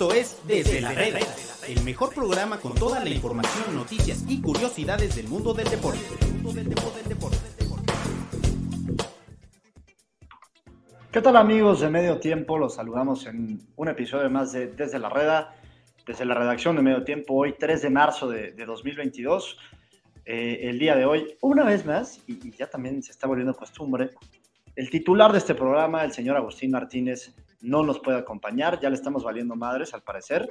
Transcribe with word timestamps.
Esto 0.00 0.14
es 0.14 0.40
Desde 0.46 0.80
la 0.80 0.92
Reda, 0.92 1.18
el 1.68 1.84
mejor 1.84 2.14
programa 2.14 2.56
con 2.56 2.74
toda 2.74 3.04
la 3.04 3.10
información, 3.10 3.76
noticias 3.76 4.24
y 4.26 4.40
curiosidades 4.40 5.14
del 5.14 5.28
mundo 5.28 5.52
del 5.52 5.68
deporte. 5.68 6.00
¿Qué 11.12 11.20
tal 11.20 11.36
amigos 11.36 11.80
de 11.80 11.90
Medio 11.90 12.18
Tiempo? 12.18 12.56
Los 12.56 12.76
saludamos 12.76 13.26
en 13.26 13.60
un 13.76 13.88
episodio 13.88 14.30
más 14.30 14.52
de 14.52 14.68
Desde 14.68 14.98
la 14.98 15.10
Reda, 15.10 15.54
desde 16.06 16.24
la 16.24 16.34
redacción 16.34 16.76
de 16.76 16.80
Medio 16.80 17.04
Tiempo, 17.04 17.34
hoy 17.34 17.56
3 17.58 17.82
de 17.82 17.90
marzo 17.90 18.26
de, 18.26 18.52
2022. 18.52 19.58
Eh, 20.24 20.60
el 20.62 20.78
día 20.78 20.96
de 20.96 21.04
hoy, 21.04 21.36
una 21.42 21.64
vez 21.64 21.84
más, 21.84 22.22
y, 22.26 22.48
y 22.48 22.52
ya 22.52 22.70
también 22.70 23.02
se 23.02 23.12
está 23.12 23.26
volviendo 23.26 23.52
costumbre, 23.52 24.12
el 24.76 24.88
titular 24.88 25.30
de 25.30 25.36
este 25.36 25.54
programa, 25.54 26.04
el 26.04 26.12
señor 26.12 26.38
Agustín 26.38 26.70
Martínez, 26.70 27.34
no 27.60 27.82
nos 27.82 27.98
puede 28.00 28.18
acompañar, 28.18 28.80
ya 28.80 28.88
le 28.88 28.96
estamos 28.96 29.24
valiendo 29.24 29.56
madres 29.56 29.94
al 29.94 30.02
parecer, 30.02 30.50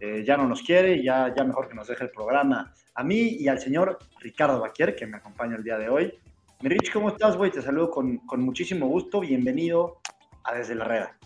eh, 0.00 0.24
ya 0.26 0.36
no 0.36 0.46
nos 0.46 0.62
quiere, 0.62 1.02
ya, 1.02 1.32
ya 1.34 1.44
mejor 1.44 1.68
que 1.68 1.74
nos 1.74 1.88
deje 1.88 2.04
el 2.04 2.10
programa 2.10 2.72
a 2.94 3.04
mí 3.04 3.36
y 3.38 3.48
al 3.48 3.58
señor 3.58 3.98
Ricardo 4.20 4.60
Baquier, 4.60 4.94
que 4.94 5.06
me 5.06 5.18
acompaña 5.18 5.56
el 5.56 5.64
día 5.64 5.78
de 5.78 5.88
hoy. 5.88 6.12
Mi 6.60 6.70
Rich, 6.70 6.92
¿cómo 6.92 7.08
estás, 7.08 7.36
güey? 7.36 7.50
Te 7.50 7.62
saludo 7.62 7.90
con, 7.90 8.18
con 8.18 8.40
muchísimo 8.40 8.86
gusto, 8.88 9.20
bienvenido 9.20 9.98
a 10.44 10.54
Desde 10.54 10.74
la 10.74 10.84
Reda. 10.84 11.16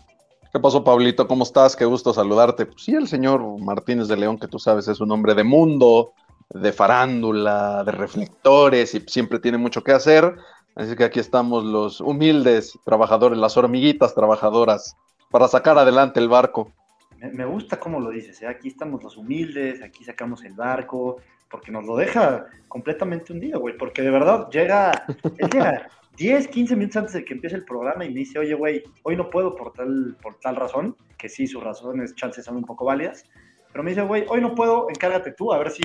¿Qué 0.51 0.59
pasó, 0.59 0.83
Pablito? 0.83 1.27
¿Cómo 1.27 1.43
estás? 1.43 1.77
Qué 1.77 1.85
gusto 1.85 2.13
saludarte. 2.13 2.65
Pues 2.65 2.83
sí, 2.83 2.93
el 2.93 3.07
señor 3.07 3.41
Martínez 3.61 4.09
de 4.09 4.17
León, 4.17 4.37
que 4.37 4.49
tú 4.49 4.59
sabes, 4.59 4.89
es 4.89 4.99
un 4.99 5.09
hombre 5.11 5.33
de 5.33 5.45
mundo, 5.45 6.11
de 6.49 6.73
farándula, 6.73 7.85
de 7.85 7.93
reflectores 7.93 8.93
y 8.93 8.99
siempre 9.07 9.39
tiene 9.39 9.57
mucho 9.57 9.81
que 9.81 9.93
hacer. 9.93 10.35
Así 10.75 10.95
que 10.97 11.05
aquí 11.05 11.21
estamos 11.21 11.63
los 11.63 12.01
humildes 12.01 12.77
trabajadores, 12.83 13.37
las 13.37 13.55
hormiguitas 13.55 14.13
trabajadoras, 14.13 14.97
para 15.31 15.47
sacar 15.47 15.77
adelante 15.77 16.19
el 16.19 16.27
barco. 16.27 16.71
Me, 17.17 17.45
gusta 17.45 17.79
cómo 17.79 17.99
lo 17.99 18.09
dices, 18.09 18.41
¿eh? 18.41 18.47
aquí 18.47 18.67
estamos 18.67 19.03
los 19.03 19.15
humildes, 19.15 19.83
aquí 19.83 20.03
sacamos 20.03 20.43
el 20.43 20.53
barco, 20.53 21.17
porque 21.49 21.71
nos 21.71 21.85
lo 21.85 21.95
deja 21.95 22.47
completamente 22.67 23.31
hundido, 23.31 23.59
güey, 23.59 23.77
porque 23.77 24.01
de 24.01 24.09
verdad 24.09 24.49
llega, 24.49 25.05
él 25.37 25.49
llega 25.51 25.87
10, 26.17 26.47
15 26.47 26.75
minutos 26.75 26.97
antes 26.97 27.13
de 27.13 27.23
que 27.23 27.35
empiece 27.35 27.55
el 27.55 27.63
programa 27.63 28.05
y 28.05 28.09
me 28.09 28.21
dice, 28.21 28.39
oye, 28.39 28.55
güey, 28.55 28.83
hoy 29.03 29.15
no 29.15 29.29
puedo 29.29 29.55
por 29.55 29.71
tal, 29.73 30.17
por 30.21 30.35
tal 30.39 30.55
razón, 30.55 30.95
que 31.17 31.29
sí, 31.29 31.45
sus 31.45 31.63
razones, 31.63 32.15
chances 32.15 32.43
son 32.43 32.57
un 32.57 32.65
poco 32.65 32.85
válidas, 32.85 33.23
pero 33.71 33.83
me 33.83 33.91
dice, 33.91 34.01
güey, 34.01 34.25
hoy 34.27 34.41
no 34.41 34.55
puedo, 34.55 34.89
encárgate 34.89 35.31
tú, 35.33 35.53
a 35.53 35.59
ver 35.59 35.69
si, 35.69 35.83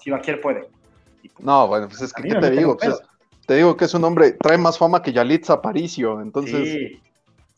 si 0.00 0.10
Baquier 0.10 0.40
puede. 0.40 0.68
Pues, 1.20 1.40
no, 1.40 1.66
bueno, 1.66 1.88
pues 1.88 2.00
es 2.00 2.12
que, 2.12 2.22
¿qué 2.22 2.34
te 2.36 2.50
digo? 2.50 2.76
Pues 2.76 3.02
te 3.46 3.54
digo 3.56 3.76
que 3.76 3.86
es 3.86 3.94
un 3.94 4.04
hombre, 4.04 4.32
trae 4.32 4.58
más 4.58 4.78
fama 4.78 5.02
que 5.02 5.12
Yalitza 5.12 5.54
Aparicio, 5.54 6.20
entonces 6.20 6.98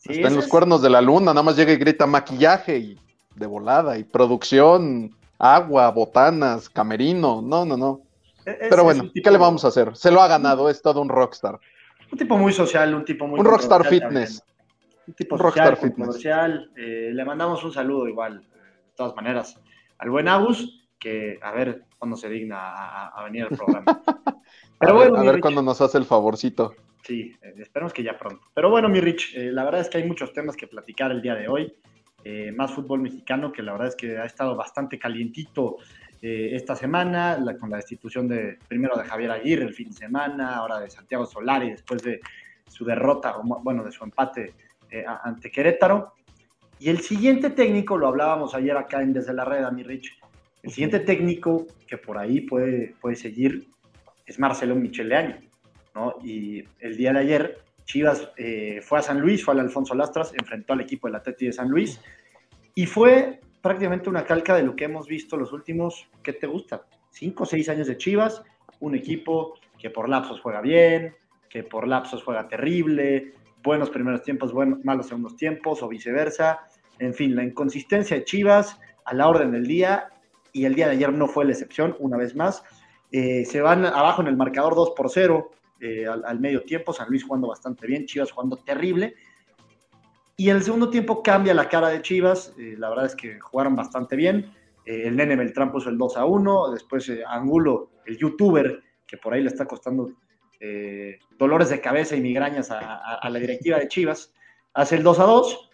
está 0.03 0.27
en 0.27 0.35
los 0.35 0.47
cuernos 0.47 0.81
de 0.81 0.89
la 0.89 1.01
luna, 1.01 1.33
nada 1.33 1.43
más 1.43 1.55
llega 1.55 1.73
y 1.73 1.77
grita 1.77 2.05
maquillaje 2.05 2.77
y 2.77 2.99
de 3.35 3.45
volada, 3.45 3.97
y 3.97 4.03
producción, 4.03 5.15
agua, 5.37 5.89
botanas, 5.91 6.69
camerino, 6.69 7.41
no, 7.41 7.65
no, 7.65 7.77
no. 7.77 8.01
Pero 8.43 8.83
bueno, 8.83 9.09
¿qué 9.13 9.31
le 9.31 9.37
vamos 9.37 9.63
a 9.65 9.69
hacer? 9.69 9.95
Se 9.95 10.11
lo 10.11 10.21
ha 10.21 10.27
ganado, 10.27 10.69
es 10.69 10.81
todo 10.81 11.01
un 11.01 11.09
rockstar. 11.09 11.59
Un 12.11 12.17
tipo 12.17 12.37
muy 12.37 12.53
social, 12.53 12.93
un 12.95 13.05
tipo 13.05 13.27
muy... 13.27 13.39
Un 13.39 13.45
rockstar 13.45 13.85
fitness. 13.85 14.43
Un 15.07 15.13
tipo 15.13 15.37
rockstar 15.37 15.77
fitness. 15.77 16.23
Eh, 16.25 17.11
le 17.13 17.25
mandamos 17.25 17.63
un 17.63 17.71
saludo 17.71 18.07
igual, 18.07 18.41
de 18.41 18.95
todas 18.95 19.15
maneras, 19.15 19.59
al 19.97 20.09
buen 20.09 20.27
Agus, 20.27 20.87
que 20.97 21.39
a 21.41 21.51
ver 21.51 21.85
cuándo 21.97 22.17
se 22.17 22.29
digna 22.29 23.07
a 23.07 23.23
venir 23.23 23.43
al 23.43 23.57
programa. 23.57 23.83
Pero 24.79 24.93
a 24.93 24.95
bueno, 24.95 25.19
ver, 25.19 25.29
a 25.29 25.31
ver 25.33 25.41
cuándo 25.41 25.61
nos 25.61 25.81
hace 25.81 25.97
el 25.97 26.05
favorcito. 26.05 26.73
Sí, 27.03 27.35
eh, 27.41 27.53
esperemos 27.57 27.93
que 27.93 28.03
ya 28.03 28.17
pronto. 28.17 28.41
Pero 28.53 28.69
bueno, 28.69 28.89
mi 28.89 28.99
Rich, 28.99 29.35
eh, 29.35 29.51
la 29.51 29.63
verdad 29.63 29.81
es 29.81 29.89
que 29.89 29.97
hay 29.97 30.07
muchos 30.07 30.33
temas 30.33 30.55
que 30.55 30.67
platicar 30.67 31.11
el 31.11 31.21
día 31.21 31.35
de 31.35 31.47
hoy. 31.47 31.73
Eh, 32.23 32.51
más 32.51 32.71
fútbol 32.71 33.01
mexicano, 33.01 33.51
que 33.51 33.63
la 33.63 33.71
verdad 33.71 33.87
es 33.87 33.95
que 33.95 34.17
ha 34.17 34.25
estado 34.25 34.55
bastante 34.55 34.99
calientito 34.99 35.77
esta 36.21 36.75
semana, 36.75 37.41
con 37.57 37.69
la 37.69 37.77
destitución 37.77 38.27
de 38.27 38.59
primero 38.67 38.97
de 38.97 39.05
Javier 39.05 39.31
Aguirre 39.31 39.63
el 39.63 39.73
fin 39.73 39.87
de 39.87 39.95
semana, 39.95 40.57
ahora 40.57 40.77
de 40.81 40.89
Santiago 40.89 41.25
Solari 41.25 41.71
después 41.71 42.03
de 42.03 42.19
su 42.67 42.83
derrota, 42.83 43.35
bueno, 43.41 43.85
de 43.85 43.91
su 43.93 44.03
empate 44.03 44.53
ante 45.23 45.49
Querétaro. 45.49 46.15
Y 46.77 46.89
el 46.89 46.99
siguiente 46.99 47.51
técnico, 47.51 47.97
lo 47.97 48.09
hablábamos 48.09 48.53
ayer 48.53 48.75
acá 48.75 49.01
en 49.01 49.13
Desde 49.13 49.31
la 49.31 49.45
Red, 49.45 49.71
mi 49.71 49.83
Rich, 49.83 50.19
el 50.61 50.71
siguiente 50.71 50.99
técnico 50.99 51.67
que 51.87 51.97
por 51.97 52.17
ahí 52.17 52.41
puede, 52.41 52.95
puede 52.99 53.15
seguir 53.15 53.69
es 54.25 54.37
Marcelo 54.37 54.75
Micheleaño, 54.75 55.37
¿no? 55.95 56.15
Y 56.23 56.63
el 56.79 56.97
día 56.97 57.13
de 57.13 57.19
ayer 57.19 57.57
Chivas 57.85 58.29
eh, 58.37 58.81
fue 58.83 58.99
a 58.99 59.01
San 59.01 59.19
Luis, 59.19 59.43
fue 59.43 59.53
al 59.53 59.61
Alfonso 59.61 59.95
Lastras, 59.95 60.33
enfrentó 60.37 60.73
al 60.73 60.81
equipo 60.81 61.07
del 61.07 61.15
Atleti 61.15 61.47
de 61.47 61.53
San 61.53 61.69
Luis 61.69 61.99
y 62.75 62.85
fue 62.85 63.39
prácticamente 63.61 64.09
una 64.09 64.25
calca 64.25 64.55
de 64.55 64.63
lo 64.63 64.75
que 64.75 64.85
hemos 64.85 65.07
visto 65.07 65.37
los 65.37 65.51
últimos, 65.51 66.07
¿qué 66.23 66.33
te 66.33 66.47
gusta? 66.47 66.85
Cinco 67.09 67.43
o 67.43 67.45
seis 67.45 67.67
años 67.67 67.87
de 67.87 67.97
Chivas, 67.97 68.43
un 68.79 68.95
equipo 68.95 69.55
que 69.77 69.89
por 69.89 70.07
lapsos 70.07 70.39
juega 70.39 70.61
bien, 70.61 71.15
que 71.49 71.63
por 71.63 71.87
lapsos 71.87 72.23
juega 72.23 72.47
terrible, 72.47 73.33
buenos 73.63 73.89
primeros 73.89 74.21
tiempos, 74.23 74.53
buenos, 74.53 74.83
malos 74.85 75.07
segundos 75.07 75.35
tiempos 75.35 75.81
o 75.81 75.87
viceversa. 75.87 76.59
En 76.99 77.13
fin, 77.13 77.35
la 77.35 77.43
inconsistencia 77.43 78.17
de 78.17 78.23
Chivas 78.23 78.79
a 79.05 79.13
la 79.13 79.27
orden 79.27 79.51
del 79.51 79.65
día 79.65 80.09
y 80.53 80.65
el 80.65 80.75
día 80.75 80.87
de 80.87 80.93
ayer 80.93 81.11
no 81.11 81.27
fue 81.27 81.45
la 81.45 81.51
excepción, 81.51 81.95
una 81.99 82.17
vez 82.17 82.35
más. 82.35 82.63
Eh, 83.11 83.45
se 83.45 83.61
van 83.61 83.85
abajo 83.85 84.21
en 84.21 84.27
el 84.27 84.37
marcador 84.37 84.75
2 84.75 84.91
por 84.95 85.09
0 85.09 85.51
eh, 85.81 86.05
al, 86.07 86.39
medio 86.39 86.63
tiempo, 86.63 86.93
San 86.93 87.09
Luis 87.09 87.23
jugando 87.23 87.47
bastante 87.47 87.87
bien, 87.87 88.05
Chivas 88.05 88.31
jugando 88.31 88.57
terrible. 88.57 89.15
Y 90.35 90.49
en 90.49 90.57
el 90.57 90.63
segundo 90.63 90.89
tiempo 90.89 91.21
cambia 91.21 91.53
la 91.53 91.67
cara 91.69 91.89
de 91.89 92.01
Chivas, 92.01 92.53
eh, 92.57 92.75
la 92.77 92.89
verdad 92.89 93.05
es 93.05 93.15
que 93.15 93.39
jugaron 93.39 93.75
bastante 93.75 94.15
bien. 94.15 94.53
el 94.85 95.15
nene 95.15 95.35
Beltrán 95.35 95.71
puso 95.71 95.89
el 95.89 95.97
2 95.97 96.17
a 96.17 96.25
1, 96.25 96.71
después 96.71 97.11
Angulo, 97.27 97.91
el 98.05 98.17
youtuber, 98.17 98.81
que 99.05 99.17
por 99.17 99.33
ahí 99.33 99.41
le 99.41 99.49
está 99.49 99.65
costando 99.65 100.11
dolores 101.37 101.69
de 101.69 101.79
cabeza 101.79 102.15
y 102.15 102.21
migrañas 102.21 102.69
a, 102.71 103.29
la 103.29 103.39
directiva 103.39 103.77
de 103.77 103.87
Chivas, 103.87 104.33
hace 104.73 104.95
el 104.95 105.03
2 105.03 105.19
a 105.19 105.23
2. 105.23 105.69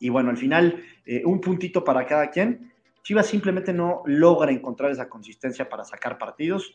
Y 0.00 0.08
bueno, 0.08 0.30
al 0.30 0.36
final, 0.36 0.82
un 1.24 1.40
puntito 1.40 1.84
para 1.84 2.04
cada 2.06 2.30
quien. 2.30 2.72
Chivas 3.02 3.26
simplemente 3.26 3.72
no 3.72 4.02
logra 4.06 4.50
encontrar 4.50 4.90
esa 4.90 5.08
consistencia 5.08 5.68
para 5.68 5.84
sacar 5.84 6.18
partidos. 6.18 6.74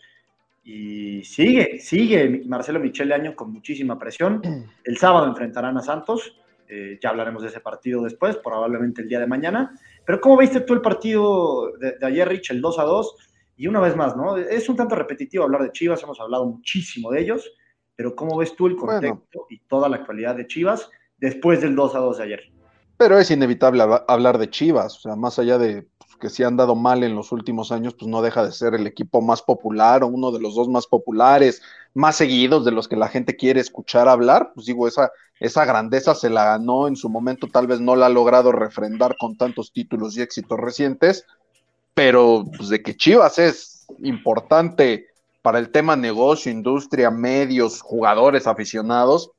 Y 0.69 1.23
sigue, 1.23 1.79
sigue 1.79 2.43
Marcelo 2.45 2.81
Michele 2.81 3.15
Año 3.15 3.33
con 3.37 3.53
muchísima 3.53 3.97
presión. 3.97 4.41
El 4.83 4.97
sábado 4.97 5.25
enfrentarán 5.25 5.77
a 5.77 5.81
Santos. 5.81 6.37
Eh, 6.67 6.99
ya 7.01 7.11
hablaremos 7.11 7.41
de 7.41 7.47
ese 7.47 7.61
partido 7.61 8.03
después, 8.03 8.35
probablemente 8.35 9.01
el 9.01 9.07
día 9.07 9.21
de 9.21 9.27
mañana. 9.27 9.73
Pero 10.05 10.19
¿cómo 10.19 10.35
viste 10.35 10.59
tú 10.59 10.73
el 10.73 10.81
partido 10.81 11.71
de, 11.79 11.95
ayer, 12.05 12.27
Rich, 12.27 12.51
el 12.51 12.59
2 12.59 12.79
a 12.79 12.83
2? 12.83 13.15
Y 13.55 13.67
una 13.67 13.79
vez 13.79 13.95
más, 13.95 14.17
¿no? 14.17 14.35
Es 14.35 14.67
un 14.67 14.75
tanto 14.75 14.95
repetitivo 14.95 15.45
hablar 15.45 15.63
de 15.63 15.71
Chivas, 15.71 16.03
hemos 16.03 16.19
hablado 16.19 16.45
muchísimo 16.45 17.11
de 17.11 17.21
ellos, 17.21 17.49
pero 17.95 18.13
¿cómo 18.13 18.35
ves 18.35 18.53
tú 18.53 18.67
el 18.67 18.75
contexto 18.75 19.47
y 19.49 19.59
toda 19.69 19.87
la 19.87 19.95
actualidad 19.95 20.35
de 20.35 20.47
Chivas 20.47 20.91
después 21.17 21.61
del 21.61 21.77
2 21.77 21.95
a 21.95 21.99
2 21.99 22.17
de 22.17 22.23
ayer? 22.25 22.41
Pero 22.97 23.17
es 23.17 23.31
inevitable 23.31 23.85
hablar 24.05 24.37
de 24.37 24.49
Chivas, 24.49 24.97
o 24.97 24.99
sea, 24.99 25.15
más 25.15 25.39
allá 25.39 25.57
de 25.57 25.87
que 26.17 26.29
si 26.29 26.43
han 26.43 26.57
dado 26.57 26.75
mal 26.75 27.03
en 27.03 27.15
los 27.15 27.31
últimos 27.31 27.71
años, 27.71 27.93
pues 27.93 28.07
no 28.07 28.21
deja 28.21 28.43
de 28.43 28.51
ser 28.51 28.73
el 28.73 28.87
equipo 28.87 29.21
más 29.21 29.41
popular 29.41 30.03
o 30.03 30.07
uno 30.07 30.31
de 30.31 30.39
los 30.39 30.55
dos 30.55 30.67
más 30.67 30.87
populares, 30.87 31.61
más 31.93 32.15
seguidos 32.15 32.65
de 32.65 32.71
los 32.71 32.87
que 32.87 32.95
la 32.95 33.07
gente 33.07 33.35
quiere 33.35 33.59
escuchar 33.59 34.07
hablar. 34.07 34.51
Pues 34.53 34.65
digo, 34.65 34.87
esa, 34.87 35.11
esa 35.39 35.65
grandeza 35.65 36.15
se 36.15 36.29
la 36.29 36.45
ganó 36.45 36.87
en 36.87 36.95
su 36.95 37.09
momento, 37.09 37.47
tal 37.47 37.67
vez 37.67 37.79
no 37.79 37.95
la 37.95 38.07
ha 38.07 38.09
logrado 38.09 38.51
refrendar 38.51 39.15
con 39.19 39.37
tantos 39.37 39.71
títulos 39.71 40.17
y 40.17 40.21
éxitos 40.21 40.59
recientes, 40.59 41.25
pero 41.93 42.43
pues 42.57 42.69
de 42.69 42.81
que 42.81 42.95
Chivas 42.95 43.39
es 43.39 43.87
importante 43.99 45.07
para 45.41 45.59
el 45.59 45.71
tema 45.71 45.95
negocio, 45.95 46.51
industria, 46.51 47.09
medios, 47.09 47.81
jugadores, 47.81 48.47
aficionados, 48.47 49.31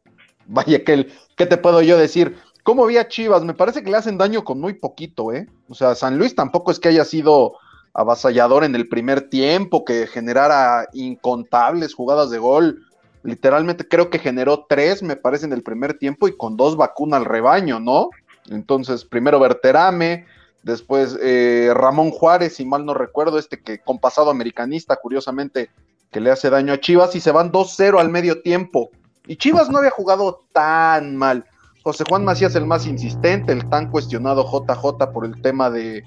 vaya 0.46 0.82
que, 0.82 1.08
¿qué 1.36 1.46
te 1.46 1.58
puedo 1.58 1.82
yo 1.82 1.98
decir? 1.98 2.36
¿Cómo 2.68 2.84
vi 2.84 2.98
a 2.98 3.08
Chivas? 3.08 3.44
Me 3.44 3.54
parece 3.54 3.82
que 3.82 3.90
le 3.90 3.96
hacen 3.96 4.18
daño 4.18 4.44
con 4.44 4.60
muy 4.60 4.74
poquito, 4.74 5.32
¿eh? 5.32 5.48
O 5.70 5.74
sea, 5.74 5.94
San 5.94 6.18
Luis 6.18 6.34
tampoco 6.34 6.70
es 6.70 6.78
que 6.78 6.88
haya 6.88 7.06
sido 7.06 7.54
avasallador 7.94 8.62
en 8.62 8.74
el 8.74 8.90
primer 8.90 9.30
tiempo, 9.30 9.86
que 9.86 10.06
generara 10.06 10.86
incontables 10.92 11.94
jugadas 11.94 12.28
de 12.28 12.36
gol. 12.36 12.82
Literalmente 13.22 13.88
creo 13.88 14.10
que 14.10 14.18
generó 14.18 14.66
tres, 14.68 15.02
me 15.02 15.16
parece, 15.16 15.46
en 15.46 15.54
el 15.54 15.62
primer 15.62 15.96
tiempo 15.96 16.28
y 16.28 16.36
con 16.36 16.58
dos 16.58 16.76
vacuna 16.76 17.16
al 17.16 17.24
rebaño, 17.24 17.80
¿no? 17.80 18.10
Entonces, 18.50 19.02
primero 19.06 19.40
Berterame, 19.40 20.26
después 20.62 21.18
eh, 21.22 21.72
Ramón 21.72 22.10
Juárez, 22.10 22.56
si 22.56 22.66
mal 22.66 22.84
no 22.84 22.92
recuerdo, 22.92 23.38
este 23.38 23.62
que 23.62 23.78
con 23.78 23.98
pasado 23.98 24.28
americanista, 24.28 24.96
curiosamente, 24.96 25.70
que 26.10 26.20
le 26.20 26.30
hace 26.30 26.50
daño 26.50 26.74
a 26.74 26.80
Chivas 26.80 27.16
y 27.16 27.20
se 27.20 27.32
van 27.32 27.50
2-0 27.50 27.98
al 27.98 28.10
medio 28.10 28.42
tiempo. 28.42 28.90
Y 29.26 29.36
Chivas 29.36 29.70
no 29.70 29.78
había 29.78 29.90
jugado 29.90 30.44
tan 30.52 31.16
mal. 31.16 31.46
José 31.88 32.04
Juan 32.06 32.22
Macías 32.22 32.54
el 32.54 32.66
más 32.66 32.86
insistente, 32.86 33.50
el 33.50 33.66
tan 33.70 33.90
cuestionado 33.90 34.44
JJ 34.44 35.10
por 35.10 35.24
el 35.24 35.40
tema 35.40 35.70
de, 35.70 36.04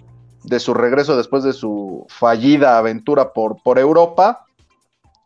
su 0.60 0.76
regreso 0.76 1.18
después 1.18 1.44
de 1.44 1.54
su 1.54 2.06
fallida 2.08 2.78
aventura 2.78 3.34
por, 3.34 3.64
por 3.64 3.80
Europa, 3.80 4.46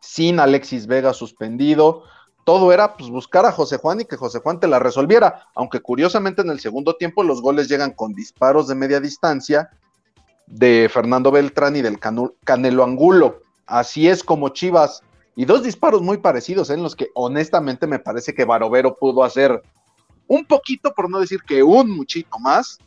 sin 0.00 0.40
Alexis 0.40 0.86
Vega 0.86 1.12
suspendido, 1.12 2.04
todo 2.46 2.72
era 2.72 2.96
pues, 2.96 3.10
buscar 3.10 3.44
a 3.44 3.52
José 3.52 3.76
Juan 3.76 4.00
y 4.00 4.06
que 4.06 4.16
José 4.16 4.38
Juan 4.38 4.58
te 4.58 4.66
la 4.66 4.78
resolviera, 4.78 5.42
aunque 5.54 5.80
curiosamente 5.80 6.40
en 6.40 6.48
el 6.48 6.58
segundo 6.58 6.96
tiempo 6.96 7.22
los 7.22 7.42
goles 7.42 7.68
llegan 7.68 7.90
con 7.90 8.14
disparos 8.14 8.66
de 8.66 8.76
media 8.76 8.98
distancia 8.98 9.68
de 10.46 10.88
Fernando 10.90 11.30
Beltrán 11.30 11.76
y 11.76 11.82
del 11.82 11.98
Canelo 12.44 12.82
Angulo. 12.82 13.40
Así 13.66 14.08
es 14.08 14.24
como 14.24 14.48
Chivas, 14.48 15.02
y 15.34 15.44
dos 15.44 15.62
disparos 15.62 16.00
muy 16.00 16.16
parecidos 16.16 16.70
¿eh? 16.70 16.74
en 16.74 16.82
los 16.82 16.96
que 16.96 17.10
honestamente 17.12 17.86
me 17.86 17.98
parece 17.98 18.32
que 18.32 18.46
Barovero 18.46 18.96
pudo 18.96 19.22
hacer 19.22 19.62
un 20.28 20.44
poquito, 20.44 20.92
por 20.94 21.10
no 21.10 21.20
decir 21.20 21.40
que 21.42 21.62
un 21.62 21.90
muchito 21.90 22.38
más, 22.38 22.78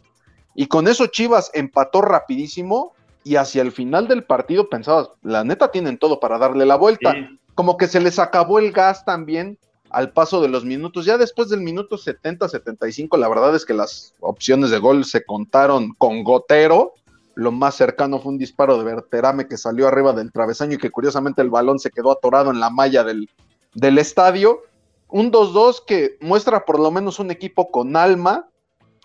y 0.56 0.68
con 0.68 0.88
eso 0.88 1.08
Chivas 1.08 1.52
empató 1.54 2.02
rapidísimo 2.02 2.94
y 3.24 3.36
hacia 3.36 3.62
el 3.62 3.72
final 3.72 4.08
del 4.08 4.24
partido 4.24 4.70
pensabas, 4.70 5.10
la 5.22 5.44
neta 5.44 5.72
tienen 5.72 5.98
todo 5.98 6.20
para 6.20 6.38
darle 6.38 6.66
la 6.66 6.76
vuelta. 6.76 7.16
Como 7.56 7.78
que 7.78 7.88
se 7.88 8.00
les 8.00 8.20
acabó 8.20 8.60
el 8.60 8.72
gas 8.72 9.06
también 9.06 9.58
al 9.90 10.12
paso 10.12 10.42
de 10.42 10.50
los 10.50 10.66
minutos. 10.66 11.06
Ya 11.06 11.18
después 11.18 11.50
del 11.50 11.62
minuto 11.62 11.98
70-75, 11.98 13.18
la 13.18 13.30
verdad 13.30 13.56
es 13.56 13.66
que 13.66 13.74
las 13.74 14.14
opciones 14.20 14.70
de 14.70 14.80
gol 14.80 15.06
se 15.06 15.24
contaron 15.24 15.94
con 15.98 16.24
gotero. 16.24 16.94
Lo 17.36 17.52
más 17.52 17.76
cercano 17.76 18.20
fue 18.20 18.32
un 18.34 18.38
disparo 18.38 18.78
de 18.78 18.84
Berterame 18.84 19.48
que 19.48 19.58
salió 19.58 19.88
arriba 19.88 20.14
del 20.14 20.32
travesaño 20.32 20.74
y 20.76 20.78
que 20.78 20.92
curiosamente 20.92 21.42
el 21.42 21.50
balón 21.50 21.80
se 21.80 21.92
quedó 21.92 22.12
atorado 22.12 22.52
en 22.52 22.60
la 22.60 22.70
malla 22.70 23.04
del, 23.04 23.30
del 23.74 23.98
estadio. 23.98 24.62
Un 25.10 25.32
2-2 25.32 25.84
que 25.86 26.18
muestra 26.22 26.66
por 26.66 26.80
lo 26.80 26.92
menos 26.92 27.20
un 27.20 27.32
equipo 27.32 27.72
con 27.72 27.96
alma, 27.96 28.48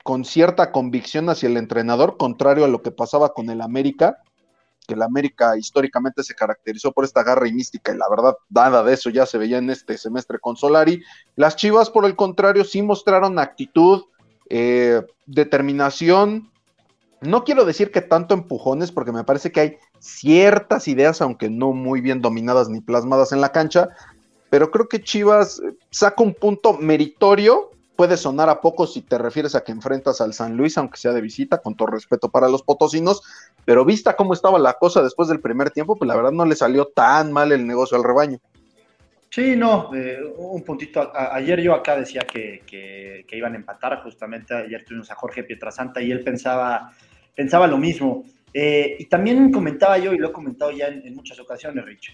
con 0.02 0.26
cierta 0.26 0.70
convicción 0.70 1.30
hacia 1.30 1.48
el 1.48 1.56
entrenador, 1.56 2.18
contrario 2.18 2.66
a 2.66 2.68
lo 2.68 2.82
que 2.82 2.90
pasaba 2.90 3.32
con 3.32 3.48
el 3.48 3.62
América, 3.62 4.18
que 4.86 4.92
el 4.94 5.02
América 5.02 5.56
históricamente 5.56 6.22
se 6.22 6.34
caracterizó 6.34 6.92
por 6.92 7.04
esta 7.04 7.22
garra 7.22 7.48
y 7.48 7.54
mística, 7.54 7.94
y 7.94 7.96
la 7.96 8.08
verdad, 8.10 8.34
nada 8.50 8.82
de 8.82 8.92
eso 8.92 9.08
ya 9.08 9.24
se 9.24 9.38
veía 9.38 9.56
en 9.56 9.70
este 9.70 9.96
semestre 9.96 10.38
con 10.38 10.56
Solari. 10.56 11.02
Las 11.36 11.56
Chivas, 11.56 11.88
por 11.88 12.04
el 12.04 12.16
contrario, 12.16 12.64
sí 12.64 12.82
mostraron 12.82 13.38
actitud, 13.38 14.04
eh, 14.50 15.00
determinación. 15.24 16.50
No 17.22 17.44
quiero 17.44 17.64
decir 17.64 17.90
que 17.90 18.02
tanto 18.02 18.34
empujones, 18.34 18.92
porque 18.92 19.12
me 19.12 19.24
parece 19.24 19.52
que 19.52 19.60
hay 19.60 19.76
ciertas 20.00 20.86
ideas, 20.86 21.22
aunque 21.22 21.48
no 21.48 21.72
muy 21.72 22.02
bien 22.02 22.20
dominadas 22.20 22.68
ni 22.68 22.82
plasmadas 22.82 23.32
en 23.32 23.40
la 23.40 23.52
cancha, 23.52 23.88
pero 24.54 24.70
creo 24.70 24.86
que 24.86 25.02
Chivas 25.02 25.60
saca 25.90 26.22
un 26.22 26.32
punto 26.32 26.74
meritorio 26.74 27.72
puede 27.96 28.16
sonar 28.16 28.48
a 28.48 28.60
poco 28.60 28.86
si 28.86 29.02
te 29.02 29.18
refieres 29.18 29.56
a 29.56 29.64
que 29.64 29.72
enfrentas 29.72 30.20
al 30.20 30.32
San 30.32 30.56
Luis, 30.56 30.78
aunque 30.78 30.96
sea 30.96 31.10
de 31.10 31.20
visita, 31.20 31.58
con 31.58 31.74
todo 31.74 31.88
respeto 31.88 32.28
para 32.28 32.48
los 32.48 32.62
potosinos, 32.62 33.20
pero 33.64 33.84
vista 33.84 34.14
cómo 34.14 34.32
estaba 34.32 34.60
la 34.60 34.74
cosa 34.74 35.02
después 35.02 35.28
del 35.28 35.40
primer 35.40 35.72
tiempo, 35.72 35.96
pues 35.96 36.06
la 36.06 36.14
verdad 36.14 36.30
no 36.30 36.44
le 36.44 36.54
salió 36.54 36.84
tan 36.84 37.32
mal 37.32 37.50
el 37.50 37.66
negocio 37.66 37.96
al 37.96 38.04
rebaño. 38.04 38.38
Sí, 39.28 39.56
no, 39.56 39.92
eh, 39.92 40.20
un 40.36 40.62
puntito. 40.62 41.10
ayer 41.12 41.60
yo 41.60 41.74
acá 41.74 41.96
decía 41.96 42.20
que, 42.20 43.24
iban 43.32 43.54
a 43.54 43.56
empatar, 43.56 44.04
justamente 44.04 44.54
ayer 44.54 44.84
tuvimos 44.84 45.10
a 45.10 45.16
Jorge 45.16 45.42
Pietrasanta 45.42 46.00
y 46.00 46.12
él 46.12 46.22
pensaba, 46.22 46.92
pensaba 47.34 47.66
lo 47.66 47.76
mismo. 47.76 48.22
Eh, 48.56 48.94
y 49.00 49.06
también 49.06 49.50
comentaba 49.50 49.98
yo, 49.98 50.12
y 50.12 50.18
lo 50.18 50.28
he 50.28 50.32
comentado 50.32 50.70
ya 50.70 50.86
en, 50.86 51.12
muchas 51.12 51.40
ocasiones, 51.40 51.84
Rich, 51.84 52.12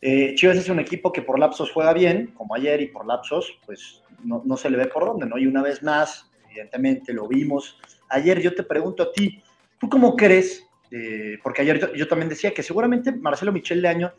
eh, 0.00 0.34
Chivas 0.34 0.56
es 0.56 0.68
un 0.68 0.78
equipo 0.78 1.12
que 1.12 1.22
por 1.22 1.38
lapsos 1.38 1.72
juega 1.72 1.92
bien, 1.92 2.32
como 2.36 2.54
ayer, 2.54 2.80
y 2.80 2.86
por 2.88 3.06
lapsos, 3.06 3.58
pues 3.66 4.02
no, 4.22 4.56
se 4.56 4.70
le 4.70 4.76
ve 4.76 4.86
por 4.86 5.04
dónde, 5.04 5.26
¿no? 5.26 5.38
Y 5.38 5.46
una 5.46 5.62
vez 5.62 5.82
más, 5.82 6.30
evidentemente 6.50 7.12
lo 7.12 7.26
vimos. 7.26 7.78
Ayer 8.08 8.40
yo 8.40 8.54
te 8.54 8.62
pregunto 8.62 9.02
a 9.02 9.12
ti, 9.12 9.42
¿tú 9.78 9.88
cómo 9.88 10.16
crees? 10.16 10.64
Eh, 10.90 11.38
porque 11.42 11.62
ayer 11.62 11.92
yo, 11.94 12.08
también 12.08 12.28
decía 12.28 12.54
que 12.54 12.62
seguramente 12.62 13.12
Marcelo 13.12 13.52
Michel 13.52 13.82
de 13.82 13.88
Año 13.88 14.12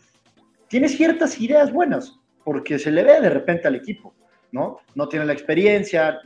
tiene 0.68 0.88
ciertas 0.88 1.40
ideas 1.40 1.72
buenas, 1.72 2.20
porque 2.44 2.78
se 2.78 2.92
le 2.92 3.04
ve 3.04 3.22
de 3.22 3.30
repente 3.30 3.68
al 3.68 3.76
equipo, 3.76 4.14
¿no? 4.52 4.80
No 4.96 5.08
tiene 5.08 5.26
la 5.26 5.34
experiencia, 5.34 6.20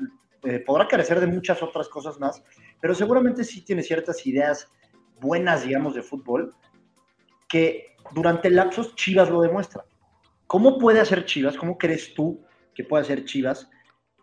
eh, 0.43 0.59
podrá 0.59 0.87
carecer 0.87 1.19
de 1.19 1.27
muchas 1.27 1.63
otras 1.63 1.87
cosas 1.87 2.19
más, 2.19 2.43
pero 2.81 2.93
seguramente 2.93 3.43
sí 3.43 3.61
tiene 3.61 3.81
ciertas 3.81 4.25
ideas 4.27 4.69
buenas, 5.21 5.63
digamos, 5.63 5.95
de 5.95 6.01
fútbol, 6.01 6.53
que 7.53 7.97
durante 8.15 8.49
lapsos 8.49 8.95
Chivas 8.95 9.29
lo 9.29 9.39
demuestra. 9.39 9.85
¿Cómo 10.47 10.79
puede 10.79 10.99
hacer 10.99 11.23
Chivas? 11.23 11.55
¿Cómo 11.55 11.77
crees 11.77 12.15
tú 12.15 12.41
que 12.73 12.83
puede 12.83 13.03
hacer 13.03 13.25
Chivas 13.25 13.69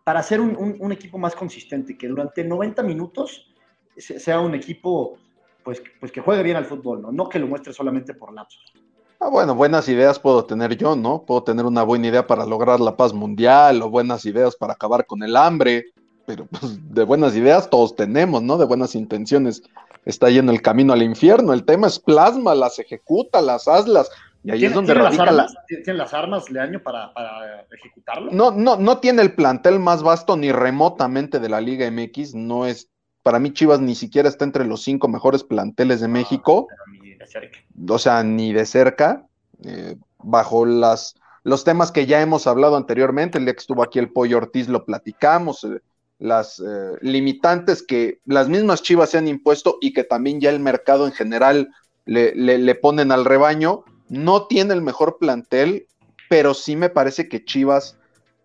para 0.03 0.21
ser 0.25 0.41
un, 0.41 0.91
equipo 0.91 1.17
más 1.17 1.37
consistente, 1.37 1.97
que 1.97 2.09
durante 2.09 2.43
90 2.43 2.82
minutos 2.82 3.55
sea 3.97 4.41
un 4.41 4.56
equipo 4.56 5.17
pues, 5.62 5.81
pues 6.00 6.11
que 6.11 6.21
juegue 6.21 6.43
bien 6.43 6.56
al 6.56 6.65
fútbol, 6.65 7.03
¿no? 7.03 7.12
no 7.12 7.29
que 7.29 7.38
lo 7.38 7.47
muestre 7.47 7.73
solamente 7.73 8.15
por 8.15 8.35
lapsos. 8.35 8.73
Ah, 9.21 9.29
bueno, 9.29 9.55
buenas 9.55 9.88
ideas 9.88 10.19
puedo 10.19 10.44
tener 10.44 10.76
yo, 10.76 10.97
¿no? 10.97 11.23
Puedo 11.25 11.44
tener 11.44 11.67
una 11.67 11.85
buena 11.85 12.09
idea 12.09 12.26
para 12.26 12.44
lograr 12.44 12.81
la 12.81 12.97
paz 12.97 13.12
mundial 13.12 13.81
o 13.83 13.91
buenas 13.91 14.25
ideas 14.25 14.56
para 14.56 14.73
acabar 14.73 15.06
con 15.06 15.23
el 15.23 15.37
hambre, 15.37 15.85
pero 16.26 16.47
pues, 16.47 16.81
de 16.93 17.05
buenas 17.05 17.37
ideas 17.37 17.71
todos 17.71 17.94
tenemos, 17.94 18.43
¿no? 18.43 18.59
De 18.59 18.65
buenas 18.65 18.97
intenciones 18.97 19.62
está 20.05 20.31
yendo 20.31 20.52
el 20.52 20.62
camino 20.62 20.93
al 20.93 21.02
infierno. 21.02 21.52
El 21.52 21.64
tema 21.64 21.87
es 21.87 21.99
plasma, 21.99 22.55
las 22.55 22.79
ejecuta, 22.79 23.41
las 23.41 23.69
hazlas. 23.69 24.11
Y 24.43 24.50
ahí 24.52 24.64
es 24.64 24.73
donde 24.73 24.94
¿tiene 24.94 25.05
radica 25.05 25.25
las 25.26 25.50
armas, 25.50 25.55
¿Tiene 25.67 25.94
las 25.94 26.14
armas 26.14 26.44
de 26.47 26.61
año 26.61 26.82
para, 26.82 27.12
para, 27.12 27.67
ejecutarlo? 27.70 28.31
No, 28.32 28.50
no, 28.50 28.76
no 28.76 28.99
tiene 28.99 29.20
el 29.20 29.35
plantel 29.35 29.79
más 29.79 30.02
vasto 30.02 30.37
ni 30.37 30.50
remotamente 30.50 31.41
de 31.41 31.49
la 31.50 31.61
Liga 31.61 31.91
MX. 31.91 32.35
No 32.35 32.64
es, 32.64 32.88
para 33.23 33.38
mí 33.38 33.52
Chivas 33.52 33.81
ni 33.81 33.94
siquiera 33.94 34.29
está 34.29 34.44
entre 34.44 34.64
los 34.64 34.82
cinco 34.82 35.08
mejores 35.08 35.44
planteles 35.44 36.00
de 36.00 36.08
México. 36.08 36.69
ni 37.02 37.14
de 37.14 37.26
cerca. 37.26 37.58
O 37.88 37.99
sea, 37.99 38.23
ni 38.23 38.52
de 38.55 38.64
cerca. 38.64 39.26
Eh, 39.62 39.97
bajo 40.23 40.64
las, 40.64 41.17
los 41.43 41.64
temas 41.64 41.93
que 41.93 42.06
ya 42.06 42.23
hemos 42.23 42.47
hablado 42.47 42.76
anteriormente, 42.76 43.37
el 43.37 43.44
día 43.44 43.52
que 43.52 43.61
estuvo 43.61 43.82
aquí 43.82 43.99
el 43.99 44.11
Pollo 44.11 44.38
Ortiz 44.38 44.69
lo 44.69 44.87
platicamos. 44.87 45.64
Eh, 45.64 45.81
las 46.20 46.61
eh, 46.61 46.93
limitantes 47.00 47.82
que 47.82 48.20
las 48.25 48.49
mismas 48.49 48.82
Chivas 48.82 49.11
se 49.11 49.19
han 49.19 49.26
impuesto 49.26 49.78
y 49.81 49.93
que 49.93 50.05
también 50.05 50.40
ya 50.40 50.50
el 50.50 50.61
mercado 50.61 51.06
en 51.06 51.12
general 51.12 51.70
le, 52.05 52.34
le 52.34 52.75
ponen 52.76 53.11
al 53.11 53.25
rebaño 53.25 53.84
no 54.11 54.46
tiene 54.46 54.75
el 54.75 54.82
mejor 54.82 55.19
plantel, 55.19 55.87
pero 56.28 56.52
sí 56.52 56.76
me 56.76 56.90
parece 56.90 57.28
que 57.28 57.44
Chivas 57.44 57.96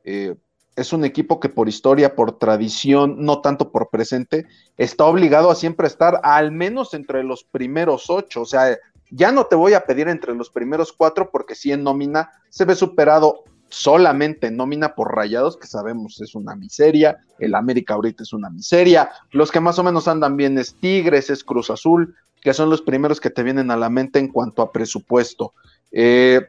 eh, 0.04 0.36
es 0.76 0.94
un 0.94 1.04
equipo 1.04 1.40
que 1.40 1.50
por 1.50 1.68
historia, 1.68 2.16
por 2.16 2.38
tradición, 2.38 3.26
no 3.26 3.42
tanto 3.42 3.72
por 3.72 3.90
presente, 3.90 4.46
está 4.78 5.06
obligado 5.06 5.50
a 5.50 5.56
siempre 5.56 5.88
estar 5.88 6.22
al 6.24 6.52
menos 6.52 6.94
entre 6.94 7.24
los 7.24 7.44
primeros 7.44 8.10
ocho. 8.10 8.42
O 8.42 8.46
sea, 8.46 8.78
ya 9.10 9.32
no 9.32 9.48
te 9.48 9.56
voy 9.56 9.74
a 9.74 9.86
pedir 9.86 10.08
entre 10.08 10.36
los 10.36 10.50
primeros 10.50 10.94
cuatro 10.94 11.30
porque 11.32 11.56
si 11.56 11.72
en 11.72 11.84
nómina 11.84 12.30
se 12.50 12.66
ve 12.66 12.76
superado 12.76 13.44
solamente 13.76 14.48
en 14.48 14.56
nómina 14.56 14.96
por 14.96 15.14
rayados, 15.14 15.58
que 15.58 15.68
sabemos 15.68 16.22
es 16.22 16.34
una 16.34 16.56
miseria, 16.56 17.18
el 17.40 17.56
América 17.56 17.96
ahorita 17.96 18.24
es 18.24 18.32
una 18.32 18.50
miseria, 18.50 19.10
los 19.32 19.52
que 19.52 19.60
más 19.60 19.78
o 19.78 19.84
menos 19.84 20.08
andan 20.08 20.38
bien 20.38 20.58
es 20.58 20.76
Tigres, 20.76 21.30
es 21.30 21.44
Cruz 21.44 21.70
Azul, 21.70 22.16
que 22.42 22.54
son 22.54 22.70
los 22.70 22.82
primeros 22.82 23.20
que 23.20 23.30
te 23.30 23.44
vienen 23.44 23.72
a 23.72 23.76
la 23.76 23.90
mente 23.90 24.18
en 24.20 24.30
cuanto 24.30 24.62
a 24.62 24.72
presupuesto. 24.72 25.54
Eh, 25.92 26.40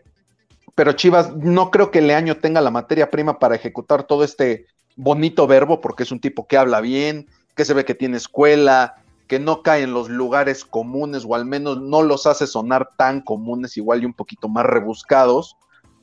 pero 0.76 0.92
Chivas 0.92 1.34
no 1.34 1.72
creo 1.72 1.90
que 1.90 2.00
Leaño 2.00 2.36
tenga 2.36 2.60
la 2.60 2.70
materia 2.70 3.10
prima 3.10 3.40
para 3.40 3.56
ejecutar 3.56 4.04
todo 4.04 4.22
este 4.22 4.66
bonito 4.94 5.48
verbo, 5.48 5.80
porque 5.80 6.04
es 6.04 6.12
un 6.12 6.20
tipo 6.20 6.46
que 6.46 6.56
habla 6.56 6.80
bien, 6.80 7.26
que 7.56 7.64
se 7.64 7.74
ve 7.74 7.84
que 7.84 7.96
tiene 7.96 8.18
escuela, 8.18 9.02
que 9.26 9.40
no 9.40 9.62
cae 9.62 9.82
en 9.82 9.92
los 9.92 10.08
lugares 10.08 10.64
comunes, 10.64 11.24
o 11.26 11.34
al 11.34 11.44
menos 11.44 11.80
no 11.80 12.02
los 12.02 12.28
hace 12.28 12.46
sonar 12.46 12.90
tan 12.96 13.20
comunes, 13.20 13.76
igual 13.76 14.04
y 14.04 14.06
un 14.06 14.14
poquito 14.14 14.48
más 14.48 14.64
rebuscados, 14.64 15.56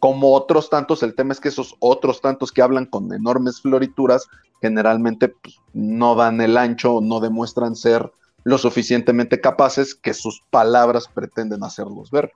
como 0.03 0.33
otros 0.33 0.69
tantos. 0.69 1.01
El 1.01 1.15
tema 1.15 1.31
es 1.31 1.39
que 1.39 1.47
esos 1.47 1.77
otros 1.79 2.19
tantos 2.19 2.51
que 2.51 2.61
hablan 2.61 2.87
con 2.87 3.13
enormes 3.13 3.61
florituras, 3.61 4.27
generalmente 4.59 5.29
pues, 5.29 5.61
no 5.71 6.13
dan 6.15 6.41
el 6.41 6.57
ancho, 6.57 6.99
no 7.01 7.21
demuestran 7.21 7.73
ser 7.77 8.11
lo 8.43 8.57
suficientemente 8.57 9.39
capaces 9.39 9.95
que 9.95 10.13
sus 10.13 10.41
palabras 10.49 11.07
pretenden 11.07 11.63
hacerlos 11.63 12.11
ver. 12.11 12.33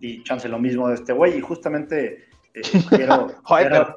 Y 0.00 0.22
chance 0.22 0.48
lo 0.48 0.58
mismo 0.58 0.88
de 0.88 0.94
este 0.94 1.12
güey, 1.12 1.36
y 1.36 1.42
justamente 1.42 2.24
eh, 2.54 2.62
quiero, 2.88 3.28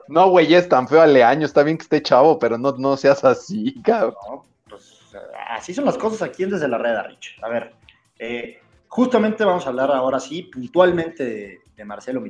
no, 0.09 0.29
güey, 0.29 0.53
es 0.53 0.67
tan 0.67 0.85
feo 0.89 0.99
a 0.99 1.07
Leaño, 1.07 1.45
está 1.45 1.63
bien 1.63 1.77
que 1.77 1.83
esté 1.83 2.01
chavo, 2.01 2.37
pero 2.37 2.57
no, 2.57 2.73
no 2.73 2.97
seas 2.97 3.23
así, 3.23 3.73
cabrón. 3.83 4.15
No, 4.29 4.45
pues 4.67 5.15
así 5.49 5.73
son 5.73 5.85
las 5.85 5.97
cosas 5.97 6.23
aquí 6.23 6.43
en 6.43 6.49
Desde 6.49 6.67
la 6.67 6.77
Red, 6.77 7.07
Rich. 7.07 7.39
A 7.41 7.47
ver, 7.47 7.73
eh, 8.19 8.59
justamente 8.89 9.45
vamos 9.45 9.65
a 9.65 9.69
hablar 9.69 9.91
ahora 9.91 10.19
sí, 10.19 10.43
puntualmente 10.43 11.61
de, 11.77 11.85
Marcelo 11.85 12.21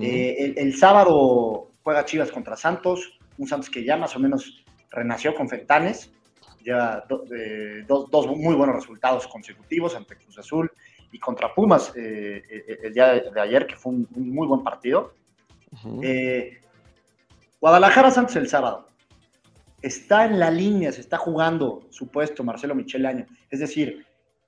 Eh, 0.00 0.54
el, 0.56 0.76
sábado 0.76 1.70
juega 1.82 2.04
Chivas 2.04 2.30
contra 2.30 2.56
Santos, 2.56 3.18
un 3.38 3.48
Santos 3.48 3.70
que 3.70 3.82
ya 3.82 3.96
más 3.96 4.14
o 4.14 4.18
menos 4.18 4.64
renació 4.90 5.34
con 5.34 5.48
Fentanes, 5.48 6.12
ya 6.64 7.04
eh, 7.34 7.84
dos, 7.88 8.26
muy 8.26 8.54
buenos 8.54 8.76
resultados 8.76 9.26
consecutivos 9.26 9.96
ante 9.96 10.16
Cruz 10.16 10.38
Azul 10.38 10.70
y 11.12 11.18
contra 11.18 11.54
Pumas 11.54 11.92
eh, 11.96 12.42
el 12.82 12.92
día 12.92 13.14
de, 13.14 13.40
ayer, 13.40 13.66
que 13.66 13.76
fue 13.76 13.92
un, 13.92 14.06
muy 14.14 14.46
buen 14.46 14.62
partido. 14.62 15.14
Guadalajara 17.60 18.10
Santos 18.10 18.36
el 18.36 18.48
sábado. 18.48 18.88
Está 19.80 20.26
en 20.26 20.38
la 20.38 20.50
línea, 20.50 20.92
se 20.92 21.00
está 21.00 21.16
jugando, 21.16 21.86
supuesto, 21.88 22.44
Marcelo 22.44 22.74
Michel 22.74 23.06
Año. 23.06 23.26
Es 23.48 23.60
decir, 23.60 24.04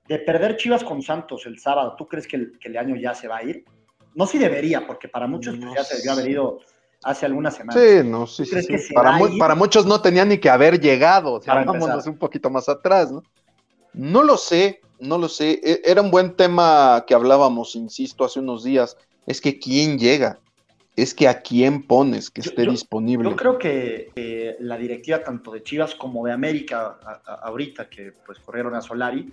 de 0.07 0.19
perder 0.19 0.57
Chivas 0.57 0.83
con 0.83 1.01
Santos 1.01 1.47
el 1.47 1.57
sábado, 1.57 1.95
¿tú 1.97 2.07
crees 2.07 2.27
que 2.27 2.35
el, 2.35 2.59
que 2.59 2.67
el 2.69 2.77
año 2.77 2.95
ya 2.95 3.15
se 3.15 3.27
va 3.27 3.37
a 3.37 3.43
ir? 3.43 3.65
No 4.15 4.27
si 4.27 4.37
debería, 4.37 4.85
porque 4.85 5.07
para 5.07 5.27
muchos 5.27 5.57
pues, 5.57 5.73
ya 5.75 5.83
se 5.83 5.97
debió 5.97 6.11
haber 6.13 6.29
ido 6.29 6.59
hace 7.03 7.25
algunas 7.25 7.55
semanas. 7.55 7.81
Sí, 7.81 8.07
no, 8.07 8.27
sí, 8.27 8.45
sí. 8.45 8.93
Para, 8.93 9.19
para, 9.39 9.55
muchos 9.55 9.85
no 9.85 10.01
tenía 10.01 10.25
ni 10.25 10.37
que 10.37 10.49
haber 10.49 10.79
llegado. 10.79 11.33
O 11.33 11.41
sea, 11.41 11.63
vámonos 11.63 12.07
un 12.07 12.17
poquito 12.17 12.49
más 12.49 12.69
atrás, 12.69 13.11
¿no? 13.11 13.23
No 13.93 14.23
lo 14.23 14.37
sé, 14.37 14.81
no 14.99 15.17
lo 15.17 15.29
sé. 15.29 15.59
E, 15.63 15.81
era 15.85 16.01
un 16.01 16.11
buen 16.11 16.35
tema 16.35 17.03
que 17.07 17.13
hablábamos, 17.13 17.75
insisto, 17.75 18.23
hace 18.23 18.39
unos 18.39 18.63
días. 18.63 18.97
Es 19.25 19.41
que 19.41 19.59
quién 19.59 19.97
llega, 19.97 20.39
es 20.95 21.13
que 21.13 21.27
a 21.27 21.41
quién 21.41 21.83
pones 21.83 22.29
que 22.29 22.41
esté 22.41 22.65
disponible. 22.65 23.29
Yo 23.29 23.35
creo 23.35 23.57
que 23.57 24.55
la 24.59 24.77
directiva 24.77 25.23
tanto 25.23 25.51
de 25.51 25.63
Chivas 25.63 25.95
como 25.95 26.25
de 26.25 26.33
América 26.33 26.97
ahorita 27.43 27.89
que 27.89 28.13
pues 28.25 28.39
corrieron 28.39 28.75
a 28.75 28.81
Solari, 28.81 29.31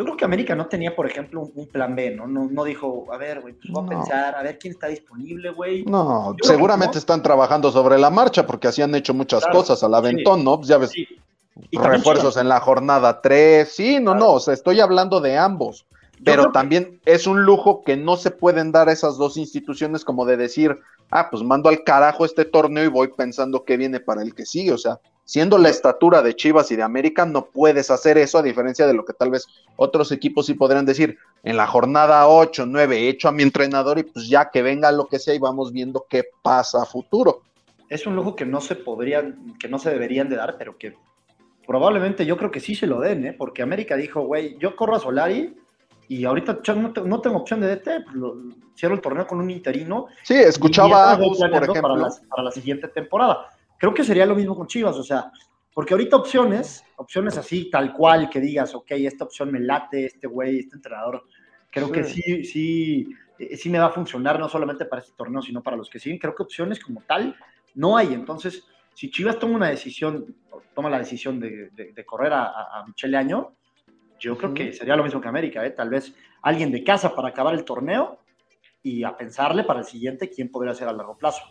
yo 0.00 0.04
creo 0.04 0.16
que 0.16 0.24
América 0.24 0.54
no 0.54 0.64
tenía, 0.64 0.96
por 0.96 1.06
ejemplo, 1.06 1.50
un, 1.54 1.66
plan 1.66 1.94
B, 1.94 2.12
¿no? 2.12 2.26
No, 2.26 2.64
dijo, 2.64 3.04
a 3.12 3.18
ver, 3.18 3.42
güey, 3.42 3.52
pues 3.52 3.70
voy 3.70 3.84
a 3.84 3.88
pensar, 3.90 4.34
a 4.34 4.42
ver 4.42 4.58
quién 4.58 4.72
está 4.72 4.86
disponible, 4.86 5.50
güey. 5.50 5.84
No, 5.84 6.34
seguramente 6.40 6.96
están 6.96 7.22
trabajando 7.22 7.70
sobre 7.70 7.98
la 7.98 8.08
marcha 8.08 8.46
porque 8.46 8.68
así 8.68 8.80
han 8.80 8.94
hecho 8.94 9.12
muchas 9.12 9.44
cosas 9.48 9.82
al 9.84 9.94
aventón, 9.94 10.42
¿no? 10.42 10.56
Pues 10.56 10.68
ya 10.68 10.78
ves, 10.78 10.90
refuerzos 11.70 12.38
en 12.38 12.48
la 12.48 12.60
jornada 12.60 13.20
3, 13.20 13.70
sí, 13.70 14.00
no, 14.00 14.14
no, 14.14 14.30
o 14.30 14.40
sea, 14.40 14.54
estoy 14.54 14.80
hablando 14.80 15.20
de 15.20 15.36
ambos. 15.36 15.84
Pero 16.24 16.50
también 16.50 16.98
es 17.04 17.26
un 17.26 17.42
lujo 17.42 17.82
que 17.82 17.98
no 17.98 18.16
se 18.16 18.30
pueden 18.30 18.72
dar 18.72 18.88
esas 18.88 19.18
dos 19.18 19.36
instituciones 19.36 20.02
como 20.02 20.24
de 20.24 20.38
decir, 20.38 20.78
ah, 21.10 21.28
pues 21.30 21.42
mando 21.42 21.68
al 21.68 21.84
carajo 21.84 22.24
este 22.24 22.46
torneo 22.46 22.84
y 22.84 22.88
voy 22.88 23.08
pensando 23.08 23.64
qué 23.64 23.76
viene 23.76 24.00
para 24.00 24.22
el 24.22 24.34
que 24.34 24.46
sigue. 24.46 24.72
O 24.72 24.78
sea, 24.78 24.98
siendo 25.30 25.58
la 25.58 25.68
estatura 25.68 26.22
de 26.22 26.34
Chivas 26.34 26.72
y 26.72 26.76
de 26.76 26.82
América, 26.82 27.24
no 27.24 27.44
puedes 27.44 27.88
hacer 27.92 28.18
eso, 28.18 28.38
a 28.38 28.42
diferencia 28.42 28.88
de 28.88 28.94
lo 28.94 29.04
que 29.04 29.12
tal 29.12 29.30
vez 29.30 29.46
otros 29.76 30.10
equipos 30.10 30.46
sí 30.46 30.54
podrían 30.54 30.84
decir, 30.84 31.18
en 31.44 31.56
la 31.56 31.68
jornada 31.68 32.26
8, 32.26 32.66
9, 32.66 33.08
hecho 33.08 33.28
a 33.28 33.32
mi 33.32 33.44
entrenador 33.44 34.00
y 34.00 34.02
pues 34.02 34.26
ya 34.26 34.50
que 34.50 34.60
venga 34.60 34.90
lo 34.90 35.06
que 35.06 35.20
sea 35.20 35.32
y 35.32 35.38
vamos 35.38 35.72
viendo 35.72 36.04
qué 36.10 36.24
pasa 36.42 36.82
a 36.82 36.84
futuro. 36.84 37.42
Es 37.88 38.08
un 38.08 38.16
lujo 38.16 38.34
que 38.34 38.44
no 38.44 38.60
se 38.60 38.74
podrían, 38.74 39.56
que 39.60 39.68
no 39.68 39.78
se 39.78 39.90
deberían 39.90 40.28
de 40.28 40.34
dar, 40.34 40.56
pero 40.58 40.76
que 40.76 40.96
probablemente 41.64 42.26
yo 42.26 42.36
creo 42.36 42.50
que 42.50 42.58
sí 42.58 42.74
se 42.74 42.88
lo 42.88 42.98
den, 42.98 43.24
¿eh? 43.26 43.32
porque 43.32 43.62
América 43.62 43.94
dijo, 43.94 44.22
güey, 44.22 44.58
yo 44.58 44.74
corro 44.74 44.96
a 44.96 44.98
Solari 44.98 45.54
y 46.08 46.24
ahorita 46.24 46.58
no, 46.74 46.92
no 47.04 47.20
tengo 47.20 47.36
opción 47.36 47.60
de 47.60 47.76
DT, 47.76 47.84
pues 48.04 48.16
cierro 48.76 48.96
el 48.96 49.00
torneo 49.00 49.28
con 49.28 49.38
un 49.38 49.48
interino. 49.48 50.08
Sí, 50.24 50.34
escuchaba 50.34 51.12
a 51.12 51.16
por 51.16 51.36
ejemplo. 51.36 51.82
Para 51.82 51.94
la, 51.94 52.10
para 52.28 52.42
la 52.42 52.50
siguiente 52.50 52.88
temporada. 52.88 53.46
Creo 53.80 53.94
que 53.94 54.04
sería 54.04 54.26
lo 54.26 54.34
mismo 54.34 54.54
con 54.54 54.66
Chivas, 54.66 54.94
o 54.96 55.02
sea, 55.02 55.32
porque 55.72 55.94
ahorita 55.94 56.14
opciones, 56.14 56.84
opciones 56.96 57.38
así, 57.38 57.70
tal 57.70 57.94
cual, 57.94 58.28
que 58.28 58.38
digas, 58.38 58.74
ok, 58.74 58.90
esta 58.90 59.24
opción 59.24 59.50
me 59.50 59.58
late, 59.58 60.04
este 60.04 60.26
güey, 60.26 60.58
este 60.58 60.76
entrenador, 60.76 61.24
creo 61.70 61.90
que 61.90 62.04
sí, 62.04 62.44
sí, 62.44 63.08
eh, 63.38 63.56
sí 63.56 63.70
me 63.70 63.78
va 63.78 63.86
a 63.86 63.90
funcionar, 63.90 64.38
no 64.38 64.50
solamente 64.50 64.84
para 64.84 65.00
este 65.00 65.14
torneo, 65.16 65.40
sino 65.40 65.62
para 65.62 65.78
los 65.78 65.88
que 65.88 65.98
siguen. 65.98 66.18
Creo 66.18 66.34
que 66.34 66.42
opciones 66.42 66.78
como 66.78 67.00
tal 67.00 67.34
no 67.74 67.96
hay. 67.96 68.12
Entonces, 68.12 68.66
si 68.92 69.10
Chivas 69.10 69.38
toma 69.38 69.56
una 69.56 69.70
decisión, 69.70 70.36
toma 70.74 70.90
la 70.90 70.98
decisión 70.98 71.40
de, 71.40 72.04
correr 72.04 72.34
a, 72.34 72.48
a, 72.48 72.84
Michele 72.86 73.16
Año, 73.16 73.54
yo 74.18 74.36
creo 74.36 74.52
que 74.52 74.74
sería 74.74 74.94
lo 74.94 75.04
mismo 75.04 75.22
que 75.22 75.28
América, 75.28 75.64
¿eh? 75.64 75.70
tal 75.70 75.88
vez 75.88 76.14
alguien 76.42 76.70
de 76.70 76.84
casa 76.84 77.14
para 77.14 77.28
acabar 77.28 77.54
el 77.54 77.64
torneo 77.64 78.18
y 78.82 79.04
a 79.04 79.16
pensarle 79.16 79.64
para 79.64 79.80
el 79.80 79.86
siguiente 79.86 80.28
quién 80.28 80.50
podría 80.50 80.74
ser 80.74 80.88
a 80.88 80.92
largo 80.92 81.16
plazo. 81.16 81.42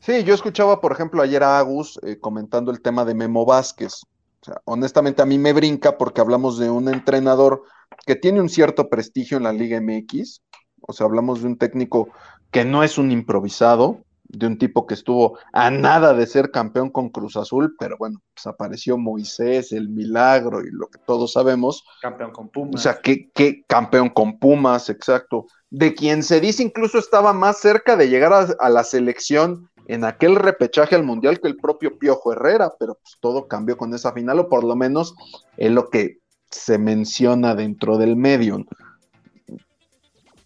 Sí, 0.00 0.24
yo 0.24 0.34
escuchaba, 0.34 0.80
por 0.80 0.92
ejemplo, 0.92 1.22
ayer 1.22 1.42
a 1.42 1.58
Agus 1.58 2.00
eh, 2.02 2.18
comentando 2.18 2.70
el 2.70 2.80
tema 2.80 3.04
de 3.04 3.14
Memo 3.14 3.44
Vázquez. 3.44 4.02
O 4.40 4.44
sea, 4.44 4.62
honestamente 4.64 5.20
a 5.20 5.26
mí 5.26 5.38
me 5.38 5.52
brinca 5.52 5.98
porque 5.98 6.22
hablamos 6.22 6.58
de 6.58 6.70
un 6.70 6.88
entrenador 6.88 7.62
que 8.06 8.16
tiene 8.16 8.40
un 8.40 8.48
cierto 8.48 8.88
prestigio 8.88 9.36
en 9.36 9.42
la 9.42 9.52
Liga 9.52 9.78
MX. 9.78 10.40
O 10.80 10.94
sea, 10.94 11.06
hablamos 11.06 11.42
de 11.42 11.48
un 11.48 11.58
técnico 11.58 12.08
que 12.50 12.64
no 12.64 12.82
es 12.82 12.96
un 12.96 13.12
improvisado, 13.12 14.00
de 14.32 14.46
un 14.46 14.58
tipo 14.58 14.86
que 14.86 14.94
estuvo 14.94 15.38
a 15.52 15.70
nada 15.70 16.14
de 16.14 16.26
ser 16.26 16.50
campeón 16.50 16.90
con 16.90 17.08
Cruz 17.10 17.36
Azul, 17.36 17.74
pero 17.78 17.96
bueno, 17.98 18.22
pues 18.34 18.46
apareció 18.46 18.96
Moisés, 18.96 19.72
el 19.72 19.88
milagro 19.88 20.62
y 20.62 20.70
lo 20.70 20.88
que 20.88 20.98
todos 20.98 21.32
sabemos. 21.32 21.84
Campeón 22.00 22.30
con 22.30 22.48
Pumas. 22.48 22.74
O 22.74 22.78
sea, 22.78 23.00
¿qué, 23.02 23.30
campeón 23.66 24.08
con 24.10 24.38
Pumas, 24.38 24.88
exacto. 24.88 25.46
De 25.70 25.94
quien 25.94 26.22
se 26.22 26.40
dice 26.40 26.62
incluso 26.62 26.98
estaba 26.98 27.32
más 27.32 27.58
cerca 27.58 27.96
de 27.96 28.08
llegar 28.08 28.32
a, 28.32 28.68
la 28.68 28.84
selección 28.84 29.69
en 29.90 30.04
aquel 30.04 30.36
repechaje 30.36 30.94
al 30.94 31.02
Mundial 31.02 31.40
que 31.40 31.48
el 31.48 31.56
propio 31.56 31.98
Piojo 31.98 32.32
Herrera, 32.32 32.72
pero 32.78 32.94
pues 32.94 33.16
todo 33.20 33.48
cambió 33.48 33.76
con 33.76 33.92
esa 33.92 34.12
final, 34.12 34.38
o 34.38 34.48
por 34.48 34.62
lo 34.62 34.76
menos 34.76 35.16
es 35.56 35.72
lo 35.72 35.90
que 35.90 36.18
se 36.48 36.78
menciona 36.78 37.56
dentro 37.56 37.98
del 37.98 38.14
medio. 38.14 38.64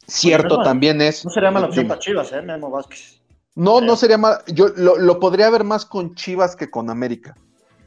Cierto 0.07 0.63
también 0.63 1.01
es. 1.03 1.25
No 1.25 1.31
sería 1.31 1.51
mala 1.51 1.67
opción 1.67 1.89
para 1.89 2.01
Chivas, 2.01 2.33
¿eh? 2.33 2.41
Memo 2.41 2.71
Vázquez. 2.71 3.21
No, 3.55 3.83
no 3.83 3.97
sería 3.97 4.17
mal. 4.17 4.39
Yo 4.47 4.69
lo, 4.69 5.21
podría 5.21 5.51
ver 5.51 5.63
más 5.63 5.85
con 5.85 6.15
Chivas 6.15 6.57
que 6.57 6.71
con 6.71 6.89
América. 6.89 7.37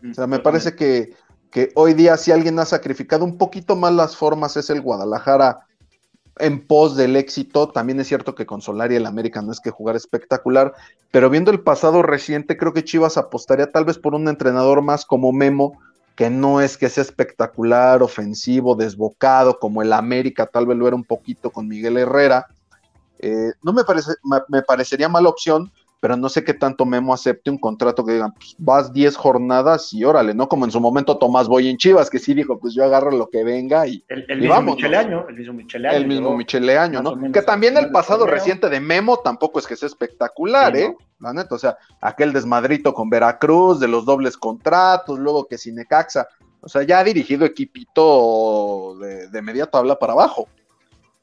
O 0.09 0.13
sea, 0.13 0.27
me 0.27 0.39
parece 0.39 0.75
que, 0.75 1.13
que, 1.51 1.71
hoy 1.73 1.95
día, 1.95 2.17
si 2.17 2.31
alguien 2.31 2.59
ha 2.59 2.65
sacrificado 2.65 3.25
un 3.25 3.37
poquito 3.37 3.75
más 3.75 3.93
las 3.93 4.15
formas, 4.15 4.57
es 4.57 4.69
el 4.69 4.81
Guadalajara 4.81 5.66
en 6.39 6.65
pos 6.65 6.95
del 6.95 7.15
éxito. 7.15 7.69
También 7.69 7.99
es 7.99 8.07
cierto 8.07 8.35
que 8.35 8.45
con 8.45 8.61
Solari 8.61 8.95
el 8.95 9.05
América 9.05 9.41
no 9.41 9.51
es 9.51 9.59
que 9.59 9.71
jugar 9.71 9.95
espectacular, 9.95 10.73
pero 11.11 11.29
viendo 11.29 11.51
el 11.51 11.61
pasado 11.61 12.03
reciente, 12.03 12.57
creo 12.57 12.73
que 12.73 12.83
Chivas 12.83 13.17
apostaría 13.17 13.71
tal 13.71 13.85
vez 13.85 13.97
por 13.97 14.15
un 14.15 14.27
entrenador 14.27 14.81
más 14.81 15.05
como 15.05 15.31
Memo, 15.31 15.79
que 16.15 16.29
no 16.29 16.61
es 16.61 16.77
que 16.77 16.89
sea 16.89 17.03
espectacular, 17.03 18.01
ofensivo, 18.01 18.75
desbocado, 18.75 19.59
como 19.59 19.81
el 19.81 19.93
América, 19.93 20.47
tal 20.47 20.65
vez 20.65 20.77
lo 20.77 20.87
era 20.87 20.95
un 20.95 21.03
poquito 21.03 21.51
con 21.51 21.67
Miguel 21.67 21.97
Herrera 21.97 22.47
eh, 23.19 23.51
no 23.63 23.73
me, 23.73 23.83
parece, 23.83 24.13
me, 24.47 24.61
parecería 24.61 25.09
mala 25.09 25.29
opción, 25.29 25.71
pero 26.07 26.15
no 26.15 26.29
sé 26.29 26.45
qué 26.45 26.53
tanto 26.53 26.85
Memo 26.85 27.13
acepte 27.13 27.49
un 27.49 27.57
contrato 27.57 28.05
que 28.05 28.13
digan, 28.13 28.31
pues 28.31 28.55
vas 28.59 28.93
10 28.93 29.17
jornadas 29.17 29.91
y 29.91 30.05
órale, 30.05 30.33
¿no? 30.33 30.47
Como 30.47 30.63
en 30.63 30.71
su 30.71 30.79
momento 30.79 31.17
Tomás 31.17 31.49
Boy 31.49 31.67
en 31.67 31.75
Chivas, 31.75 32.09
que 32.09 32.17
sí 32.17 32.33
dijo, 32.33 32.57
pues 32.61 32.73
yo 32.73 32.85
agarro 32.85 33.11
lo 33.11 33.29
que 33.29 33.43
venga 33.43 33.85
y, 33.85 34.05
el, 34.07 34.39
mismo 34.39 34.53
vamos. 34.53 34.75
Micheleaño, 34.77 35.25
el 35.27 35.35
mismo 35.35 35.53
Micheleaño. 35.53 35.97
El 35.97 36.07
mismo 36.07 36.37
Micheleaño, 36.37 37.01
¿no? 37.01 37.31
Que 37.33 37.41
también 37.41 37.75
el 37.75 37.91
pasado 37.91 38.25
reciente 38.25 38.69
de 38.69 38.79
Memo 38.79 39.17
tampoco 39.17 39.59
es 39.59 39.67
que 39.67 39.75
sea 39.75 39.87
espectacular, 39.87 40.77
¿eh? 40.77 40.95
La 41.19 41.33
neta, 41.33 41.55
o 41.55 41.59
sea, 41.59 41.77
aquel 41.99 42.31
desmadrito 42.31 42.93
con 42.93 43.09
Veracruz, 43.09 43.81
de 43.81 43.89
los 43.89 44.05
dobles 44.05 44.37
contratos, 44.37 45.19
luego 45.19 45.45
que 45.45 45.57
Cinecaxa, 45.57 46.25
o 46.61 46.69
sea, 46.69 46.83
ya 46.83 46.99
ha 46.99 47.03
dirigido 47.03 47.43
equipito 47.43 48.95
de, 48.97 49.27
de 49.27 49.41
media 49.41 49.65
tabla 49.65 49.99
para 49.99 50.13
abajo. 50.13 50.47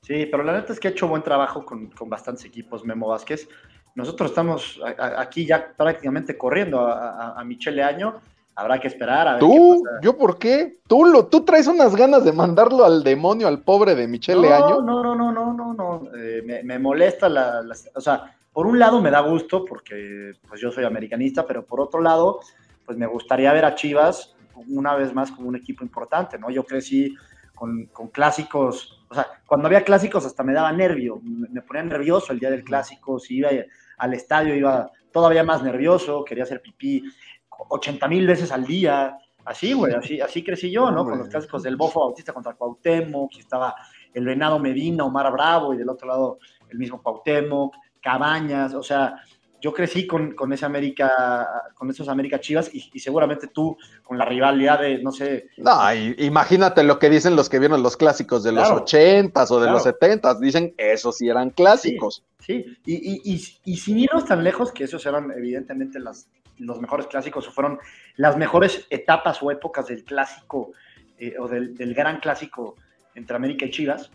Sí, 0.04 0.26
pero 0.30 0.42
la 0.42 0.52
neta 0.52 0.70
es 0.70 0.78
que 0.78 0.88
ha 0.88 0.90
hecho 0.90 1.08
buen 1.08 1.22
trabajo 1.22 1.64
con, 1.64 1.90
bastantes 2.06 2.44
equipos, 2.44 2.84
Memo 2.84 3.08
Vázquez. 3.08 3.48
Nosotros 3.94 4.30
estamos 4.30 4.80
aquí 5.16 5.46
ya 5.46 5.72
prácticamente 5.76 6.36
corriendo 6.36 6.80
a, 6.80 7.38
a, 7.38 7.44
Michele 7.44 7.82
Año. 7.82 8.14
Habrá 8.56 8.78
que 8.78 8.88
esperar 8.88 9.26
a 9.26 9.32
ver 9.32 9.40
¿Tú? 9.40 9.82
¿Yo 10.02 10.16
por 10.16 10.38
qué? 10.38 10.78
¿Tú, 10.86 11.04
lo, 11.04 11.26
¿Tú 11.26 11.44
traes 11.44 11.66
unas 11.66 11.94
ganas 11.94 12.24
de 12.24 12.32
mandarlo 12.32 12.84
al 12.84 13.02
demonio, 13.02 13.48
al 13.48 13.62
pobre 13.62 13.94
de 13.94 14.08
Michele 14.08 14.52
Año? 14.52 14.80
No, 14.82 15.02
no, 15.02 15.14
no, 15.14 15.32
no, 15.32 15.52
no, 15.52 15.74
no. 15.74 16.02
Eh, 16.16 16.62
me, 16.64 16.78
molesta 16.78 17.28
la, 17.28 17.62
O 17.94 18.00
sea, 18.00 18.34
por 18.52 18.66
un 18.66 18.78
lado 18.78 19.00
me 19.00 19.10
da 19.10 19.20
gusto 19.20 19.64
porque 19.64 20.32
pues 20.48 20.60
yo 20.60 20.72
soy 20.72 20.84
americanista, 20.84 21.46
pero 21.46 21.64
por 21.64 21.80
otro 21.80 22.00
lado, 22.00 22.40
pues 22.84 22.98
me 22.98 23.06
gustaría 23.06 23.52
ver 23.52 23.64
a 23.64 23.74
Chivas 23.74 24.34
una 24.68 24.94
vez 24.94 25.12
más 25.14 25.30
como 25.30 25.48
un 25.48 25.56
equipo 25.56 25.84
importante, 25.84 26.38
¿no? 26.38 26.50
Yo 26.50 26.64
crecí 26.64 27.14
con, 27.54 27.86
con 27.86 28.08
clásicos 28.08 29.04
o 29.14 29.16
sea, 29.16 29.28
cuando 29.46 29.68
había 29.68 29.84
clásicos 29.84 30.26
hasta 30.26 30.42
me 30.42 30.52
daba 30.52 30.72
nervio, 30.72 31.20
me 31.22 31.62
ponía 31.62 31.84
nervioso 31.84 32.32
el 32.32 32.40
día 32.40 32.50
del 32.50 32.64
clásico, 32.64 33.20
si 33.20 33.36
iba 33.36 33.50
al 33.98 34.14
estadio 34.14 34.54
iba 34.54 34.90
todavía 35.12 35.44
más 35.44 35.62
nervioso, 35.62 36.24
quería 36.24 36.44
hacer 36.44 36.60
pipí 36.60 37.02
80 37.48 38.08
mil 38.08 38.26
veces 38.26 38.50
al 38.52 38.64
día, 38.64 39.16
así, 39.44 39.72
güey, 39.72 39.94
así, 39.94 40.20
así 40.20 40.42
crecí 40.42 40.70
yo, 40.70 40.90
¿no? 40.90 41.04
Con 41.04 41.18
los 41.18 41.28
clásicos 41.28 41.62
del 41.62 41.76
Bofo 41.76 42.00
Bautista 42.00 42.32
contra 42.32 42.54
Cuauhtémoc, 42.54 43.32
que 43.32 43.40
estaba 43.40 43.74
el 44.12 44.24
Venado 44.24 44.58
Medina, 44.58 45.04
Omar 45.04 45.30
Bravo, 45.32 45.74
y 45.74 45.76
del 45.76 45.88
otro 45.88 46.08
lado 46.08 46.38
el 46.68 46.78
mismo 46.78 47.00
Cuauhtémoc, 47.02 47.74
Cabañas, 48.00 48.74
o 48.74 48.82
sea, 48.82 49.14
yo 49.64 49.72
crecí 49.72 50.06
con, 50.06 50.34
con, 50.34 50.52
ese 50.52 50.66
América, 50.66 51.48
con 51.74 51.88
esos 51.88 52.10
América 52.10 52.38
Chivas 52.38 52.68
y, 52.74 52.98
seguramente 52.98 53.46
tú 53.46 53.78
con 54.02 54.18
la 54.18 54.26
rivalidad 54.26 54.78
de, 54.78 55.02
no 55.02 55.10
sé. 55.10 55.48
No, 55.56 55.72
imagínate 56.18 56.82
lo 56.82 56.98
que 56.98 57.08
dicen 57.08 57.34
los 57.34 57.48
que 57.48 57.58
vieron 57.58 57.82
los 57.82 57.96
clásicos 57.96 58.44
de 58.44 58.52
los 58.52 58.70
ochentas 58.70 59.50
o 59.50 59.58
de 59.58 59.70
los 59.70 59.84
setentas, 59.84 60.38
dicen 60.38 60.74
esos 60.76 61.16
sí 61.16 61.30
eran 61.30 61.48
clásicos. 61.48 62.22
Sí, 62.40 62.76
Y, 62.84 63.32
y, 63.64 63.76
sin 63.78 64.00
irnos 64.00 64.26
tan 64.26 64.44
lejos, 64.44 64.70
que 64.70 64.84
esos 64.84 65.06
eran 65.06 65.30
evidentemente 65.30 65.98
las, 65.98 66.28
los 66.58 66.78
mejores 66.78 67.06
clásicos 67.06 67.48
o 67.48 67.50
fueron 67.50 67.78
las 68.16 68.36
mejores 68.36 68.86
etapas 68.90 69.42
o 69.42 69.50
épocas 69.50 69.86
del 69.86 70.04
clásico 70.04 70.72
eh, 71.18 71.36
o 71.38 71.48
del, 71.48 71.94
gran 71.94 72.20
clásico 72.20 72.76
entre 73.14 73.34
América 73.34 73.64
y 73.64 73.70
Chivas, 73.70 74.10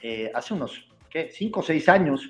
eh, 0.00 0.32
hace 0.34 0.54
unos, 0.54 0.88
¿qué? 1.10 1.30
Cinco 1.30 1.60
o 1.60 1.62
seis 1.62 1.90
años 1.90 2.22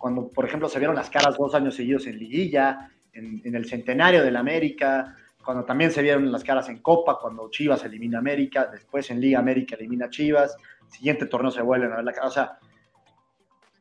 cuando, 0.00 0.28
por 0.28 0.46
ejemplo, 0.46 0.68
se 0.68 0.78
vieron 0.78 0.96
las 0.96 1.10
caras 1.10 1.36
dos 1.36 1.54
años 1.54 1.76
seguidos 1.76 2.06
en 2.06 2.18
Liguilla, 2.18 2.90
en, 3.12 3.54
el 3.54 3.66
centenario 3.66 4.24
del 4.24 4.34
América, 4.36 5.14
cuando 5.44 5.64
también 5.64 5.90
se 5.90 6.00
vieron 6.00 6.32
las 6.32 6.42
caras 6.42 6.68
en 6.70 6.78
Copa, 6.78 7.18
cuando 7.20 7.50
Chivas 7.50 7.84
elimina 7.84 8.18
América, 8.18 8.66
después 8.72 9.10
en 9.10 9.20
Liga 9.20 9.38
América 9.38 9.76
elimina 9.76 10.08
Chivas, 10.08 10.56
siguiente 10.88 11.26
torneo 11.26 11.50
se 11.50 11.60
vuelven 11.60 11.92
a 11.92 11.96
ver 11.96 12.04
la 12.04 12.12
cara. 12.12 12.28
O 12.28 12.30
sea, 12.30 12.58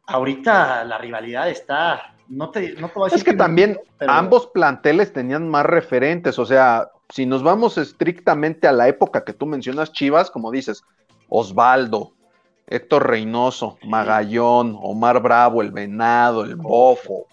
ahorita 0.07 0.83
la 0.83 0.97
rivalidad 0.97 1.49
está, 1.49 2.15
no 2.27 2.49
te, 2.49 2.73
no 2.73 2.89
te 2.89 2.93
voy 2.95 3.03
a 3.03 3.05
decir 3.05 3.19
Es 3.19 3.23
que, 3.23 3.33
también 3.33 3.79
ambos 4.05 4.47
planteles 4.47 5.13
tenían 5.13 5.47
más 5.47 5.65
referentes, 5.65 6.37
o 6.37 6.45
sea, 6.45 6.89
si 7.07 7.25
nos 7.25 7.43
vamos 7.43 7.77
estrictamente 7.77 8.67
a 8.67 8.73
la 8.73 8.89
época 8.89 9.23
que 9.23 9.33
tú 9.33 9.45
mencionas, 9.45 9.93
Chivas, 9.93 10.29
como 10.29 10.51
dices, 10.51 10.83
Osvaldo, 11.29 12.13
Héctor 12.69 13.09
Reynoso, 13.09 13.77
Magallón, 13.83 14.77
Omar 14.79 15.21
Bravo, 15.21 15.61
el 15.61 15.71
Venado, 15.71 16.43
el 16.43 16.55
Bofo. 16.55 17.25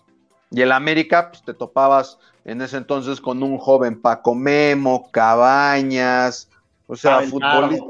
Y 0.51 0.63
el 0.63 0.73
América, 0.73 1.31
pues 1.31 1.43
te 1.45 1.53
topabas 1.53 2.19
en 2.45 2.63
ese 2.63 2.79
entonces 2.79 3.21
con 3.21 3.43
un 3.43 3.59
joven 3.59 4.01
Paco 4.01 4.35
Memo, 4.35 5.11
Cabañas, 5.11 6.49
o 6.87 6.97
sea, 6.97 7.21
futbolista. 7.21 7.85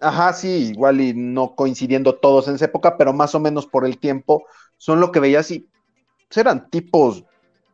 Ajá, 0.00 0.32
sí, 0.32 0.70
igual 0.72 1.00
y 1.00 1.14
no 1.14 1.54
coincidiendo 1.54 2.16
todos 2.16 2.48
en 2.48 2.56
esa 2.56 2.64
época, 2.64 2.96
pero 2.96 3.12
más 3.12 3.34
o 3.36 3.40
menos 3.40 3.66
por 3.66 3.86
el 3.86 3.98
tiempo 3.98 4.44
son 4.76 4.98
lo 4.98 5.12
que 5.12 5.20
veías 5.20 5.50
y 5.52 5.68
pues, 6.28 6.38
eran 6.38 6.68
tipos 6.70 7.24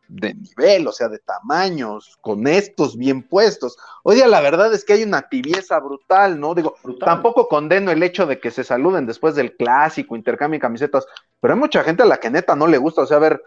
de 0.08 0.34
nivel, 0.34 0.86
o 0.86 0.92
sea, 0.92 1.08
de 1.08 1.18
tamaños, 1.18 2.18
con 2.20 2.46
estos 2.46 2.96
bien 2.96 3.22
puestos. 3.22 3.76
Oye, 4.02 4.26
la 4.26 4.40
verdad 4.40 4.72
es 4.72 4.84
que 4.84 4.94
hay 4.94 5.02
una 5.02 5.28
tibieza 5.28 5.78
brutal, 5.78 6.40
¿no? 6.40 6.54
Digo, 6.54 6.76
tampoco 6.98 7.48
condeno 7.48 7.90
el 7.90 8.02
hecho 8.02 8.26
de 8.26 8.40
que 8.40 8.50
se 8.50 8.64
saluden 8.64 9.06
después 9.06 9.34
del 9.34 9.54
clásico, 9.54 10.16
intercambio 10.16 10.58
camisetas, 10.60 11.06
pero 11.40 11.54
hay 11.54 11.60
mucha 11.60 11.84
gente 11.84 12.02
a 12.02 12.06
la 12.06 12.18
que 12.18 12.30
neta 12.30 12.56
no 12.56 12.66
le 12.66 12.78
gusta, 12.78 13.02
o 13.02 13.06
sea, 13.06 13.18
a 13.18 13.20
ver, 13.20 13.42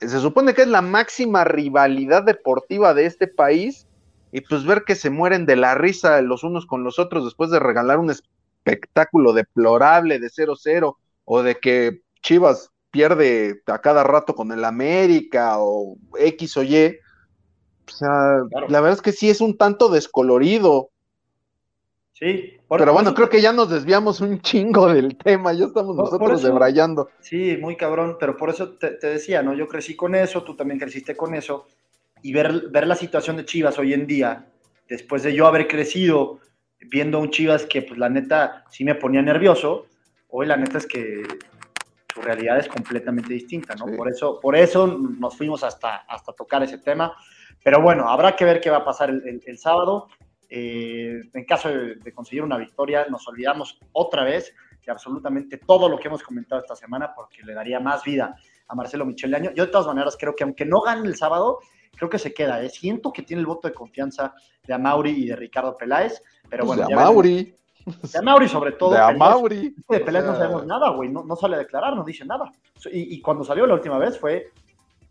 se 0.00 0.20
supone 0.20 0.54
que 0.54 0.62
es 0.62 0.68
la 0.68 0.82
máxima 0.82 1.44
rivalidad 1.44 2.22
deportiva 2.22 2.94
de 2.94 3.06
este 3.06 3.26
país 3.26 3.86
y 4.32 4.40
pues 4.42 4.64
ver 4.64 4.84
que 4.84 4.94
se 4.94 5.10
mueren 5.10 5.46
de 5.46 5.56
la 5.56 5.74
risa 5.74 6.20
los 6.22 6.44
unos 6.44 6.66
con 6.66 6.84
los 6.84 6.98
otros 6.98 7.24
después 7.24 7.50
de 7.50 7.58
regalar 7.58 7.98
un 7.98 8.10
espectáculo 8.10 9.32
deplorable 9.32 10.18
de 10.18 10.28
0-0 10.28 10.96
o 11.24 11.42
de 11.42 11.56
que 11.56 12.02
Chivas 12.22 12.70
pierde 12.90 13.62
a 13.66 13.80
cada 13.80 14.04
rato 14.04 14.34
con 14.34 14.52
el 14.52 14.64
América 14.64 15.56
o 15.58 15.96
X 16.18 16.56
o 16.56 16.62
Y. 16.62 16.98
O 17.86 17.90
sea, 17.90 18.42
la 18.68 18.80
verdad 18.80 18.92
es 18.98 19.02
que 19.02 19.12
sí 19.12 19.30
es 19.30 19.40
un 19.40 19.56
tanto 19.56 19.88
descolorido. 19.88 20.90
Sí. 22.12 22.58
Pero 22.68 22.92
bueno, 22.92 23.14
creo 23.14 23.28
que 23.28 23.40
ya 23.40 23.52
nos 23.52 23.70
desviamos 23.70 24.20
un 24.20 24.40
chingo 24.40 24.92
del 24.92 25.16
tema, 25.16 25.52
ya 25.52 25.66
estamos 25.66 25.96
nosotros 25.96 26.42
debrayando. 26.42 27.08
Sí, 27.20 27.56
muy 27.60 27.76
cabrón, 27.76 28.16
pero 28.18 28.36
por 28.36 28.50
eso 28.50 28.70
te, 28.70 28.90
te, 28.90 29.06
decía, 29.06 29.42
¿no? 29.42 29.54
Yo 29.54 29.68
crecí 29.68 29.94
con 29.94 30.14
eso, 30.14 30.42
tú 30.42 30.56
también 30.56 30.80
creciste 30.80 31.16
con 31.16 31.34
eso, 31.34 31.66
y 32.22 32.32
ver, 32.32 32.68
ver 32.70 32.86
la 32.86 32.96
situación 32.96 33.36
de 33.36 33.44
Chivas 33.44 33.78
hoy 33.78 33.94
en 33.94 34.06
día, 34.06 34.46
después 34.88 35.22
de 35.22 35.32
yo 35.32 35.46
haber 35.46 35.68
crecido 35.68 36.40
viendo 36.80 37.20
un 37.20 37.30
Chivas 37.30 37.64
que, 37.64 37.82
pues 37.82 37.98
la 37.98 38.08
neta, 38.08 38.64
sí 38.70 38.84
me 38.84 38.94
ponía 38.96 39.22
nervioso, 39.22 39.86
hoy 40.28 40.46
la 40.46 40.56
neta 40.56 40.78
es 40.78 40.86
que 40.86 41.22
su 42.12 42.22
realidad 42.22 42.58
es 42.58 42.68
completamente 42.68 43.32
distinta, 43.32 43.74
¿no? 43.74 43.86
Por, 43.96 44.08
eso, 44.08 44.40
por 44.40 44.56
eso 44.56 44.86
nos 44.86 45.36
fuimos 45.36 45.62
hasta, 45.62 45.96
hasta 46.08 46.32
tocar 46.32 46.62
ese 46.62 46.78
tema. 46.78 47.14
Pero 47.62 47.82
bueno, 47.82 48.08
habrá 48.08 48.34
que 48.34 48.44
ver 48.44 48.60
qué 48.60 48.70
va 48.70 48.78
a 48.78 48.84
pasar 48.84 49.10
el, 49.10 49.58
sábado. 49.58 50.08
Eh, 50.48 51.20
en 51.32 51.44
caso 51.44 51.68
de, 51.68 52.12
conseguir 52.12 52.42
una 52.42 52.56
victoria, 52.56 53.06
nos 53.10 53.26
olvidamos 53.28 53.78
otra 53.92 54.24
vez 54.24 54.54
de 54.84 54.90
absolutamente 54.90 55.58
todo 55.58 55.88
lo 55.88 55.98
que 55.98 56.08
hemos 56.08 56.22
comentado 56.22 56.62
esta 56.62 56.74
semana 56.74 57.12
porque 57.14 57.42
le 57.42 57.52
daría 57.52 57.78
más 57.78 58.04
vida 58.04 58.34
a 58.66 58.74
Marcelo 58.74 59.04
Micheleaño. 59.04 59.50
Yo 59.54 59.66
de 59.66 59.72
todas 59.72 59.86
maneras 59.86 60.16
creo 60.18 60.34
que 60.34 60.44
aunque 60.44 60.64
no 60.64 60.80
gane 60.80 61.06
el 61.06 61.16
sábado, 61.16 61.58
creo 61.94 62.08
que 62.08 62.18
se 62.18 62.32
queda. 62.32 62.62
¿eh? 62.62 62.70
Siento 62.70 63.12
que 63.12 63.22
tiene 63.22 63.40
el 63.40 63.46
voto 63.46 63.68
de 63.68 63.74
confianza 63.74 64.34
de 64.66 64.72
Amauri 64.72 65.10
y 65.10 65.26
de 65.26 65.36
Ricardo 65.36 65.76
Peláez, 65.76 66.22
pero 66.48 66.64
pues 66.64 66.78
bueno. 66.78 66.88
De 66.88 66.94
Amauri. 66.94 67.54
De 68.12 68.18
Amauri 68.18 68.48
sobre 68.48 68.72
todo. 68.72 68.90
De 68.90 68.98
Amauri. 68.98 69.74
De 69.88 70.00
Peláez 70.00 70.24
no 70.24 70.36
sabemos 70.36 70.66
nada, 70.66 70.90
güey. 70.90 71.10
No, 71.10 71.36
sale 71.36 71.56
a 71.56 71.58
declarar, 71.58 71.94
no 71.96 72.04
dice 72.04 72.24
nada. 72.24 72.52
Y, 72.92 73.20
cuando 73.20 73.44
salió 73.44 73.66
la 73.66 73.74
última 73.74 73.98
vez 73.98 74.18
fue 74.18 74.52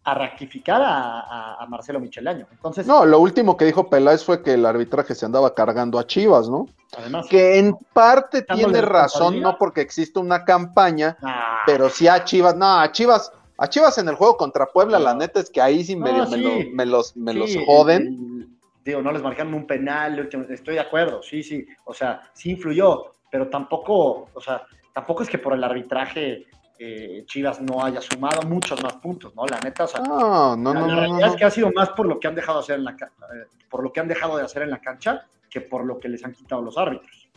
a 0.04 0.14
rectificar 0.14 0.82
a, 0.84 1.66
Marcelo 1.68 2.00
Michelaño. 2.00 2.48
Entonces, 2.50 2.88
no, 2.88 3.06
lo 3.06 3.20
último 3.20 3.58
que 3.58 3.66
dijo 3.66 3.90
Peláez 3.90 4.24
fue 4.24 4.42
que 4.42 4.54
el 4.54 4.66
arbitraje 4.66 5.14
se 5.16 5.26
andaba 5.26 5.54
cargando 5.54 6.00
a 6.00 6.08
Chivas, 6.08 6.50
¿no? 6.50 6.68
Además, 6.98 7.28
que 7.28 7.60
en 7.60 7.76
parte 7.92 8.42
tiene 8.44 8.82
razón, 8.82 9.42
no 9.42 9.58
porque 9.58 9.82
existe 9.82 10.20
una 10.20 10.46
campaña, 10.46 11.18
ah. 11.22 11.64
pero 11.66 11.90
sí 11.90 12.08
a 12.08 12.24
Chivas, 12.24 12.56
no, 12.56 12.80
a 12.80 12.90
Chivas, 12.94 13.34
a 13.58 13.68
Chivas 13.68 13.98
en 13.98 14.08
el 14.08 14.16
juego 14.16 14.38
contra 14.38 14.68
Puebla, 14.68 14.98
la 14.98 15.14
neta 15.14 15.42
es 15.42 15.50
que 15.50 15.60
ahí 15.60 15.84
sí 15.84 15.98
me, 15.98 16.14
los, 16.86 17.18
me 17.18 17.34
los 17.34 17.58
joden. 17.66 18.27
Digo, 18.92 19.02
no 19.02 19.12
les 19.12 19.22
marcaron 19.22 19.54
un 19.54 19.68
penal, 19.68 20.30
estoy 20.50 20.76
de 20.76 20.80
acuerdo, 20.80 21.22
sí, 21.22 21.44
sí, 21.44 21.66
o 21.86 21.94
sea, 21.94 22.22
sí 22.34 22.52
influyó, 22.52 23.14
pero 23.32 23.48
tampoco, 23.48 24.30
o 24.34 24.42
sea, 24.42 24.64
tampoco 24.94 25.24
es 25.24 25.30
que 25.30 25.38
por 25.38 25.54
el 25.54 25.64
arbitraje 25.64 26.46
eh, 26.80 27.24
Chivas 27.26 27.62
no 27.62 27.84
haya 27.84 28.02
sumado 28.02 28.42
muchos 28.44 28.82
más 28.84 28.94
puntos, 28.94 29.36
¿no? 29.36 29.46
La 29.46 29.60
neta, 29.60 29.86
o 29.86 29.88
sea, 29.88 30.02
no, 30.02 30.56
no, 30.56 30.74
no, 30.74 30.88
la, 30.88 30.96
realidad 30.96 31.30
es 31.30 31.36
que 31.36 31.46
ha 31.46 31.52
sido 31.52 31.72
más 31.72 31.90
por 31.90 32.08
lo 32.08 32.20
que 32.20 32.28
han 32.28 32.36
dejado 32.36 32.60
de 32.60 32.64
hacer 32.64 32.76
en 32.76 32.86
la 32.86 32.92
eh, 32.92 33.48
por 33.70 33.84
lo 33.84 33.92
que 33.92 34.00
han 34.00 34.08
dejado 34.08 34.38
de 34.38 34.44
hacer 34.44 34.62
en 34.62 34.70
la 34.70 34.80
cancha 34.80 35.26
que 35.50 35.62
por 35.62 35.86
lo 35.86 36.00
que 36.00 36.10
les 36.10 36.24
han 36.24 36.34
quitado 36.34 36.62
los 36.62 36.78
árbitros. 36.78 37.30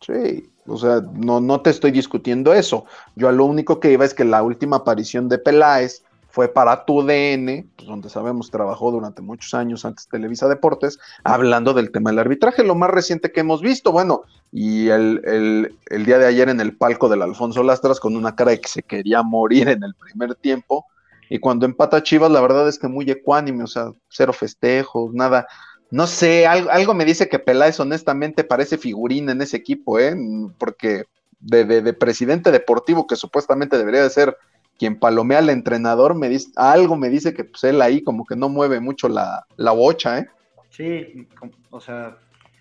Sí, 0.00 0.50
o 0.66 0.76
sea, 0.76 1.02
no, 1.12 1.40
no 1.40 1.60
te 1.60 1.70
estoy 1.70 1.90
discutiendo 1.90 2.54
eso. 2.54 2.86
Yo 3.16 3.28
a 3.28 3.32
lo 3.32 3.44
único 3.44 3.80
que 3.80 3.92
iba 3.92 4.04
es 4.04 4.14
que 4.14 4.24
la 4.24 4.42
última 4.42 4.76
aparición 4.76 5.28
de 5.28 5.38
Peláez 5.38 6.04
fue 6.38 6.46
para 6.46 6.84
tu 6.84 7.02
DN, 7.02 7.66
pues, 7.74 7.88
donde 7.88 8.08
sabemos 8.08 8.52
trabajó 8.52 8.92
durante 8.92 9.22
muchos 9.22 9.54
años 9.54 9.84
antes 9.84 10.06
Televisa 10.06 10.46
Deportes, 10.46 11.00
hablando 11.24 11.74
del 11.74 11.90
tema 11.90 12.10
del 12.10 12.20
arbitraje, 12.20 12.62
lo 12.62 12.76
más 12.76 12.90
reciente 12.90 13.32
que 13.32 13.40
hemos 13.40 13.60
visto, 13.60 13.90
bueno, 13.90 14.22
y 14.52 14.88
el, 14.88 15.74
el 15.90 16.06
día 16.06 16.16
de 16.18 16.26
ayer 16.26 16.48
en 16.48 16.60
el 16.60 16.76
palco 16.76 17.08
del 17.08 17.22
Alfonso 17.22 17.64
Lastras 17.64 17.98
con 17.98 18.14
una 18.14 18.36
cara 18.36 18.52
de 18.52 18.60
que 18.60 18.68
se 18.68 18.84
quería 18.84 19.24
morir 19.24 19.68
en 19.68 19.82
el 19.82 19.96
primer 19.96 20.36
tiempo, 20.36 20.86
y 21.28 21.40
cuando 21.40 21.66
empata 21.66 22.04
Chivas, 22.04 22.30
la 22.30 22.40
verdad 22.40 22.68
es 22.68 22.78
que 22.78 22.86
muy 22.86 23.10
ecuánime, 23.10 23.64
o 23.64 23.66
sea, 23.66 23.90
cero 24.08 24.32
festejos, 24.32 25.12
nada, 25.12 25.48
no 25.90 26.06
sé, 26.06 26.46
algo, 26.46 26.94
me 26.94 27.04
dice 27.04 27.28
que 27.28 27.40
Peláez 27.40 27.80
honestamente 27.80 28.44
parece 28.44 28.78
figurín 28.78 29.28
en 29.28 29.42
ese 29.42 29.56
equipo, 29.56 29.98
¿eh? 29.98 30.14
Porque 30.56 31.02
de, 31.40 31.64
de, 31.64 31.92
presidente 31.94 32.52
deportivo, 32.52 33.08
que 33.08 33.16
supuestamente 33.16 33.76
debería 33.76 34.04
de 34.04 34.10
ser 34.10 34.36
quien 34.78 34.98
palomea 34.98 35.38
al 35.38 35.50
entrenador, 35.50 36.14
me 36.14 36.28
dice, 36.28 36.50
algo 36.56 36.96
me 36.96 37.08
dice 37.08 37.34
que 37.34 37.44
pues, 37.44 37.64
él 37.64 37.82
ahí 37.82 38.02
como 38.02 38.24
que 38.24 38.36
no 38.36 38.48
mueve 38.48 38.80
mucho 38.80 39.08
la, 39.08 39.44
la 39.56 39.72
bocha, 39.72 40.18
¿eh? 40.18 40.28
Sí, 40.70 41.26
o 41.70 41.80
sea, 41.80 42.16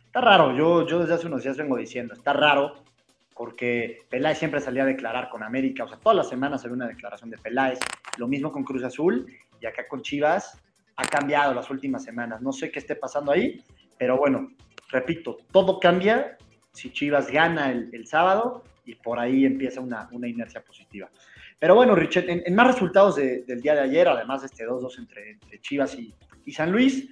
está 0.06 0.21
raro. 0.21 0.56
Yo, 0.56 0.88
yo 0.88 0.99
desde 0.99 1.13
hace 1.13 1.27
unos 1.27 1.43
días 1.43 1.58
vengo 1.58 1.77
diciendo, 1.77 2.13
está 2.13 2.34
raro, 2.34 2.84
porque 3.36 3.99
Peláez 4.10 4.39
siempre 4.39 4.60
salía 4.60 4.84
a 4.84 4.88
declarar 4.88 5.30
con 5.30 5.43
América, 5.43 5.84
o 5.84 5.88
sea, 5.88 5.97
todas 5.97 6.17
las 6.17 6.27
semanas 6.27 6.63
había 6.63 6.75
una 6.75 6.88
declaración 6.88 7.30
de 7.30 7.38
Peláez, 7.38 7.80
lo 8.17 8.27
mismo 8.27 8.51
con 8.51 8.63
Cruz 8.63 8.84
Azul, 8.84 9.27
y 9.62 9.65
acá 9.65 9.88
con 9.88 10.01
Chivas, 10.01 10.60
ha 10.95 11.06
cambiado 11.06 11.53
las 11.53 11.69
últimas 11.69 12.03
semanas. 12.03 12.41
No 12.41 12.51
sé 12.51 12.71
qué 12.71 12.80
esté 12.80 12.95
pasando 12.95 13.32
ahí, 13.32 13.63
pero 13.97 14.17
bueno, 14.17 14.51
repito, 14.89 15.38
todo 15.51 15.80
cambia 15.80 16.38
si 16.71 16.91
Chivas 16.91 17.32
gana 17.32 17.71
el, 17.71 18.08
sábado 18.08 18.63
y 18.86 18.95
por 18.95 19.19
ahí 19.19 19.45
empieza 19.45 19.82
una, 19.82 20.10
inercia 20.12 20.62
positiva. 20.62 21.10
Pero 21.60 21.76
bueno, 21.76 21.96
Richard, 21.96 22.26
en, 22.28 22.56
más 22.56 22.67
resultados 22.67 23.15
del 23.15 23.62
día 23.62 23.74
de 23.74 23.82
ayer, 23.82 24.08
además 24.08 24.41
de 24.41 24.48
este 24.48 24.67
2-2 24.67 25.00
entre, 25.00 25.39
Chivas 25.62 25.96
y, 25.96 26.52
San 26.52 26.72
Luis, 26.72 27.10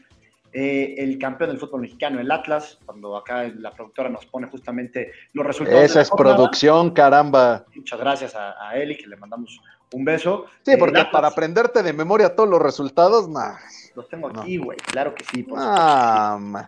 eh, 0.54 0.96
el 0.98 1.18
campeón 1.18 1.50
del 1.50 1.60
fútbol 1.60 1.82
mexicano, 1.82 2.20
el 2.20 2.32
Atlas, 2.32 2.80
cuando 2.86 3.18
acá 3.18 3.52
la 3.58 3.72
productora 3.72 4.08
nos 4.08 4.26
pone 4.28 4.48
justamente 4.48 5.12
los 5.34 5.46
resultados. 5.46 5.84
Esa 5.84 6.02
es 6.02 6.12
producción, 6.12 6.92
caramba. 6.92 7.66
Muchas 7.76 8.00
gracias 8.00 8.36
a, 8.36 8.70
a 8.70 8.78
Eli, 8.78 8.96
que 8.96 9.08
le 9.08 9.18
mandamos 9.18 9.60
un 9.94 10.06
beso. 10.06 10.46
Sí, 10.64 10.76
porque 10.78 11.04
para 11.12 11.30
aprenderte 11.30 11.82
de 11.84 11.94
memoria 11.94 12.36
todos 12.36 12.50
los 12.50 12.62
resultados, 12.62 13.30
nah. 13.30 13.56
Los 13.96 14.10
tengo 14.10 14.28
aquí, 14.28 14.58
güey, 14.58 14.78
claro 14.78 15.16
que 15.16 15.24
sí. 15.24 15.44
Por 15.44 15.58
ah, 15.62 16.68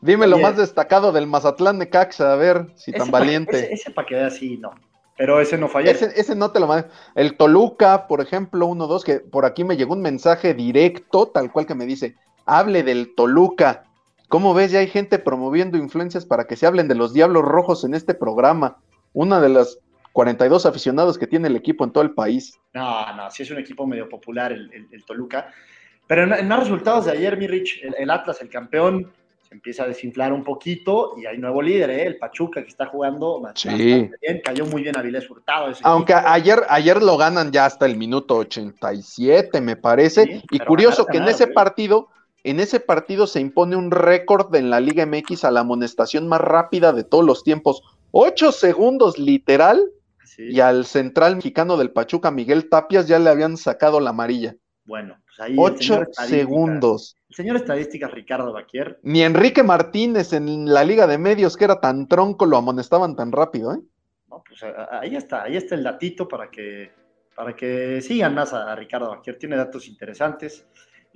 Dime 0.00 0.26
lo 0.26 0.38
más 0.38 0.56
destacado 0.56 1.12
del 1.12 1.26
Mazatlán 1.26 1.78
de 1.78 1.88
Caxa, 1.88 2.32
a 2.32 2.36
ver 2.36 2.66
si 2.76 2.92
tan 2.92 3.10
valiente. 3.10 3.72
ese, 3.72 3.90
para 3.90 4.06
que 4.06 4.14
veas, 4.14 4.34
sí, 4.34 4.56
no. 4.56 4.74
Pero 5.16 5.40
ese 5.40 5.56
no 5.56 5.68
falló. 5.68 5.90
Ese, 5.90 6.34
no 6.34 6.50
te 6.52 6.60
lo 6.60 6.66
mandé. 6.66 6.88
El 7.14 7.36
Toluca, 7.36 8.06
por 8.06 8.20
ejemplo, 8.20 8.66
uno, 8.66 8.86
dos, 8.86 9.02
que 9.02 9.20
por 9.20 9.44
aquí 9.46 9.64
me 9.64 9.76
llegó 9.76 9.94
un 9.94 10.02
mensaje 10.02 10.52
directo, 10.52 11.28
tal 11.28 11.50
cual 11.50 11.66
que 11.66 11.74
me 11.74 11.86
dice, 11.86 12.16
hable 12.44 12.82
del 12.82 13.14
Toluca. 13.14 13.84
¿Cómo 14.28 14.54
ves? 14.54 14.72
Ya 14.72 14.80
hay 14.80 14.88
gente 14.88 15.18
promoviendo 15.18 15.78
influencias 15.78 16.26
para 16.26 16.46
que 16.46 16.56
se 16.56 16.66
hablen 16.66 16.88
de 16.88 16.96
los 16.96 17.14
Diablos 17.14 17.44
Rojos 17.44 17.84
en 17.84 17.94
este 17.94 18.12
programa. 18.12 18.78
Una 19.12 19.40
de 19.40 19.48
las 19.48 19.78
42 20.16 20.64
aficionados 20.64 21.18
que 21.18 21.26
tiene 21.26 21.48
el 21.48 21.56
equipo 21.56 21.84
en 21.84 21.92
todo 21.92 22.02
el 22.02 22.12
país. 22.12 22.58
No, 22.72 23.14
no, 23.14 23.30
sí 23.30 23.42
es 23.42 23.50
un 23.50 23.58
equipo 23.58 23.86
medio 23.86 24.08
popular 24.08 24.50
el, 24.50 25.04
Toluca. 25.06 25.50
Pero 26.06 26.22
en, 26.34 26.48
más 26.48 26.60
resultados 26.60 27.04
de 27.04 27.12
ayer, 27.12 27.36
mi 27.36 27.46
Rich, 27.46 27.82
el, 27.98 28.10
Atlas, 28.10 28.40
el 28.40 28.48
campeón, 28.48 29.12
se 29.48 29.54
empieza 29.54 29.84
a 29.84 29.86
desinflar 29.86 30.32
un 30.32 30.42
poquito 30.42 31.14
y 31.16 31.26
hay 31.26 31.38
nuevo 31.38 31.62
líder, 31.62 31.90
¿eh? 31.90 32.06
el 32.06 32.16
Pachuca, 32.16 32.62
que 32.62 32.68
está 32.68 32.86
jugando 32.86 33.42
sí. 33.54 33.68
bien. 33.68 34.40
Cayó 34.42 34.66
muy 34.66 34.82
bien 34.82 34.96
Avilés 34.98 35.30
Hurtado. 35.30 35.72
Aunque 35.82 36.14
ayer, 36.14 36.62
ayer 36.68 37.02
lo 37.02 37.16
ganan 37.16 37.52
ya 37.52 37.66
hasta 37.66 37.86
el 37.86 37.96
minuto 37.96 38.36
87, 38.38 39.60
me 39.60 39.76
parece. 39.76 40.42
y 40.50 40.58
curioso 40.60 41.06
que 41.06 41.18
en 41.18 41.28
ese 41.28 41.44
¿eh? 41.44 41.48
partido 41.48 42.08
en 42.42 42.60
ese 42.60 42.78
partido 42.78 43.26
se 43.26 43.40
impone 43.40 43.74
un 43.74 43.90
récord 43.90 44.54
en 44.54 44.70
la 44.70 44.78
Liga 44.78 45.04
MX 45.04 45.44
a 45.44 45.50
la 45.50 45.60
amonestación 45.60 46.28
más 46.28 46.40
rápida 46.40 46.92
de 46.92 47.02
todos 47.02 47.24
los 47.24 47.42
tiempos. 47.42 47.82
Ocho 48.12 48.52
segundos 48.52 49.18
literal 49.18 49.82
y 50.38 50.60
al 50.60 50.86
central 50.86 51.36
mexicano 51.36 51.76
del 51.76 51.90
Pachuca, 51.90 52.30
Miguel 52.30 52.68
Tapias, 52.68 53.08
ya 53.08 53.18
le 53.18 53.30
habían 53.30 53.56
sacado 53.56 53.98
la 53.98 54.10
amarilla. 54.10 54.54
Bueno, 54.84 55.18
pues 55.24 55.40
ahí. 55.40 55.56
Ocho 55.58 56.04
segundos. 56.12 57.15
Señor 57.36 57.56
estadística 57.56 58.08
Ricardo 58.08 58.50
Baquier. 58.50 58.98
Ni 59.02 59.22
Enrique 59.22 59.62
Martínez 59.62 60.32
en 60.32 60.72
la 60.72 60.82
Liga 60.84 61.06
de 61.06 61.18
Medios, 61.18 61.54
que 61.54 61.66
era 61.66 61.78
tan 61.82 62.08
tronco, 62.08 62.46
lo 62.46 62.56
amonestaban 62.56 63.14
tan 63.14 63.30
rápido, 63.30 63.74
¿eh? 63.74 63.78
No, 64.30 64.42
pues 64.42 64.62
ahí 64.62 65.16
está, 65.16 65.42
ahí 65.42 65.54
está 65.54 65.74
el 65.74 65.82
datito 65.82 66.26
para 66.26 66.50
que, 66.50 66.92
para 67.34 67.54
que 67.54 68.00
sigan 68.00 68.34
más 68.34 68.54
a, 68.54 68.74
Ricardo 68.74 69.10
Baquier. 69.10 69.38
Tiene 69.38 69.54
datos 69.54 69.86
interesantes. 69.86 70.66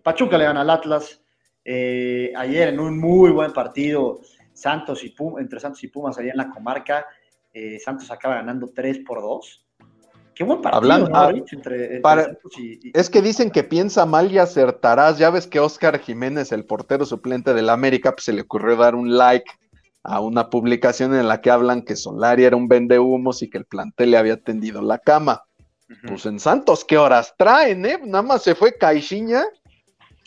Pachuca 0.02 0.36
le 0.36 0.44
gana 0.44 0.60
al 0.60 0.68
Atlas. 0.68 1.22
Eh, 1.64 2.34
ayer 2.36 2.68
en 2.68 2.80
un 2.80 2.98
muy 2.98 3.30
buen 3.30 3.54
partido, 3.54 4.20
Santos 4.52 5.02
y 5.02 5.14
entre 5.38 5.58
Santos 5.58 5.82
y 5.84 5.88
Pumas 5.88 6.18
allá 6.18 6.32
en 6.32 6.36
la 6.36 6.50
comarca, 6.50 7.06
eh, 7.50 7.78
Santos 7.78 8.10
acaba 8.10 8.34
ganando 8.34 8.68
3 8.74 8.98
por 9.06 9.22
2. 9.22 9.66
Qué 10.40 10.44
buen 10.44 10.62
partido, 10.62 10.78
Hablando, 10.78 11.10
ah, 11.12 11.30
entre, 11.52 12.00
Santos 12.00 12.58
y, 12.58 12.90
Es 12.94 13.10
que 13.10 13.20
dicen 13.20 13.50
que 13.50 13.62
piensa 13.62 14.06
mal 14.06 14.32
y 14.32 14.38
acertarás. 14.38 15.18
Ya 15.18 15.28
ves 15.28 15.46
que 15.46 15.60
Oscar 15.60 15.98
Jiménez, 15.98 16.50
el 16.52 16.64
portero 16.64 17.04
suplente 17.04 17.52
del 17.52 17.68
América, 17.68 18.12
pues 18.12 18.24
se 18.24 18.32
le 18.32 18.40
ocurrió 18.40 18.76
dar 18.76 18.94
un 18.94 19.18
like 19.18 19.44
a 20.02 20.20
una 20.20 20.48
publicación 20.48 21.14
en 21.14 21.28
la 21.28 21.42
que 21.42 21.50
hablan 21.50 21.82
que 21.82 21.94
Solari 21.94 22.44
era 22.44 22.56
un 22.56 22.68
vendehumos 22.68 23.42
y 23.42 23.50
que 23.50 23.58
el 23.58 23.66
plantel 23.66 24.12
le 24.12 24.16
había 24.16 24.38
tendido 24.38 24.80
la 24.80 24.96
cama. 24.96 25.44
Pues 26.08 26.24
en 26.24 26.40
Santos, 26.40 26.86
¿qué 26.86 26.96
horas 26.96 27.34
traen, 27.36 27.84
eh? 27.84 28.00
Nada 28.02 28.22
más 28.22 28.42
se 28.42 28.54
fue 28.54 28.78
Caixinha 28.78 29.44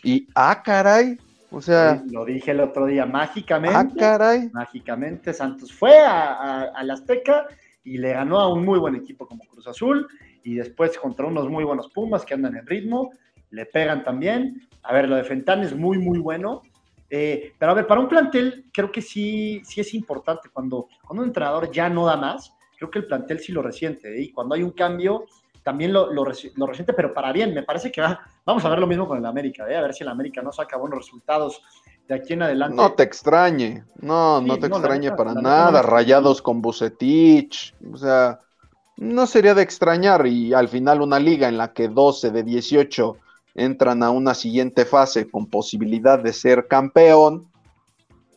y, 0.03 0.27
ah, 0.35 0.61
caray, 0.63 1.17
o 1.49 1.59
sea. 1.59 2.03
lo 2.11 2.23
dije 2.23 2.51
el 2.51 2.59
otro 2.59 2.85
día, 2.85 3.07
mágicamente. 3.07 3.75
Ah, 3.75 3.87
caray. 3.97 4.51
Mágicamente, 4.53 5.33
Santos 5.33 5.73
fue 5.73 5.97
a, 5.97 6.65
a, 6.65 6.83
la 6.83 6.93
Azteca 6.93 7.47
y 7.83 7.97
le 7.97 8.13
ganó 8.13 8.39
a 8.39 8.51
un 8.51 8.63
muy 8.65 8.79
buen 8.79 8.95
equipo 8.95 9.27
como 9.27 9.43
Cruz 9.45 9.67
Azul. 9.67 10.07
Y 10.43 10.55
después 10.55 10.97
contra 10.97 11.25
unos 11.25 11.49
muy 11.49 11.63
buenos 11.63 11.89
Pumas 11.89 12.25
que 12.25 12.33
andan 12.33 12.55
en 12.57 12.67
ritmo, 12.67 13.11
le 13.51 13.65
pegan 13.65 14.03
también. 14.03 14.67
A 14.83 14.93
ver, 14.93 15.07
lo 15.07 15.15
de 15.15 15.23
Fentán 15.23 15.63
es 15.63 15.75
muy, 15.75 15.97
muy 15.97 16.19
bueno. 16.19 16.61
Eh, 17.09 17.53
pero 17.57 17.71
a 17.71 17.75
ver, 17.75 17.87
para 17.87 18.01
un 18.01 18.09
plantel, 18.09 18.65
creo 18.73 18.91
que 18.91 19.01
sí, 19.01 19.61
sí 19.63 19.81
es 19.81 19.93
importante. 19.93 20.49
Cuando, 20.51 20.87
cuando 21.05 21.21
un 21.21 21.29
entrenador 21.29 21.71
ya 21.71 21.89
no 21.89 22.05
da 22.05 22.17
más, 22.17 22.53
creo 22.77 22.89
que 22.89 22.99
el 22.99 23.05
plantel 23.05 23.39
sí 23.39 23.51
lo 23.51 23.61
resiente. 23.61 24.17
¿eh? 24.17 24.23
Y 24.23 24.31
cuando 24.31 24.55
hay 24.55 24.63
un 24.63 24.71
cambio, 24.71 25.25
también 25.63 25.93
lo, 25.93 26.11
lo, 26.11 26.25
resiente, 26.25 26.93
pero 26.93 27.13
para 27.13 27.31
bien. 27.31 27.53
Me 27.53 27.63
parece 27.63 27.91
que 27.91 28.01
va, 28.01 28.19
vamos 28.45 28.63
a 28.65 28.69
ver 28.69 28.79
lo 28.79 28.87
mismo 28.87 29.07
con 29.07 29.17
el 29.17 29.25
América, 29.25 29.69
¿eh? 29.69 29.75
a 29.75 29.81
ver 29.81 29.93
si 29.93 30.03
el 30.03 30.09
América 30.09 30.41
no 30.41 30.51
saca 30.51 30.77
buenos 30.77 30.99
resultados 30.99 31.61
de 32.07 32.15
aquí 32.15 32.33
en 32.33 32.43
adelante. 32.43 32.75
No 32.75 32.93
te 32.93 33.03
extrañe, 33.03 33.83
no, 33.99 34.41
no 34.41 34.57
te 34.57 34.67
extrañe 34.67 35.11
para 35.11 35.33
nada. 35.33 35.81
Rayados 35.81 36.41
con 36.41 36.61
Bucetich, 36.61 37.73
o 37.91 37.97
sea, 37.97 38.39
no 38.97 39.25
sería 39.25 39.53
de 39.53 39.63
extrañar. 39.63 40.27
Y 40.27 40.53
al 40.53 40.67
final, 40.67 41.01
una 41.01 41.19
liga 41.19 41.47
en 41.47 41.57
la 41.57 41.73
que 41.73 41.87
12 41.87 42.31
de 42.31 42.43
18 42.43 43.17
entran 43.55 44.03
a 44.03 44.09
una 44.09 44.33
siguiente 44.33 44.85
fase 44.85 45.29
con 45.29 45.47
posibilidad 45.47 46.19
de 46.19 46.33
ser 46.33 46.67
campeón. 46.67 47.47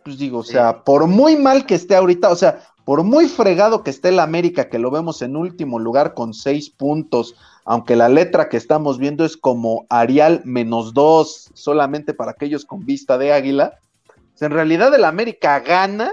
Pues 0.05 0.18
digo, 0.18 0.38
o 0.38 0.44
sea, 0.44 0.85
por 0.85 1.07
muy 1.07 1.37
mal 1.37 1.66
que 1.66 1.74
esté 1.74 1.96
ahorita, 1.96 2.31
o 2.31 2.37
sea, 2.37 2.61
por 2.87 3.03
muy 3.03 3.27
fregado 3.27 3.83
que 3.83 3.90
esté 3.90 4.11
el 4.11 4.20
América, 4.20 4.68
que 4.68 4.79
lo 4.79 4.92
vemos 4.92 5.20
en 5.20 5.35
último 5.35 5.81
lugar 5.81 6.14
con 6.14 6.33
seis 6.33 6.70
puntos, 6.70 7.35
aunque 7.64 7.96
la 7.96 8.09
letra 8.09 8.49
que 8.49 8.57
estamos 8.57 9.01
viendo 9.01 9.25
es 9.25 9.37
como 9.37 9.87
Arial 9.88 10.40
menos 10.44 10.94
dos, 10.94 11.51
solamente 11.53 12.14
para 12.14 12.31
aquellos 12.31 12.64
con 12.64 12.87
vista 12.87 13.18
de 13.18 13.33
águila, 13.33 13.81
pues 14.05 14.42
en 14.42 14.53
realidad 14.53 14.94
el 14.94 15.05
América 15.05 15.59
gana 15.59 16.12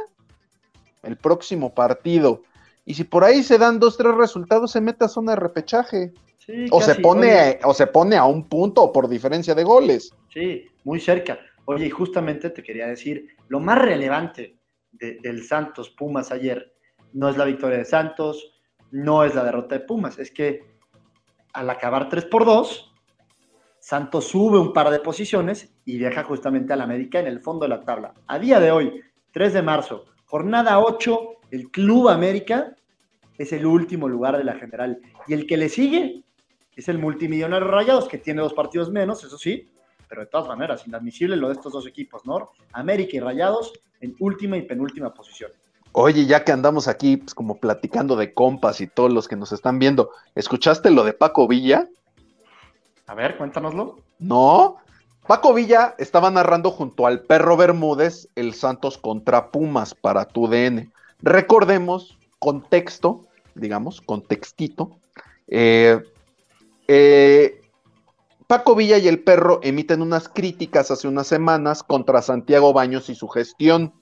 el 1.03 1.15
próximo 1.15 1.75
partido. 1.75 2.41
Y 2.85 2.95
si 2.95 3.03
por 3.03 3.23
ahí 3.23 3.43
se 3.43 3.59
dan 3.59 3.79
dos, 3.79 3.95
tres 3.95 4.15
resultados, 4.15 4.71
se 4.71 4.81
mete 4.81 5.05
a 5.05 5.09
zona 5.09 5.33
de 5.33 5.41
repechaje. 5.41 6.11
o, 6.71 6.81
se 6.81 6.95
pone, 6.95 7.59
o 7.65 7.75
se 7.75 7.85
pone 7.85 8.15
a 8.15 8.25
un 8.25 8.49
punto 8.49 8.91
por 8.91 9.07
diferencia 9.07 9.53
de 9.53 9.63
goles. 9.63 10.11
Sí, 10.33 10.65
muy 10.83 10.99
cerca. 10.99 11.37
Oye, 11.65 11.85
y 11.85 11.91
justamente 11.91 12.49
te 12.49 12.63
quería 12.63 12.87
decir, 12.87 13.27
lo 13.47 13.59
más 13.59 13.77
relevante 13.77 14.55
del 14.93 15.43
Santos 15.43 15.89
Pumas 15.89 16.31
ayer 16.31 16.73
no 17.13 17.29
es 17.29 17.37
la 17.37 17.45
victoria 17.45 17.77
de 17.77 17.85
Santos, 17.85 18.53
no 18.91 19.23
es 19.23 19.35
la 19.35 19.43
derrota 19.43 19.75
de 19.75 19.85
Pumas, 19.85 20.19
es 20.19 20.31
que 20.31 20.61
al 21.53 21.69
acabar 21.69 22.09
3 22.09 22.25
por 22.25 22.45
2, 22.45 22.93
Santos 23.79 24.27
sube 24.27 24.57
un 24.57 24.71
par 24.71 24.89
de 24.89 24.99
posiciones 24.99 25.75
y 25.85 25.97
deja 25.97 26.23
justamente 26.23 26.73
al 26.73 26.81
América 26.81 27.19
en 27.19 27.27
el 27.27 27.41
fondo 27.41 27.65
de 27.65 27.69
la 27.69 27.81
tabla. 27.81 28.13
A 28.27 28.39
día 28.39 28.59
de 28.59 28.71
hoy, 28.71 29.01
3 29.31 29.53
de 29.53 29.61
marzo, 29.61 30.05
jornada 30.25 30.79
8, 30.79 31.19
el 31.51 31.69
Club 31.69 32.09
América 32.09 32.75
es 33.37 33.51
el 33.51 33.65
último 33.65 34.07
lugar 34.07 34.37
de 34.37 34.43
la 34.43 34.55
general. 34.55 34.99
Y 35.27 35.33
el 35.33 35.45
que 35.45 35.57
le 35.57 35.69
sigue 35.69 36.23
es 36.75 36.87
el 36.87 36.97
multimillonario 36.97 37.67
Rayados, 37.67 38.07
que 38.07 38.17
tiene 38.17 38.41
dos 38.41 38.53
partidos 38.53 38.89
menos, 38.89 39.23
eso 39.23 39.37
sí, 39.37 39.69
pero 40.13 40.25
de 40.25 40.29
todas 40.29 40.47
maneras, 40.47 40.85
inadmisible 40.85 41.35
lo 41.35 41.47
de 41.47 41.55
estos 41.55 41.73
dos 41.73 41.87
equipos, 41.87 42.23
¿no? 42.23 42.51
América 42.71 43.17
y 43.17 43.19
Rayados 43.19 43.73
en 43.99 44.15
última 44.19 44.57
y 44.57 44.61
penúltima 44.61 45.11
posición. 45.11 45.49
Oye, 45.91 46.27
ya 46.27 46.43
que 46.43 46.51
andamos 46.51 46.87
aquí 46.87 47.17
pues, 47.17 47.33
como 47.33 47.57
platicando 47.57 48.15
de 48.15 48.31
compas 48.31 48.79
y 48.79 48.85
todos 48.85 49.11
los 49.11 49.27
que 49.27 49.35
nos 49.35 49.51
están 49.51 49.79
viendo, 49.79 50.11
¿escuchaste 50.35 50.91
lo 50.91 51.03
de 51.03 51.13
Paco 51.13 51.47
Villa? 51.47 51.87
A 53.07 53.15
ver, 53.15 53.37
cuéntanoslo. 53.37 54.01
No, 54.19 54.77
Paco 55.25 55.51
Villa 55.51 55.95
estaba 55.97 56.29
narrando 56.29 56.69
junto 56.69 57.07
al 57.07 57.21
perro 57.21 57.57
Bermúdez 57.57 58.27
el 58.35 58.53
Santos 58.53 58.99
contra 58.99 59.49
Pumas 59.49 59.95
para 59.95 60.25
tu 60.25 60.47
DN. 60.47 60.91
Recordemos, 61.23 62.19
contexto, 62.37 63.25
digamos, 63.55 63.99
contextito. 63.99 64.91
Eh, 65.47 66.03
eh, 66.87 67.62
Paco 68.53 68.75
Villa 68.75 68.99
y 68.99 69.07
el 69.07 69.23
perro 69.23 69.59
emiten 69.63 70.03
unas 70.03 70.29
críticas 70.29 70.91
hace 70.91 71.07
unas 71.07 71.25
semanas 71.25 71.81
contra 71.81 72.21
Santiago 72.21 72.71
Baños 72.71 73.09
y 73.09 73.15
su 73.15 73.27
gestión. 73.27 73.95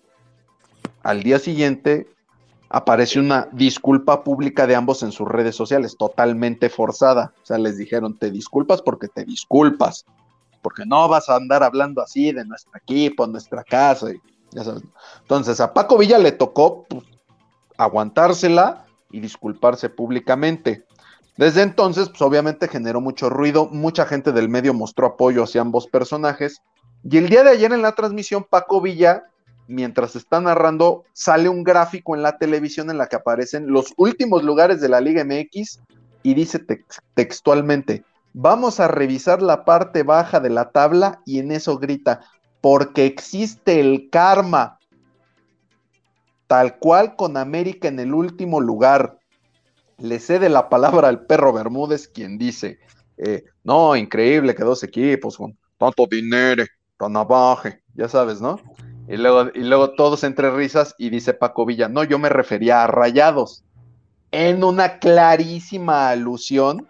Al 1.03 1.23
día 1.23 1.39
siguiente 1.39 2.09
aparece 2.67 3.21
una 3.21 3.47
disculpa 3.53 4.25
pública 4.25 4.67
de 4.67 4.75
ambos 4.75 5.03
en 5.03 5.13
sus 5.13 5.25
redes 5.25 5.55
sociales, 5.55 5.95
totalmente 5.97 6.69
forzada. 6.69 7.33
O 7.41 7.45
sea, 7.45 7.59
les 7.59 7.77
dijeron, 7.77 8.17
te 8.17 8.29
disculpas 8.29 8.81
porque 8.81 9.07
te 9.07 9.23
disculpas, 9.23 10.05
porque 10.61 10.85
no 10.85 11.07
vas 11.07 11.29
a 11.29 11.37
andar 11.37 11.63
hablando 11.63 12.01
así 12.01 12.33
de 12.33 12.43
nuestro 12.43 12.73
equipo, 12.77 13.25
nuestra 13.27 13.63
casa. 13.63 14.07
Entonces, 15.21 15.61
a 15.61 15.73
Paco 15.73 15.97
Villa 15.97 16.17
le 16.17 16.33
tocó 16.33 16.83
pues, 16.89 17.05
aguantársela 17.77 18.85
y 19.11 19.21
disculparse 19.21 19.87
públicamente. 19.87 20.85
Desde 21.37 21.61
entonces, 21.61 22.09
pues 22.09 22.21
obviamente 22.21 22.67
generó 22.67 23.01
mucho 23.01 23.29
ruido, 23.29 23.67
mucha 23.67 24.05
gente 24.05 24.31
del 24.31 24.49
medio 24.49 24.73
mostró 24.73 25.07
apoyo 25.07 25.43
hacia 25.43 25.61
ambos 25.61 25.87
personajes. 25.87 26.61
Y 27.03 27.17
el 27.17 27.29
día 27.29 27.43
de 27.43 27.51
ayer 27.51 27.71
en 27.71 27.81
la 27.81 27.93
transmisión, 27.93 28.45
Paco 28.49 28.81
Villa, 28.81 29.23
mientras 29.67 30.15
está 30.15 30.41
narrando, 30.41 31.03
sale 31.13 31.49
un 31.49 31.63
gráfico 31.63 32.15
en 32.15 32.21
la 32.21 32.37
televisión 32.37 32.89
en 32.89 32.97
la 32.97 33.07
que 33.07 33.15
aparecen 33.15 33.71
los 33.71 33.93
últimos 33.97 34.43
lugares 34.43 34.81
de 34.81 34.89
la 34.89 35.01
Liga 35.01 35.23
MX 35.23 35.79
y 36.23 36.33
dice 36.33 36.59
textualmente, 37.15 38.03
vamos 38.33 38.79
a 38.79 38.87
revisar 38.87 39.41
la 39.41 39.65
parte 39.65 40.03
baja 40.03 40.39
de 40.39 40.49
la 40.49 40.71
tabla 40.71 41.21
y 41.25 41.39
en 41.39 41.51
eso 41.51 41.77
grita, 41.77 42.21
porque 42.59 43.05
existe 43.05 43.79
el 43.79 44.09
karma, 44.11 44.77
tal 46.47 46.77
cual 46.77 47.15
con 47.15 47.37
América 47.37 47.87
en 47.87 47.99
el 47.99 48.13
último 48.13 48.59
lugar 48.59 49.17
le 50.01 50.19
cede 50.19 50.49
la 50.49 50.69
palabra 50.69 51.07
al 51.07 51.25
perro 51.25 51.53
Bermúdez, 51.53 52.07
quien 52.07 52.37
dice, 52.37 52.79
eh, 53.17 53.43
no, 53.63 53.95
increíble 53.95 54.55
que 54.55 54.63
dos 54.63 54.83
equipos 54.83 55.37
con 55.37 55.57
tanto 55.77 56.07
dinero, 56.07 56.65
tan 56.97 57.15
abaje, 57.15 57.81
ya 57.93 58.07
sabes, 58.07 58.41
¿no? 58.41 58.59
Y 59.07 59.17
luego, 59.17 59.51
y 59.53 59.61
luego 59.61 59.91
todos 59.91 60.23
entre 60.23 60.51
risas 60.51 60.95
y 60.97 61.09
dice 61.09 61.33
Paco 61.33 61.65
Villa, 61.65 61.87
no, 61.87 62.03
yo 62.03 62.19
me 62.19 62.29
refería 62.29 62.83
a 62.83 62.87
Rayados, 62.87 63.63
en 64.31 64.63
una 64.63 64.99
clarísima 64.99 66.09
alusión 66.09 66.87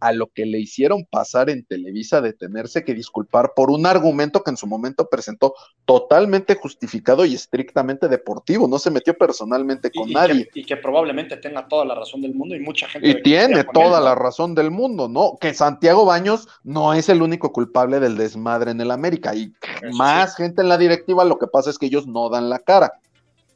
a 0.00 0.12
lo 0.12 0.28
que 0.28 0.46
le 0.46 0.58
hicieron 0.58 1.04
pasar 1.04 1.50
en 1.50 1.64
Televisa 1.64 2.20
de 2.20 2.32
tenerse 2.32 2.84
que 2.84 2.94
disculpar 2.94 3.52
por 3.54 3.70
un 3.70 3.86
argumento 3.86 4.42
que 4.42 4.50
en 4.50 4.56
su 4.56 4.66
momento 4.66 5.08
presentó 5.08 5.54
totalmente 5.84 6.56
justificado 6.56 7.24
y 7.24 7.34
estrictamente 7.34 8.08
deportivo, 8.08 8.68
no 8.68 8.78
se 8.78 8.90
metió 8.90 9.16
personalmente 9.16 9.90
con 9.90 10.10
nadie. 10.10 10.48
y 10.54 10.64
que 10.64 10.76
probablemente 10.76 11.36
tenga 11.36 11.66
toda 11.66 11.84
la 11.84 11.94
razón 11.94 12.20
del 12.20 12.34
mundo 12.34 12.54
y 12.54 12.60
mucha 12.60 12.88
gente. 12.88 13.08
Y 13.08 13.22
tiene 13.22 13.64
toda 13.64 14.00
la 14.00 14.14
razón 14.14 14.54
del 14.54 14.70
mundo, 14.70 15.08
¿no? 15.08 15.38
Que 15.40 15.54
Santiago 15.54 16.04
Baños 16.04 16.48
no 16.62 16.94
es 16.94 17.08
el 17.08 17.22
único 17.22 17.52
culpable 17.52 18.00
del 18.00 18.16
desmadre 18.16 18.72
en 18.72 18.80
el 18.80 18.90
América 18.90 19.34
y 19.34 19.52
más 19.92 20.36
gente 20.36 20.62
en 20.62 20.68
la 20.68 20.78
directiva, 20.78 21.24
lo 21.24 21.38
que 21.38 21.46
pasa 21.46 21.70
es 21.70 21.78
que 21.78 21.86
ellos 21.86 22.06
no 22.06 22.28
dan 22.28 22.50
la 22.50 22.58
cara. 22.58 22.92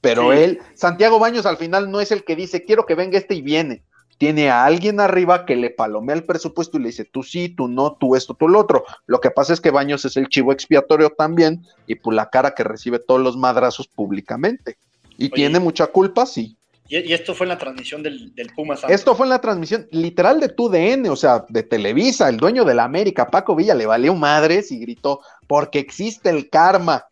Pero 0.01 0.33
él, 0.33 0.61
Santiago 0.74 1.18
Baños 1.18 1.44
al 1.44 1.57
final 1.57 1.90
no 1.90 2.01
es 2.01 2.12
el 2.12 2.24
que 2.24 2.37
dice, 2.37 2.62
quiero 2.62 2.87
que 2.87 2.94
venga 2.94 3.18
este 3.18 3.35
y 3.35 3.42
viene 3.42 3.83
tiene 4.18 4.50
a 4.50 4.64
alguien 4.64 4.98
arriba 4.98 5.46
que 5.46 5.57
le 5.57 5.70
palomea 5.70 6.16
el 6.16 6.24
presupuesto 6.24 6.76
y 6.76 6.81
le 6.81 6.88
dice, 6.88 7.04
tú 7.04 7.22
sí, 7.22 7.48
tú 7.48 7.68
no, 7.68 7.96
tú 7.98 8.16
esto, 8.16 8.35
tú 8.35 8.48
lo 8.48 8.59
otro. 8.59 8.85
Lo 9.07 9.20
que 9.20 9.31
pasa 9.31 9.52
es 9.52 9.61
que 9.61 9.70
Baños 9.70 10.04
es 10.04 10.16
el 10.16 10.28
chivo 10.28 10.52
expiatorio 10.52 11.11
también 11.11 11.64
y 11.87 11.94
por 11.94 12.14
la 12.14 12.28
cara 12.28 12.52
que 12.54 12.64
recibe 12.64 12.98
todos 12.98 13.20
los 13.20 13.37
madrazos 13.37 13.87
públicamente. 13.87 14.76
¿Y 15.16 15.31
tiene 15.31 15.61
mucha 15.61 15.87
culpa? 15.87 16.26
Sí. 16.26 16.57
Y, 16.88 17.12
esto 17.12 17.35
fue 17.35 17.44
en 17.44 17.50
la 17.50 17.59
transmisión 17.59 18.02
del, 18.02 18.35
del 18.35 18.48
Pumas. 18.54 18.83
Esto 18.88 19.14
fue 19.14 19.26
en 19.26 19.31
la 19.31 19.40
transmisión 19.40 19.87
literal 19.90 20.40
de 20.40 20.48
TUDN, 20.48 21.07
o 21.11 21.16
sea, 21.16 21.44
de 21.48 21.62
Televisa, 21.62 22.28
el 22.28 22.38
dueño 22.38 22.64
de 22.64 22.74
la 22.74 22.85
América, 22.85 23.28
Paco 23.28 23.54
Villa, 23.54 23.74
le 23.74 23.87
valió 23.87 24.14
madres 24.14 24.72
y 24.72 24.78
gritó, 24.78 25.20
porque 25.46 25.78
existe 25.78 26.31
el 26.31 26.48
karma 26.48 27.07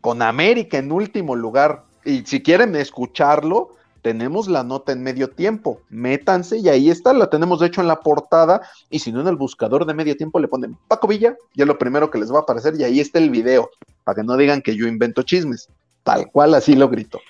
con 0.00 0.22
América 0.22 0.78
en 0.78 0.92
último 0.92 1.34
lugar. 1.34 1.82
Y 2.04 2.24
si 2.24 2.40
quieren 2.40 2.76
escucharlo, 2.76 3.74
tenemos 4.02 4.48
la 4.48 4.64
nota 4.64 4.92
en 4.92 5.02
medio 5.02 5.30
tiempo, 5.30 5.80
métanse 5.88 6.58
y 6.58 6.68
ahí 6.68 6.90
está, 6.90 7.12
la 7.12 7.30
tenemos 7.30 7.60
de 7.60 7.66
hecho 7.66 7.80
en 7.80 7.88
la 7.88 8.00
portada 8.00 8.62
y 8.88 8.98
si 8.98 9.12
no 9.12 9.20
en 9.20 9.28
el 9.28 9.36
buscador 9.36 9.86
de 9.86 9.94
medio 9.94 10.16
tiempo 10.16 10.40
le 10.40 10.48
ponen 10.48 10.76
Paco 10.88 11.06
Villa 11.06 11.36
y 11.54 11.62
es 11.62 11.66
lo 11.66 11.78
primero 11.78 12.10
que 12.10 12.18
les 12.18 12.32
va 12.32 12.38
a 12.38 12.42
aparecer 12.42 12.74
y 12.78 12.84
ahí 12.84 13.00
está 13.00 13.18
el 13.18 13.30
video, 13.30 13.70
para 14.04 14.16
que 14.16 14.22
no 14.22 14.36
digan 14.36 14.62
que 14.62 14.76
yo 14.76 14.86
invento 14.86 15.22
chismes, 15.22 15.68
tal 16.02 16.30
cual 16.30 16.54
así 16.54 16.74
lo 16.74 16.88
grito 16.88 17.20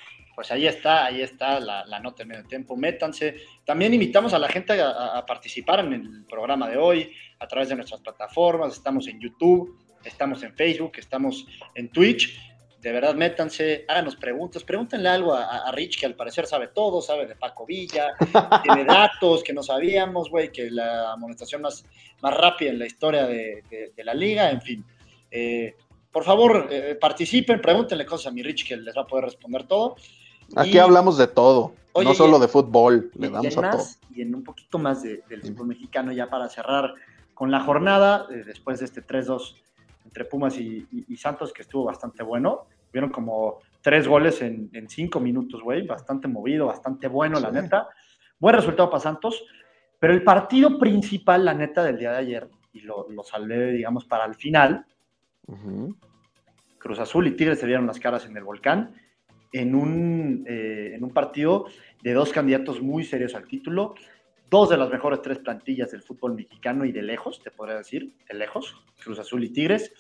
pues 0.41 0.51
ahí 0.53 0.67
está, 0.67 1.05
ahí 1.05 1.21
está 1.21 1.61
la, 1.61 2.01
nota 2.01 2.23
en 2.23 2.31
medio 2.31 2.45
tiempo, 2.47 2.75
métanse. 2.75 3.37
También 3.67 3.93
invitamos 3.93 4.33
a 4.33 4.39
la 4.39 4.49
gente 4.49 4.81
a, 4.81 5.23
participar 5.27 5.81
en 5.81 5.93
el 5.93 6.25
programa 6.25 6.67
de 6.67 6.79
hoy 6.79 7.13
a 7.41 7.47
través 7.47 7.69
de 7.69 7.77
nuestras 7.77 8.01
plataformas, 8.01 8.73
estamos 8.73 9.07
en 9.07 9.21
YouTube, 9.21 9.79
estamos 10.03 10.43
en 10.43 10.55
Facebook, 10.55 10.93
estamos 10.97 11.47
en 11.75 11.91
Twitch. 11.91 12.50
De 12.81 12.93
verdad, 12.93 13.15
métanse, 13.15 13.85
háganos 13.89 14.17
preguntas, 14.17 14.65
pregúntenle 14.65 15.11
algo 15.11 15.35
a, 15.35 15.71
Rich, 15.71 16.01
que 16.01 16.07
al 16.07 16.15
parecer 16.15 16.47
sabe 16.47 16.69
todo, 16.69 17.03
sabe 17.03 17.27
de 17.27 17.37
Paco 17.37 17.67
Villa, 17.67 18.15
tiene 18.63 18.85
datos 18.87 19.43
que 19.43 19.53
no 19.53 19.63
sabíamos, 19.63 20.31
güey, 20.31 20.51
que 20.51 20.71
la 20.71 21.13
amonestación 21.13 21.61
más, 21.61 21.85
más 22.23 22.35
rápida 22.35 22.71
en 22.71 22.79
la 22.79 22.87
historia 22.87 23.27
de, 23.27 23.93
la 23.99 24.15
liga, 24.15 24.51
en 24.51 24.63
fin. 24.63 24.85
Eh, 25.31 25.77
por 26.11 26.25
favor, 26.25 26.69
eh, 26.71 26.97
participen, 26.99 27.61
pregúntenle 27.61 28.07
cosas 28.07 28.29
a 28.29 28.31
mi 28.31 28.43
Rich, 28.43 28.67
que 28.67 28.79
les 28.79 28.97
va 28.97 29.03
a 29.03 29.07
poder 29.07 29.27
responder 29.27 29.65
todo. 29.65 29.97
Aquí 30.57 30.79
hablamos 30.79 31.19
de 31.19 31.27
todo, 31.27 31.75
no 32.03 32.15
solo 32.15 32.39
de 32.39 32.49
fútbol, 32.49 33.11
le 33.15 33.29
damos 33.29 33.59
a 33.59 33.71
todo. 33.73 33.85
Y 34.15 34.23
en 34.23 34.35
un 34.35 34.43
poquito 34.43 34.79
más 34.79 35.03
del 35.03 35.43
fútbol 35.43 35.67
mexicano, 35.67 36.13
ya 36.13 36.31
para 36.31 36.49
cerrar 36.49 36.95
con 37.35 37.51
la 37.51 37.61
jornada, 37.61 38.27
eh, 38.31 38.43
después 38.47 38.81
de 38.81 38.87
este 38.87 39.03
3-2 39.03 39.55
entre 40.11 40.25
Pumas 40.25 40.59
y, 40.59 41.17
Santos, 41.17 41.53
que 41.53 41.63
estuvo 41.63 41.85
bastante 41.85 42.25
bueno. 42.25 42.67
Vieron 42.93 43.11
como 43.11 43.61
tres 43.81 44.09
goles 44.09 44.43
en, 44.43 44.89
cinco 44.89 45.21
minutos, 45.21 45.63
güey, 45.63 45.87
bastante 45.87 46.27
movido, 46.27 46.67
bastante 46.67 47.07
bueno, 47.07 47.39
la 47.39 47.53
neta. 47.53 47.89
Buen 48.41 48.57
resultado 48.57 48.91
para 48.91 49.01
Santos, 49.01 49.45
pero 50.01 50.13
el 50.13 50.25
partido 50.25 50.79
principal, 50.79 51.45
la 51.45 51.55
neta, 51.55 51.85
del 51.85 51.99
día 51.99 52.11
de 52.11 52.19
ayer, 52.19 52.49
y 52.73 52.81
lo, 52.81 53.09
lo 53.09 53.23
salvé, 53.23 53.71
digamos, 53.73 54.05
para 54.05 54.25
el 54.25 54.35
final, 54.35 54.85
Cruz 56.79 56.99
Azul 56.99 57.29
y 57.29 57.33
Tigres 57.33 57.61
se 57.61 57.67
dieron 57.67 57.87
las 57.87 58.01
caras 58.01 58.27
en 58.27 58.37
el 58.37 58.45
volcán 58.45 58.95
en 59.53 59.75
un, 59.75 60.45
eh, 60.47 60.93
en 60.95 61.05
un 61.05 61.11
partido 61.11 61.67
de 62.03 62.13
dos 62.13 62.33
candidatos 62.33 62.81
muy 62.81 63.05
serios 63.05 63.35
al 63.35 63.47
título, 63.47 63.95
dos 64.51 64.69
de 64.69 64.77
las 64.77 64.91
mejores 64.91 65.23
tres 65.23 65.39
plantillas 65.39 65.93
del 65.93 66.03
fútbol 66.03 66.35
mexicano 66.35 66.85
y 66.85 66.91
de 66.91 67.03
lejos, 67.03 67.41
te 67.41 67.53
podría 67.53 67.77
decir, 67.77 68.13
de 68.29 68.35
lejos, 68.37 68.77
Cruz 69.03 69.21
Azul 69.21 69.45
y 69.45 69.51
Tigres. 69.51 69.93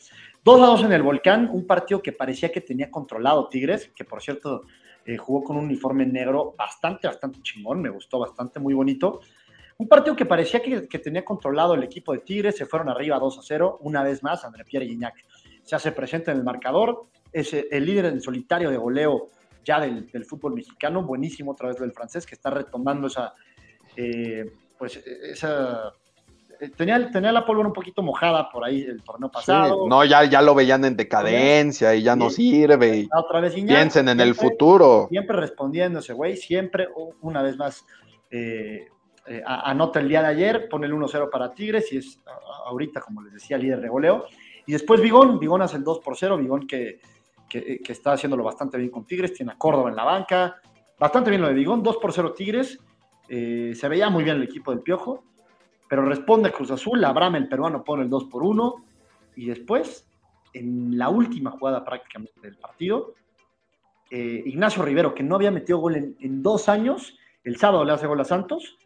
Dos 0.44 0.60
a 0.60 0.66
dos 0.66 0.82
en 0.82 0.92
el 0.92 1.02
Volcán, 1.02 1.48
un 1.52 1.66
partido 1.66 2.02
que 2.02 2.12
parecía 2.12 2.50
que 2.50 2.60
tenía 2.60 2.90
controlado 2.90 3.48
Tigres, 3.48 3.92
que 3.94 4.04
por 4.04 4.20
cierto 4.20 4.62
eh, 5.04 5.16
jugó 5.16 5.44
con 5.44 5.56
un 5.56 5.66
uniforme 5.66 6.04
negro 6.04 6.54
bastante, 6.58 7.06
bastante 7.06 7.40
chingón, 7.42 7.80
me 7.80 7.90
gustó 7.90 8.18
bastante, 8.18 8.58
muy 8.58 8.74
bonito. 8.74 9.20
Un 9.78 9.86
partido 9.86 10.16
que 10.16 10.26
parecía 10.26 10.60
que, 10.60 10.88
que 10.88 10.98
tenía 10.98 11.24
controlado 11.24 11.74
el 11.74 11.84
equipo 11.84 12.12
de 12.12 12.18
Tigres, 12.18 12.56
se 12.56 12.66
fueron 12.66 12.88
arriba 12.88 13.18
2 13.20 13.38
a 13.38 13.42
0, 13.42 13.78
una 13.82 14.02
vez 14.02 14.22
más, 14.22 14.44
André 14.44 14.64
Pierre 14.64 14.86
Guignac 14.86 15.14
se 15.62 15.76
hace 15.76 15.92
presente 15.92 16.32
en 16.32 16.38
el 16.38 16.44
marcador, 16.44 17.06
es 17.32 17.54
el 17.54 17.84
líder 17.86 18.06
en 18.06 18.20
solitario 18.20 18.70
de 18.70 18.76
goleo 18.76 19.28
ya 19.64 19.80
del, 19.80 20.24
fútbol 20.24 20.54
mexicano, 20.54 21.02
buenísimo 21.02 21.52
otra 21.52 21.68
vez 21.68 21.78
del 21.78 21.92
francés, 21.92 22.26
que 22.26 22.34
está 22.34 22.50
retomando 22.50 23.06
esa, 23.06 23.34
eh, 23.96 24.50
pues 24.78 24.96
esa, 24.96 25.92
eh, 26.60 26.70
tenía, 26.76 27.10
tenía 27.10 27.32
la 27.32 27.44
pólvora 27.44 27.68
un 27.68 27.74
poquito 27.74 28.02
mojada 28.02 28.50
por 28.50 28.64
ahí 28.64 28.82
el 28.82 29.02
torneo 29.02 29.30
pasado. 29.30 29.88
no, 29.88 30.04
ya, 30.04 30.24
ya 30.24 30.42
lo 30.42 30.54
veían 30.54 30.84
en 30.84 30.96
decadencia 30.96 31.94
y 31.94 32.02
ya 32.02 32.16
no 32.16 32.30
sirve. 32.30 33.08
otra 33.14 33.40
vez 33.40 33.54
piensen 33.54 34.08
en 34.08 34.20
el 34.20 34.34
futuro. 34.34 35.06
Siempre 35.08 35.36
respondiendo 35.36 35.98
ese 35.98 36.12
güey, 36.12 36.36
siempre, 36.36 36.88
una 37.20 37.42
vez 37.42 37.56
más, 37.56 37.84
eh, 38.30 38.86
anota 39.44 40.00
el 40.00 40.08
día 40.08 40.22
de 40.22 40.28
ayer, 40.28 40.68
pone 40.68 40.86
el 40.86 40.92
1-0 40.92 41.30
para 41.30 41.52
Tigres 41.52 41.92
y 41.92 41.98
es 41.98 42.20
ahorita, 42.66 43.00
como 43.00 43.22
les 43.22 43.34
decía, 43.34 43.58
líder 43.58 43.80
de 43.80 43.88
goleo. 43.88 44.26
Y 44.66 44.72
después 44.72 45.00
Vigón, 45.00 45.38
Vigón 45.38 45.62
hace 45.62 45.76
el 45.76 45.84
2 45.84 46.00
por 46.00 46.16
0, 46.16 46.36
Vigón 46.36 46.66
que 46.66 47.00
que, 47.50 47.80
está 47.88 48.12
haciéndolo 48.12 48.44
bastante 48.44 48.78
bien 48.78 48.90
con 48.90 49.04
Tigres, 49.04 49.34
tiene 49.34 49.52
a 49.52 49.58
Córdoba 49.58 49.90
en 49.90 49.96
la 49.96 50.04
banca, 50.04 50.56
bastante 50.98 51.28
bien 51.28 51.42
lo 51.42 51.48
de 51.48 51.54
Vigón, 51.54 51.82
2 51.82 51.96
por 51.98 52.12
0 52.12 52.32
Tigres, 52.32 52.78
eh, 53.32 53.76
se 53.76 53.88
veía 53.88 54.10
muy 54.10 54.24
bien 54.24 54.38
el 54.38 54.42
equipo 54.42 54.72
del 54.72 54.80
Piojo, 54.80 55.22
pero 55.88 56.04
responde 56.04 56.50
Cruz 56.50 56.72
Azul, 56.72 57.04
Abraham 57.04 57.36
el 57.36 57.48
peruano 57.48 57.84
pone 57.84 58.02
el 58.02 58.10
2 58.10 58.24
por 58.24 58.42
1 58.42 58.84
y 59.36 59.46
después, 59.46 60.04
en 60.52 60.98
la 60.98 61.10
última 61.10 61.52
jugada 61.52 61.84
prácticamente 61.84 62.40
del 62.40 62.56
partido, 62.56 63.14
eh, 64.10 64.42
Ignacio 64.44 64.82
Rivero, 64.82 65.14
que 65.14 65.22
no 65.22 65.36
había 65.36 65.52
metido 65.52 65.78
gol 65.78 65.94
en, 66.18 66.42
dos 66.42 66.68
años, 66.68 67.16
el 67.44 67.56
sábado 67.56 67.84
le 67.84 67.92
hace 67.92 68.08
gol 68.08 68.20
a 68.20 68.24
Santos 68.24 68.76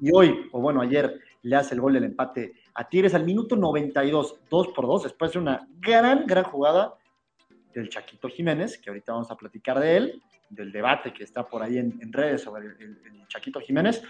y 0.00 0.10
hoy, 0.14 0.48
o 0.50 0.62
bueno, 0.62 0.80
ayer 0.80 1.20
le 1.42 1.56
hace 1.56 1.74
el 1.74 1.82
gol 1.82 1.92
del 1.92 2.04
empate 2.04 2.54
a 2.72 2.88
Tigres 2.88 3.12
al 3.12 3.26
minuto 3.26 3.54
92, 3.54 4.40
2 4.48 4.68
por 4.68 4.86
2, 4.86 5.02
después 5.02 5.32
de 5.32 5.40
una 5.40 5.68
gran, 5.78 6.26
gran 6.26 6.44
jugada 6.44 6.94
del 7.74 7.90
Chaquito 7.90 8.28
Jiménez, 8.28 8.78
que 8.78 8.88
ahorita 8.88 9.12
vamos 9.12 9.30
a 9.30 9.36
platicar 9.36 9.78
de 9.78 9.96
él, 9.98 10.22
del 10.50 10.72
debate 10.72 11.12
que 11.12 11.24
está 11.24 11.48
por 11.48 11.62
ahí 11.62 11.78
en, 11.78 12.12
redes 12.12 12.42
sobre 12.42 12.66
el, 12.66 13.26
Chaquito 13.28 13.60
Jiménez. 13.60 14.02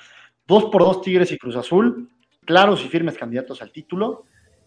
Dos 0.46 0.64
por 0.66 0.80
dos 0.80 1.02
Tigres 1.02 1.30
y 1.30 1.38
Cruz 1.38 1.54
Azul, 1.54 2.10
claros 2.44 2.82
y 2.84 2.88
firmes 2.88 3.18
candidatos 3.18 3.60
al 3.60 3.70
título. 3.70 4.24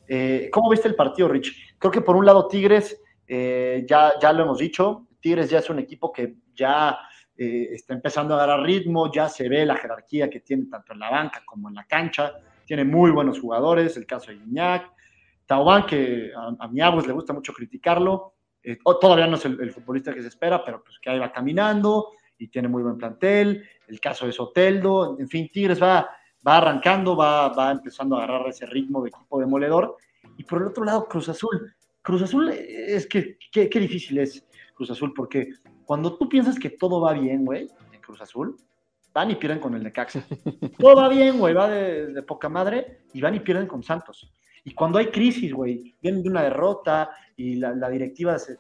Eh, 0.07 0.49
¿Cómo 0.53 0.69
viste 0.69 0.87
el 0.87 0.95
partido, 0.95 1.27
Rich? 1.27 1.75
Creo 1.79 1.91
que 1.91 2.01
por 2.01 2.15
un 2.15 2.25
lado 2.25 2.47
Tigres, 2.47 3.01
eh, 3.27 3.83
ya, 3.89 4.13
ya 4.21 4.31
lo 4.31 4.43
hemos 4.43 4.59
dicho, 4.59 5.07
Tigres 5.19 5.49
ya 5.49 5.59
es 5.59 5.69
un 5.69 5.79
equipo 5.79 6.13
que 6.13 6.35
ya 6.53 6.99
eh, 7.35 7.69
está 7.71 7.95
empezando 7.95 8.35
a 8.35 8.43
agarrar 8.43 8.63
ritmo, 8.63 9.11
ya 9.11 9.27
se 9.27 9.49
ve 9.49 9.65
la 9.65 9.75
jerarquía 9.75 10.29
que 10.29 10.41
tiene 10.41 10.65
tanto 10.65 10.93
en 10.93 10.99
la 10.99 11.09
banca 11.09 11.41
como 11.43 11.69
en 11.69 11.75
la 11.75 11.85
cancha, 11.85 12.35
tiene 12.65 12.83
muy 12.83 13.09
buenos 13.09 13.39
jugadores, 13.39 13.97
el 13.97 14.05
caso 14.05 14.31
de 14.31 14.37
Iñak, 14.37 14.91
Taubán, 15.47 15.87
que 15.87 16.31
a, 16.35 16.63
a 16.63 16.67
mi 16.67 16.79
abuelo 16.79 17.07
le 17.07 17.13
gusta 17.13 17.33
mucho 17.33 17.51
criticarlo, 17.51 18.32
eh, 18.63 18.77
todavía 18.83 19.27
no 19.27 19.35
es 19.35 19.45
el, 19.45 19.71
futbolista 19.71 20.13
que 20.13 20.21
se 20.21 20.29
espera, 20.29 20.63
pero 20.63 20.83
pues 20.83 20.97
que 20.99 21.09
ahí 21.09 21.19
va 21.19 21.31
caminando 21.31 22.11
y 22.37 22.47
tiene 22.47 22.67
muy 22.67 22.81
buen 22.81 22.97
plantel. 22.97 23.67
El 23.87 23.99
caso 23.99 24.25
de 24.25 24.31
Soteldo, 24.31 25.17
en 25.19 25.27
fin, 25.27 25.49
Tigres 25.51 25.81
va, 25.81 26.09
va 26.47 26.57
arrancando, 26.57 27.15
va, 27.15 27.49
va 27.49 27.71
empezando 27.71 28.15
a 28.15 28.23
agarrar 28.23 28.47
ese 28.47 28.65
ritmo 28.65 29.03
de 29.03 29.09
equipo 29.09 29.39
demoledor. 29.39 29.97
Y 30.37 30.43
por 30.43 30.61
el 30.61 30.67
otro 30.67 30.85
lado, 30.85 31.07
Cruz 31.07 31.27
Azul. 31.29 31.73
Cruz 32.01 32.21
Azul 32.21 32.51
eh, 32.51 32.95
es 32.95 33.05
que, 33.07 33.37
qué, 33.51 33.67
difícil 33.67 34.19
es 34.19 34.45
Cruz 34.73 34.91
Azul, 34.91 35.13
porque 35.13 35.49
cuando 35.85 36.17
tú 36.17 36.29
piensas 36.29 36.57
que 36.57 36.69
todo 36.69 37.01
va 37.01 37.13
bien, 37.13 37.45
güey, 37.45 37.67
en 37.91 38.01
Cruz 38.01 38.21
Azul, 38.21 38.55
van 39.13 39.31
y 39.31 39.35
pierden 39.35 39.59
con 39.59 39.75
el 39.75 39.83
Necaxa. 39.83 40.25
Todo 40.79 40.95
va 40.95 41.07
bien, 41.07 41.37
güey, 41.37 41.53
va 41.53 41.67
de, 41.69 42.07
de, 42.07 42.23
poca 42.23 42.49
madre 42.49 43.01
y 43.13 43.21
van 43.21 43.35
y 43.35 43.41
pierden 43.41 43.67
con 43.67 43.83
Santos. 43.83 44.33
Y 44.63 44.73
cuando 44.73 44.97
hay 44.97 45.07
crisis, 45.07 45.53
güey, 45.53 45.95
vienen 46.01 46.23
de 46.23 46.29
una 46.29 46.43
derrota 46.43 47.09
y 47.35 47.55
la, 47.55 47.89
directiva 47.89 48.39
se, 48.39 48.57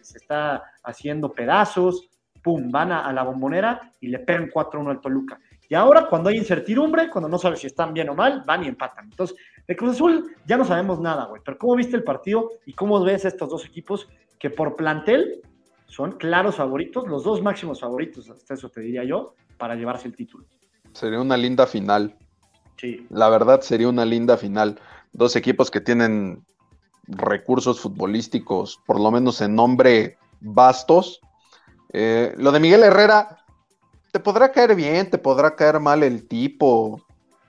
está 0.00 0.62
haciendo 0.82 1.32
pedazos, 1.32 2.08
pum, 2.42 2.70
van 2.70 2.90
a, 2.90 3.12
la 3.12 3.22
bombonera 3.22 3.92
y 4.00 4.08
le 4.08 4.18
pegan 4.18 4.50
4-1 4.50 4.90
al 4.90 5.00
Toluca. 5.00 5.38
Y 5.68 5.74
ahora, 5.74 6.08
cuando 6.08 6.28
hay 6.28 6.36
incertidumbre, 6.36 7.08
cuando 7.08 7.28
no 7.28 7.38
sabes 7.38 7.60
si 7.60 7.68
están 7.68 7.94
bien 7.94 8.08
o 8.08 8.14
mal, 8.14 8.42
van 8.46 8.64
y 8.64 8.68
empatan. 8.68 9.06
Entonces, 9.06 9.36
de 9.66 9.76
Cruz 9.76 9.92
Azul 9.92 10.34
ya 10.44 10.56
no 10.56 10.64
sabemos 10.64 11.00
nada, 11.00 11.26
güey. 11.26 11.40
Pero 11.44 11.56
¿cómo 11.56 11.76
viste 11.76 11.96
el 11.96 12.04
partido 12.04 12.50
y 12.66 12.74
cómo 12.74 13.02
ves 13.02 13.24
estos 13.24 13.48
dos 13.48 13.64
equipos 13.64 14.08
que 14.38 14.50
por 14.50 14.76
plantel 14.76 15.40
son 15.86 16.12
claros 16.12 16.56
favoritos, 16.56 17.06
los 17.06 17.22
dos 17.22 17.40
máximos 17.40 17.80
favoritos, 17.80 18.28
hasta 18.28 18.54
eso 18.54 18.68
te 18.68 18.80
diría 18.80 19.04
yo, 19.04 19.34
para 19.56 19.76
llevarse 19.76 20.08
el 20.08 20.16
título? 20.16 20.44
Sería 20.92 21.20
una 21.20 21.36
linda 21.36 21.66
final. 21.66 22.14
Sí. 22.76 23.06
La 23.08 23.28
verdad, 23.28 23.60
sería 23.60 23.88
una 23.88 24.04
linda 24.04 24.36
final 24.36 24.78
dos 25.14 25.36
equipos 25.36 25.70
que 25.70 25.80
tienen 25.80 26.44
recursos 27.06 27.80
futbolísticos, 27.80 28.80
por 28.84 29.00
lo 29.00 29.10
menos 29.10 29.40
en 29.40 29.54
nombre, 29.54 30.18
vastos. 30.40 31.20
Eh, 31.92 32.34
lo 32.36 32.52
de 32.52 32.60
Miguel 32.60 32.82
Herrera, 32.82 33.44
te 34.12 34.20
podrá 34.20 34.52
caer 34.52 34.74
bien, 34.74 35.08
te 35.08 35.18
podrá 35.18 35.54
caer 35.54 35.80
mal 35.80 36.02
el 36.02 36.26
tipo. 36.26 37.00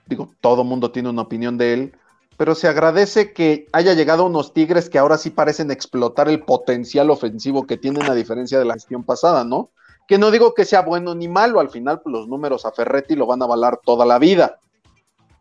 Digo, 0.06 0.30
todo 0.40 0.64
mundo 0.64 0.92
tiene 0.92 1.10
una 1.10 1.22
opinión 1.22 1.58
de 1.58 1.72
él, 1.74 1.92
pero 2.36 2.54
se 2.54 2.68
agradece 2.68 3.32
que 3.32 3.66
haya 3.72 3.94
llegado 3.94 4.26
unos 4.26 4.52
Tigres 4.52 4.88
que 4.88 4.98
ahora 4.98 5.18
sí 5.18 5.30
parecen 5.30 5.70
explotar 5.70 6.28
el 6.28 6.40
potencial 6.40 7.10
ofensivo 7.10 7.66
que 7.66 7.76
tienen 7.76 8.08
a 8.08 8.14
diferencia 8.14 8.58
de 8.58 8.64
la 8.64 8.74
gestión 8.74 9.02
pasada, 9.02 9.44
¿no? 9.44 9.70
Que 10.06 10.18
no 10.18 10.30
digo 10.30 10.54
que 10.54 10.64
sea 10.64 10.82
bueno 10.82 11.16
ni 11.16 11.26
malo, 11.26 11.58
al 11.58 11.70
final 11.70 12.00
pues, 12.00 12.12
los 12.12 12.28
números 12.28 12.64
a 12.64 12.70
Ferretti 12.70 13.16
lo 13.16 13.26
van 13.26 13.42
a 13.42 13.46
avalar 13.46 13.80
toda 13.84 14.06
la 14.06 14.20
vida. 14.20 14.60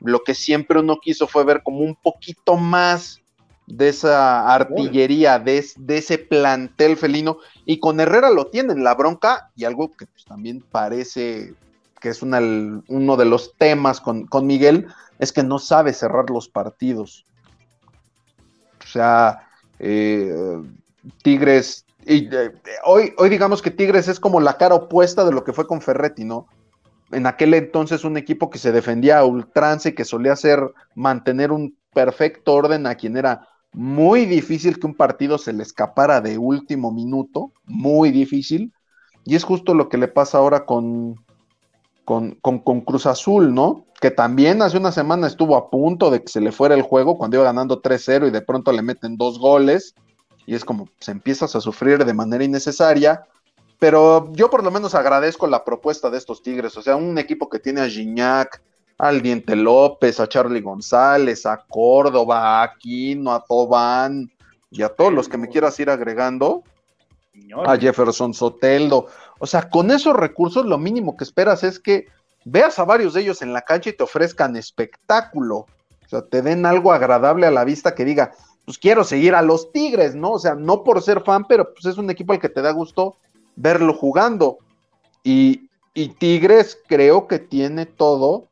Lo 0.05 0.23
que 0.23 0.33
siempre 0.33 0.79
uno 0.79 0.99
quiso 1.01 1.27
fue 1.27 1.43
ver 1.43 1.63
como 1.63 1.79
un 1.79 1.95
poquito 1.95 2.57
más 2.57 3.21
de 3.67 3.89
esa 3.89 4.53
artillería, 4.53 5.39
de, 5.39 5.57
ese 5.57 6.17
plantel 6.17 6.97
felino. 6.97 7.37
Y 7.65 7.79
con 7.79 7.99
Herrera 7.99 8.29
lo 8.29 8.47
tienen, 8.47 8.83
la 8.83 8.93
bronca, 8.93 9.51
y 9.55 9.65
algo 9.65 9.91
que 9.91 10.05
pues, 10.05 10.25
también 10.25 10.63
parece 10.71 11.53
que 11.99 12.09
es 12.09 12.21
uno 12.21 13.17
de 13.17 13.25
los 13.25 13.55
temas 13.57 13.99
con, 13.99 14.27
Miguel, 14.43 14.87
es 15.17 15.31
que 15.31 15.41
no 15.41 15.57
sabe 15.57 15.93
cerrar 15.93 16.29
los 16.29 16.47
partidos. 16.47 17.25
O 18.83 18.87
sea, 18.87 19.47
eh, 19.79 20.61
Tigres, 21.23 21.85
eh, 22.05 22.29
hoy, 22.83 23.13
hoy 23.17 23.29
digamos 23.29 23.63
que 23.63 23.71
Tigres 23.71 24.07
es 24.07 24.19
como 24.19 24.39
la 24.39 24.57
cara 24.57 24.75
opuesta 24.75 25.25
de 25.25 25.31
lo 25.31 25.43
que 25.43 25.53
fue 25.53 25.65
con 25.65 25.81
Ferretti, 25.81 26.25
¿no? 26.25 26.47
En 27.15 27.27
aquel 27.27 27.53
entonces 27.53 28.03
un 28.03 28.17
equipo 28.17 28.49
que 28.49 28.59
se 28.59 28.71
defendía 28.71 29.19
a 29.19 29.25
ultrance 29.25 29.89
y 29.89 29.95
que 29.95 30.05
solía 30.05 30.33
hacer 30.33 30.59
mantener 30.95 31.51
un 31.51 31.77
perfecto 31.93 32.53
orden 32.53 32.85
a 32.87 32.95
quien 32.95 33.15
era 33.15 33.47
muy 33.71 34.25
difícil 34.25 34.79
que 34.79 34.87
un 34.87 34.95
partido 34.95 35.37
se 35.37 35.53
le 35.53 35.63
escapara 35.63 36.21
de 36.21 36.37
último 36.37 36.91
minuto, 36.91 37.51
muy 37.65 38.11
difícil. 38.11 38.73
Y 39.25 39.35
es 39.35 39.43
justo 39.43 39.73
lo 39.73 39.89
que 39.89 39.97
le 39.97 40.07
pasa 40.07 40.37
ahora 40.37 40.65
con, 40.65 41.15
con, 42.05 42.35
con, 42.41 42.81
Cruz 42.81 43.05
Azul, 43.05 43.53
¿no? 43.53 43.85
Que 43.99 44.11
también 44.11 44.61
hace 44.61 44.77
una 44.77 44.91
semana 44.91 45.27
estuvo 45.27 45.57
a 45.57 45.69
punto 45.69 46.11
de 46.11 46.21
que 46.21 46.27
se 46.27 46.41
le 46.41 46.51
fuera 46.51 46.75
el 46.75 46.83
juego 46.83 47.17
cuando 47.17 47.37
iba 47.37 47.45
ganando 47.45 47.81
3-0 47.81 48.27
y 48.27 48.31
de 48.31 48.41
pronto 48.41 48.71
le 48.71 48.81
meten 48.81 49.17
dos 49.17 49.39
goles. 49.39 49.95
Y 50.45 50.53
es 50.53 50.63
como 50.63 50.87
se 50.99 51.11
empiezas 51.11 51.55
a 51.55 51.61
sufrir 51.61 52.05
de 52.05 52.13
manera 52.13 52.43
innecesaria. 52.43 53.25
Pero 53.79 54.31
yo 54.33 54.49
por 54.49 54.63
lo 54.63 54.71
menos 54.71 54.95
agradezco 54.95 55.47
la 55.47 55.63
propuesta 55.63 56.09
de 56.09 56.17
estos 56.17 56.41
Tigres. 56.41 56.77
O 56.77 56.81
sea, 56.81 56.95
un 56.95 57.17
equipo 57.17 57.49
que 57.49 57.59
tiene 57.59 57.81
a 57.81 57.89
Gignac, 57.89 58.61
al 58.97 59.21
Diente 59.21 59.55
López, 59.55 60.19
a 60.19 60.27
Charlie 60.29 60.61
González, 60.61 61.45
a 61.45 61.65
Córdoba, 61.67 62.61
a 62.61 62.63
Aquino, 62.63 63.33
a 63.33 63.43
Tobán 63.43 64.31
y 64.71 64.81
a 64.83 64.89
todos 64.89 65.13
los 65.13 65.27
que 65.27 65.37
me 65.37 65.49
quieras 65.49 65.79
ir 65.79 65.89
agregando, 65.89 66.63
a 67.65 67.77
Jefferson 67.77 68.33
Soteldo. 68.33 69.07
O 69.39 69.45
sea, 69.45 69.69
con 69.69 69.91
esos 69.91 70.15
recursos 70.15 70.65
lo 70.65 70.77
mínimo 70.77 71.17
que 71.17 71.25
esperas 71.25 71.63
es 71.63 71.79
que 71.79 72.07
veas 72.45 72.79
a 72.79 72.85
varios 72.85 73.13
de 73.13 73.21
ellos 73.21 73.41
en 73.41 73.51
la 73.51 73.61
cancha 73.61 73.89
y 73.89 73.93
te 73.93 74.03
ofrezcan 74.03 74.55
espectáculo. 74.55 75.57
O 75.57 76.09
sea, 76.09 76.21
te 76.21 76.41
den 76.41 76.65
algo 76.65 76.93
agradable 76.93 77.45
a 77.47 77.51
la 77.51 77.65
vista 77.65 77.95
que 77.95 78.05
diga, 78.05 78.33
pues 78.63 78.77
quiero 78.77 79.03
seguir 79.03 79.35
a 79.35 79.41
los 79.41 79.71
Tigres, 79.71 80.15
¿no? 80.15 80.31
O 80.31 80.39
sea, 80.39 80.55
no 80.55 80.83
por 80.83 81.01
ser 81.01 81.21
fan, 81.23 81.45
pero 81.45 81.73
pues 81.73 81.85
es 81.85 81.97
un 81.97 82.09
equipo 82.09 82.31
al 82.33 82.39
que 82.39 82.49
te 82.49 82.61
da 82.61 82.71
gusto 82.71 83.17
verlo 83.55 83.93
jugando. 83.93 84.59
Y, 85.23 85.69
y 85.93 86.09
Tigres 86.09 86.77
creo 86.87 87.27
que 87.27 87.39
tiene 87.39 87.85
todo 87.85 88.49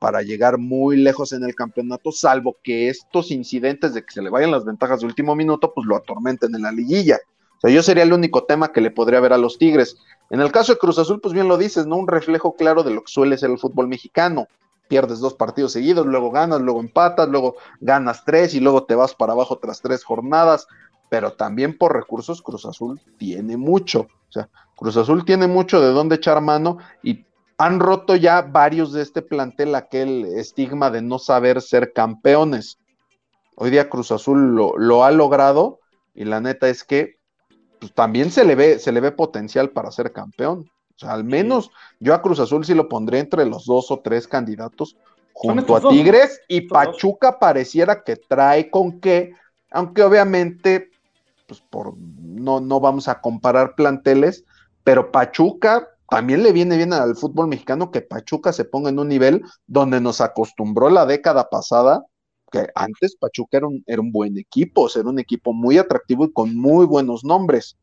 para 0.00 0.22
llegar 0.22 0.56
muy 0.56 0.96
lejos 0.96 1.32
en 1.32 1.44
el 1.44 1.54
campeonato, 1.54 2.10
salvo 2.10 2.56
que 2.64 2.88
estos 2.88 3.30
incidentes 3.30 3.92
de 3.92 4.02
que 4.02 4.12
se 4.12 4.22
le 4.22 4.30
vayan 4.30 4.50
las 4.50 4.64
ventajas 4.64 5.00
de 5.00 5.06
último 5.06 5.36
minuto, 5.36 5.72
pues 5.74 5.86
lo 5.86 5.94
atormenten 5.94 6.54
en 6.54 6.62
la 6.62 6.72
liguilla. 6.72 7.18
O 7.58 7.60
sea, 7.60 7.70
yo 7.70 7.82
sería 7.82 8.04
el 8.04 8.14
único 8.14 8.44
tema 8.44 8.72
que 8.72 8.80
le 8.80 8.90
podría 8.90 9.20
ver 9.20 9.34
a 9.34 9.38
los 9.38 9.58
Tigres. 9.58 9.98
En 10.30 10.40
el 10.40 10.50
caso 10.50 10.72
de 10.72 10.78
Cruz 10.78 10.98
Azul, 10.98 11.20
pues 11.20 11.34
bien 11.34 11.48
lo 11.48 11.58
dices, 11.58 11.86
¿no? 11.86 11.96
Un 11.96 12.08
reflejo 12.08 12.56
claro 12.56 12.82
de 12.82 12.92
lo 12.92 13.02
que 13.02 13.12
suele 13.12 13.36
ser 13.36 13.50
el 13.50 13.58
fútbol 13.58 13.86
mexicano. 13.86 14.48
Pierdes 14.88 15.20
dos 15.20 15.34
partidos 15.34 15.72
seguidos, 15.72 16.06
luego 16.06 16.30
ganas, 16.30 16.62
luego 16.62 16.80
empatas, 16.80 17.28
luego 17.28 17.56
ganas 17.80 18.24
tres 18.24 18.54
y 18.54 18.60
luego 18.60 18.84
te 18.84 18.94
vas 18.94 19.14
para 19.14 19.34
abajo 19.34 19.58
tras 19.58 19.82
tres 19.82 20.02
jornadas. 20.02 20.66
Pero 21.10 21.34
también 21.34 21.76
por 21.76 21.94
recursos 21.94 22.40
Cruz 22.40 22.64
Azul 22.64 22.98
tiene 23.18 23.58
mucho. 23.58 24.08
O 24.30 24.32
sea, 24.32 24.48
Cruz 24.74 24.96
Azul 24.96 25.26
tiene 25.26 25.46
mucho 25.46 25.82
de 25.82 25.88
dónde 25.88 26.16
echar 26.16 26.40
mano 26.40 26.78
y 27.02 27.26
han 27.58 27.78
roto 27.78 28.16
ya 28.16 28.40
varios 28.40 28.94
de 28.94 29.02
este 29.02 29.20
plantel 29.20 29.74
aquel 29.74 30.24
estigma 30.24 30.88
de 30.90 31.02
no 31.02 31.18
saber 31.18 31.60
ser 31.60 31.92
campeones. 31.92 32.78
Hoy 33.56 33.68
día 33.68 33.90
Cruz 33.90 34.10
Azul 34.10 34.54
lo, 34.54 35.04
ha 35.04 35.10
logrado 35.10 35.80
y 36.14 36.24
la 36.24 36.40
neta 36.40 36.70
es 36.70 36.84
que 36.84 37.18
pues, 37.78 37.92
también 37.92 38.30
se 38.30 38.46
le, 38.46 38.54
ve, 38.54 38.78
se 38.78 38.92
le 38.92 39.00
ve 39.00 39.12
potencial 39.12 39.68
para 39.68 39.90
ser 39.90 40.12
campeón. 40.12 40.70
O 40.96 40.98
sea, 40.98 41.12
al 41.12 41.24
menos 41.24 41.70
yo 41.98 42.14
a 42.14 42.22
Cruz 42.22 42.40
Azul 42.40 42.64
sí 42.64 42.72
lo 42.72 42.88
pondré 42.88 43.18
entre 43.18 43.44
los 43.44 43.66
dos 43.66 43.90
o 43.90 44.00
tres 44.00 44.26
candidatos 44.26 44.96
junto 45.34 45.76
a 45.76 45.80
Tigres 45.86 46.40
y 46.48 46.62
Pachuca 46.62 47.38
pareciera 47.38 48.02
que 48.02 48.16
trae 48.16 48.70
con 48.70 49.00
qué, 49.00 49.34
aunque 49.70 50.02
obviamente 50.02 50.90
pues 51.50 51.60
por 51.62 51.98
no, 51.98 52.60
no 52.60 52.78
vamos 52.78 53.08
a 53.08 53.20
comparar 53.20 53.74
planteles, 53.74 54.44
pero 54.84 55.10
Pachuca 55.10 55.88
también 56.08 56.44
le 56.44 56.52
viene 56.52 56.76
bien 56.76 56.92
al 56.92 57.16
fútbol 57.16 57.48
mexicano 57.48 57.90
que 57.90 58.02
Pachuca 58.02 58.52
se 58.52 58.64
ponga 58.64 58.88
en 58.88 59.00
un 59.00 59.08
nivel 59.08 59.42
donde 59.66 60.00
nos 60.00 60.20
acostumbró 60.20 60.90
la 60.90 61.06
década 61.06 61.50
pasada, 61.50 62.04
que 62.52 62.68
antes 62.76 63.16
Pachuca 63.16 63.56
era 63.56 63.66
un, 63.66 63.82
era 63.84 64.00
un 64.00 64.12
buen 64.12 64.38
equipo, 64.38 64.82
o 64.82 64.88
sea, 64.88 65.00
era 65.00 65.10
un 65.10 65.18
equipo 65.18 65.52
muy 65.52 65.76
atractivo 65.76 66.24
y 66.24 66.32
con 66.32 66.56
muy 66.56 66.86
buenos 66.86 67.24
nombres. 67.24 67.76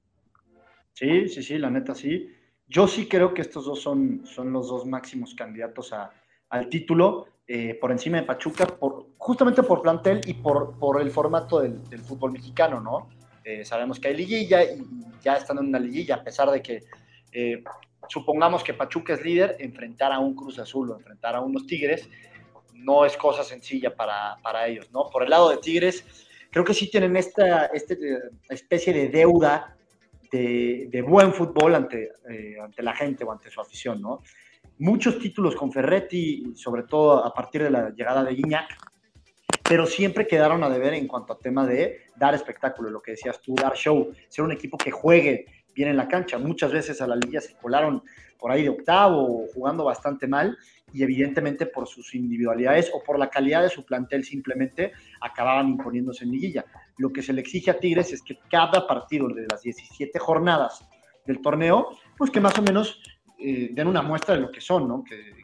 Sí, 0.93 1.27
sí, 1.27 1.43
sí, 1.43 1.57
la 1.57 1.69
neta 1.69 1.93
sí. 1.93 2.29
Yo 2.69 2.87
sí 2.87 3.09
creo 3.09 3.33
que 3.33 3.41
estos 3.41 3.65
dos 3.65 3.81
son, 3.81 4.21
son 4.25 4.53
los 4.53 4.69
dos 4.69 4.85
máximos 4.85 5.35
candidatos 5.35 5.91
a, 5.91 6.13
al 6.49 6.69
título, 6.69 7.25
eh, 7.49 7.77
por 7.79 7.91
encima 7.91 8.17
de 8.17 8.23
Pachuca, 8.23 8.65
por, 8.65 9.07
justamente 9.17 9.61
por 9.63 9.81
plantel 9.81 10.21
y 10.25 10.35
por, 10.35 10.77
por 10.79 11.01
el 11.01 11.11
formato 11.11 11.59
del, 11.59 11.81
fútbol 11.99 12.31
mexicano, 12.31 12.79
¿no? 12.79 13.09
Eh, 13.47 13.63
sabemos 13.63 13.97
que 13.97 14.09
hay 14.09 14.13
liguilla 14.13 14.61
y 14.61 14.83
ya 15.23 15.37
están 15.37 15.57
en 15.59 15.67
una 15.67 15.79
liguilla, 15.79 16.15
a 16.15 16.23
pesar 16.23 16.51
de 16.51 16.61
que 16.61 16.83
eh, 17.31 17.63
supongamos 18.09 18.61
que 18.61 18.73
Pachuca 18.73 19.13
es 19.13 19.23
líder, 19.23 19.55
enfrentar 19.59 20.11
a 20.11 20.19
un 20.19 20.35
Cruz 20.35 20.59
Azul 20.59 20.91
o 20.91 20.97
enfrentar 20.97 21.33
a 21.33 21.39
unos 21.39 21.65
Tigres 21.65 22.09
no 22.73 23.05
es 23.05 23.15
cosa 23.15 23.45
sencilla 23.45 23.95
para, 23.95 24.35
para 24.43 24.67
ellos, 24.67 24.91
¿no? 24.91 25.09
Por 25.09 25.23
el 25.23 25.29
lado 25.29 25.49
de 25.49 25.59
Tigres, 25.59 26.03
creo 26.51 26.65
que 26.65 26.73
sí 26.73 26.91
tienen 26.91 27.15
esta, 27.15 27.67
este, 27.67 27.97
especie 28.49 28.91
de 28.91 29.07
deuda 29.07 29.77
de, 30.29 30.89
de 30.91 31.01
buen 31.01 31.33
fútbol 31.33 31.75
ante, 31.75 32.11
eh, 32.29 32.57
ante 32.61 32.83
la 32.83 32.93
gente 32.97 33.23
o 33.23 33.31
ante 33.31 33.49
su 33.49 33.61
afición, 33.61 34.01
¿no? 34.01 34.23
Muchos 34.79 35.19
títulos 35.19 35.55
con 35.55 35.71
Ferretti, 35.71 36.51
sobre 36.53 36.83
todo 36.83 37.23
a 37.23 37.33
partir 37.33 37.63
de 37.63 37.69
la 37.69 37.91
llegada 37.91 38.25
de 38.25 38.35
Guiñac, 38.35 38.75
pero 39.67 39.85
siempre 39.85 40.27
quedaron 40.27 40.63
a 40.63 40.69
deber 40.69 40.93
en 40.93 41.07
cuanto 41.07 41.33
a 41.33 41.39
tema 41.39 41.65
de 41.65 42.05
dar 42.15 42.33
espectáculo, 42.33 42.89
lo 42.89 43.01
que 43.01 43.11
decías 43.11 43.41
tú, 43.41 43.53
dar 43.55 43.75
show, 43.75 44.11
ser 44.29 44.45
un 44.45 44.51
equipo 44.51 44.77
que 44.77 44.91
juegue, 44.91 45.45
bien 45.75 45.89
en 45.89 45.97
la 45.97 46.07
cancha. 46.07 46.37
Muchas 46.37 46.71
veces 46.71 47.01
a 47.01 47.07
la 47.07 47.15
liga 47.15 47.39
se 47.39 47.55
colaron 47.57 48.01
por 48.39 48.51
ahí 48.51 48.63
de 48.63 48.69
octavo, 48.69 49.45
jugando 49.53 49.83
bastante 49.83 50.27
mal, 50.27 50.57
y 50.93 51.03
evidentemente 51.03 51.65
por 51.65 51.87
sus 51.87 52.15
individualidades 52.15 52.89
o 52.93 53.03
por 53.03 53.19
la 53.19 53.29
calidad 53.29 53.61
de 53.61 53.69
su 53.69 53.85
plantel 53.85 54.23
simplemente 54.23 54.93
acababan 55.21 55.67
imponiéndose 55.67 56.23
en 56.23 56.31
liguilla. 56.31 56.65
Lo 56.97 57.11
que 57.11 57.21
se 57.21 57.33
le 57.33 57.41
exige 57.41 57.71
a 57.71 57.79
Tigres 57.79 58.13
es 58.13 58.21
que 58.21 58.39
cada 58.49 58.87
partido 58.87 59.27
de 59.27 59.47
las 59.49 59.61
17 59.61 60.17
jornadas 60.17 60.87
del 61.25 61.41
torneo, 61.41 61.89
pues 62.17 62.31
que 62.31 62.39
más 62.39 62.57
o 62.57 62.61
menos 62.61 63.01
eh, 63.37 63.69
den 63.71 63.87
una 63.87 64.01
muestra 64.01 64.35
de 64.35 64.41
lo 64.41 64.51
que 64.51 64.61
son, 64.61 64.87
¿no? 64.87 65.03
Que, 65.03 65.35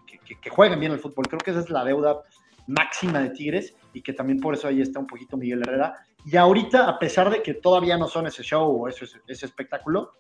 que, 0.41 0.49
jueguen 0.49 0.79
bien 0.79 0.93
el 0.93 0.99
fútbol. 0.99 1.27
Creo 1.27 1.39
que 1.39 1.51
esa 1.51 1.59
es 1.59 1.69
la 1.69 1.83
deuda 1.83 2.23
máxima 2.67 3.19
de 3.19 3.31
Tigres 3.31 3.75
y 3.93 4.01
que 4.01 4.13
también 4.13 4.39
por 4.39 4.53
eso 4.53 4.67
ahí 4.67 4.81
está 4.81 4.99
un 4.99 5.07
poquito 5.07 5.37
Miguel 5.37 5.61
Herrera. 5.61 5.95
Y 6.25 6.35
ahorita, 6.35 6.89
a 6.89 6.99
pesar 6.99 7.29
de 7.29 7.41
que 7.41 7.55
todavía 7.55 7.97
no 7.97 8.07
son 8.07 8.27
ese 8.27 8.43
show 8.43 8.83
o 8.83 8.87
ese, 8.87 9.05
ese 9.27 9.45
espectáculo, 9.45 10.13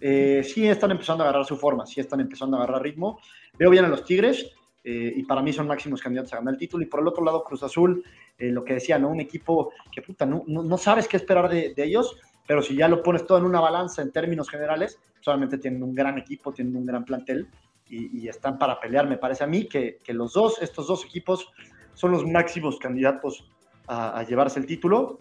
eh, 0.00 0.42
sí 0.44 0.66
están 0.66 0.90
empezando 0.90 1.24
a 1.24 1.28
agarrar 1.28 1.46
su 1.46 1.56
forma, 1.56 1.86
sí 1.86 2.00
están 2.00 2.20
empezando 2.20 2.56
a 2.56 2.62
agarrar 2.62 2.82
ritmo. 2.82 3.20
Veo 3.58 3.70
bien 3.70 3.84
a 3.84 3.88
los 3.88 4.04
Tigres 4.04 4.52
eh, 4.84 5.12
y 5.16 5.22
para 5.24 5.42
mí 5.42 5.52
son 5.52 5.66
máximos 5.66 6.00
candidatos 6.00 6.32
a 6.32 6.36
ganar 6.36 6.54
el 6.54 6.58
título. 6.58 6.84
Y 6.84 6.86
por 6.86 7.00
el 7.00 7.08
otro 7.08 7.24
lado, 7.24 7.44
Cruz 7.44 7.62
Azul, 7.62 8.04
eh, 8.38 8.50
lo 8.50 8.64
que 8.64 8.74
decía, 8.74 8.98
¿no? 8.98 9.08
Un 9.08 9.20
equipo 9.20 9.72
que 9.90 10.02
puta, 10.02 10.26
no, 10.26 10.44
no, 10.46 10.78
sabes 10.78 11.08
qué 11.08 11.16
esperar 11.16 11.48
de, 11.48 11.74
ellos, 11.76 12.16
pero 12.46 12.62
si 12.62 12.76
ya 12.76 12.88
lo 12.88 13.02
pones 13.02 13.26
todo 13.26 13.38
en 13.38 13.44
una 13.44 13.60
balanza 13.60 14.02
en 14.02 14.12
términos 14.12 14.48
generales, 14.48 14.98
solamente 15.20 15.58
tienen 15.58 15.82
un 15.82 15.94
gran 15.94 16.18
equipo, 16.18 16.52
tienen 16.52 16.76
un 16.76 16.86
gran 16.86 17.04
plantel 17.04 17.48
y, 17.88 18.28
están 18.28 18.58
para 18.58 18.80
pelear. 18.80 19.08
Me 19.08 19.16
parece 19.16 19.44
a 19.44 19.46
mí 19.46 19.66
que, 19.66 19.98
que, 20.04 20.12
los 20.12 20.32
dos, 20.32 20.60
estos 20.60 20.88
dos 20.88 21.04
equipos, 21.04 21.48
son 21.96 22.12
los 22.12 22.24
máximos 22.24 22.78
candidatos 22.78 23.50
a, 23.88 24.18
a 24.18 24.22
llevarse 24.22 24.60
el 24.60 24.66
título 24.66 25.18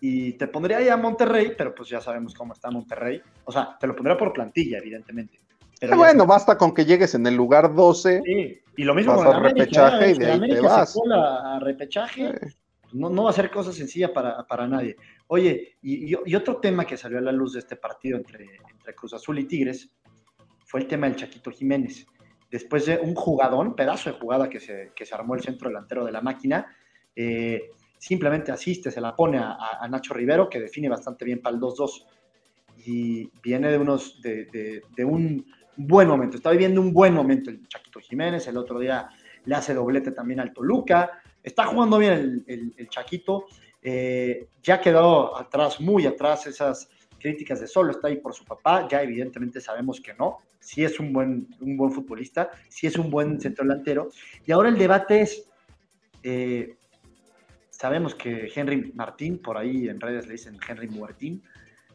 y 0.00 0.32
te 0.32 0.46
pondría 0.46 0.78
ahí 0.78 0.88
a 0.88 0.96
Monterrey, 0.96 1.52
pero 1.56 1.74
pues 1.74 1.88
ya 1.88 2.00
sabemos 2.00 2.34
cómo 2.34 2.52
está 2.52 2.70
Monterrey. 2.70 3.20
O 3.44 3.52
sea, 3.52 3.76
te 3.78 3.86
lo 3.86 3.94
pondría 3.94 4.16
por 4.16 4.32
plantilla, 4.32 4.78
evidentemente. 4.78 5.38
Pero 5.80 5.94
ah, 5.94 5.96
bueno, 5.96 6.26
basta 6.26 6.56
con 6.56 6.72
que 6.72 6.84
llegues 6.84 7.14
en 7.14 7.26
el 7.26 7.34
lugar 7.34 7.74
12. 7.74 8.22
Sí, 8.24 8.58
y 8.76 8.84
lo 8.84 8.94
mismo 8.94 9.14
con 9.14 9.26
el 9.26 9.42
repechaje 9.42 10.12
y 10.12 10.18
de 10.18 10.32
ahí 10.32 10.40
te 10.40 10.60
vas. 10.60 10.96
a 11.12 11.58
repechaje, 11.60 12.32
no, 12.92 13.10
no, 13.10 13.24
va 13.24 13.30
a 13.30 13.34
ser 13.34 13.50
cosa 13.50 13.72
sencilla 13.72 14.12
para, 14.12 14.46
para 14.46 14.66
nadie. 14.66 14.96
Oye, 15.26 15.76
y, 15.82 16.12
y, 16.12 16.34
otro 16.34 16.58
tema 16.58 16.84
que 16.84 16.96
salió 16.96 17.18
a 17.18 17.22
la 17.22 17.32
luz 17.32 17.54
de 17.54 17.58
este 17.58 17.76
partido 17.76 18.16
entre, 18.16 18.46
entre 18.70 18.94
Cruz 18.94 19.12
Azul 19.12 19.38
y 19.38 19.44
Tigres 19.44 19.90
fue 20.64 20.80
el 20.80 20.86
tema 20.86 21.08
del 21.08 21.16
Chaquito 21.16 21.50
Jiménez. 21.50 22.06
Después 22.56 22.86
de 22.86 22.96
un 22.96 23.14
jugadón, 23.14 23.76
pedazo 23.76 24.10
de 24.10 24.18
jugada 24.18 24.48
que 24.48 24.60
se, 24.60 24.90
que 24.96 25.04
se 25.04 25.14
armó 25.14 25.34
el 25.34 25.42
centro 25.42 25.68
delantero 25.68 26.06
de 26.06 26.10
la 26.10 26.22
máquina, 26.22 26.74
eh, 27.14 27.68
simplemente 27.98 28.50
asiste, 28.50 28.90
se 28.90 28.98
la 28.98 29.14
pone 29.14 29.36
a, 29.36 29.86
Nacho 29.90 30.14
Rivero, 30.14 30.48
que 30.48 30.58
define 30.58 30.88
bastante 30.88 31.26
bien 31.26 31.42
para 31.42 31.54
el 31.54 31.60
2-2. 31.60 32.06
Y 32.86 33.30
viene 33.42 33.70
de, 33.70 33.76
unos, 33.76 34.22
de, 34.22 34.82
un 35.04 35.44
buen 35.76 36.08
momento. 36.08 36.38
Está 36.38 36.50
viviendo 36.50 36.80
un 36.80 36.94
buen 36.94 37.12
momento 37.12 37.50
el 37.50 37.68
Chaquito 37.68 38.00
Jiménez. 38.00 38.48
El 38.48 38.56
otro 38.56 38.78
día 38.78 39.06
le 39.44 39.54
hace 39.54 39.74
doblete 39.74 40.12
también 40.12 40.40
al 40.40 40.54
Toluca. 40.54 41.10
Está 41.42 41.66
jugando 41.66 41.98
bien 41.98 42.42
el, 42.46 42.88
Chaquito. 42.88 43.48
Eh, 43.82 44.48
ya 44.62 44.80
quedó 44.80 45.36
atrás, 45.36 45.78
muy 45.78 46.06
atrás, 46.06 46.46
esas 46.46 46.88
críticas 47.26 47.60
de 47.60 47.66
solo 47.66 47.90
está 47.90 48.06
ahí 48.06 48.16
por 48.16 48.34
su 48.34 48.44
papá. 48.44 48.86
Ya 48.88 49.02
evidentemente 49.02 49.60
sabemos 49.60 50.00
que 50.00 50.14
no. 50.14 50.38
Sí 50.60 50.84
es 50.84 51.00
un 51.00 51.12
buen, 51.12 51.48
un 51.60 51.76
buen 51.76 51.90
futbolista, 51.90 52.50
sí 52.68 52.86
es 52.86 52.96
un 52.96 53.10
buen 53.10 53.40
centro 53.40 53.64
delantero. 53.64 54.10
Y 54.46 54.52
ahora 54.52 54.68
el 54.68 54.78
debate 54.78 55.22
es, 55.22 55.48
eh, 56.22 56.76
sabemos 57.70 58.14
que 58.14 58.50
Henry 58.54 58.92
Martín, 58.94 59.38
por 59.38 59.58
ahí 59.58 59.88
en 59.88 60.00
redes 60.00 60.26
le 60.26 60.32
dicen 60.32 60.58
Henry 60.66 60.88
Martín, 60.88 61.42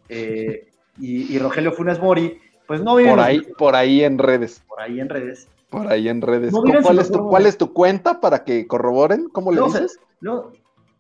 eh, 0.10 0.70
y, 0.98 1.40
Rogelio 1.40 1.72
Funes 1.72 2.00
Mori, 2.00 2.38
pues 2.68 2.82
no 2.82 2.96
viven. 2.96 3.16
Por 3.16 3.20
ahí, 3.22 3.42
por 3.58 3.76
ahí 3.76 4.04
en 4.04 4.18
redes. 4.18 4.62
Por 4.68 4.82
ahí 4.82 5.00
en 5.00 5.10
redes. 5.10 5.48
Por 5.70 5.88
ahí 5.88 6.10
en 6.10 6.22
redes. 6.22 6.52
¿Cuál, 6.52 7.00
es 7.00 7.10
tu, 7.10 7.30
¿Cuál, 7.30 7.46
es 7.46 7.58
tu, 7.58 7.74
cuenta 7.74 8.20
para 8.20 8.44
que 8.44 8.68
corroboren? 8.68 9.30
¿Cómo 9.30 9.52
le 9.54 9.62
dices? 9.62 10.00
No, 10.20 10.52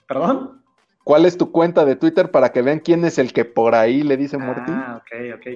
¿Perdón? 0.07 0.60
¿Cuál 1.03 1.25
es 1.25 1.37
tu 1.37 1.51
cuenta 1.51 1.85
de 1.85 1.95
Twitter 1.95 2.31
para 2.31 2.51
que 2.51 2.61
vean 2.61 2.79
quién 2.79 3.03
es 3.05 3.17
el 3.17 3.33
que 3.33 3.45
por 3.45 3.75
ahí 3.75 4.03
le 4.03 4.17
dice 4.17 4.37
Martín? 4.37 4.75
Ah, 4.75 5.01
ok, 5.01 5.35
ok. 5.35 5.47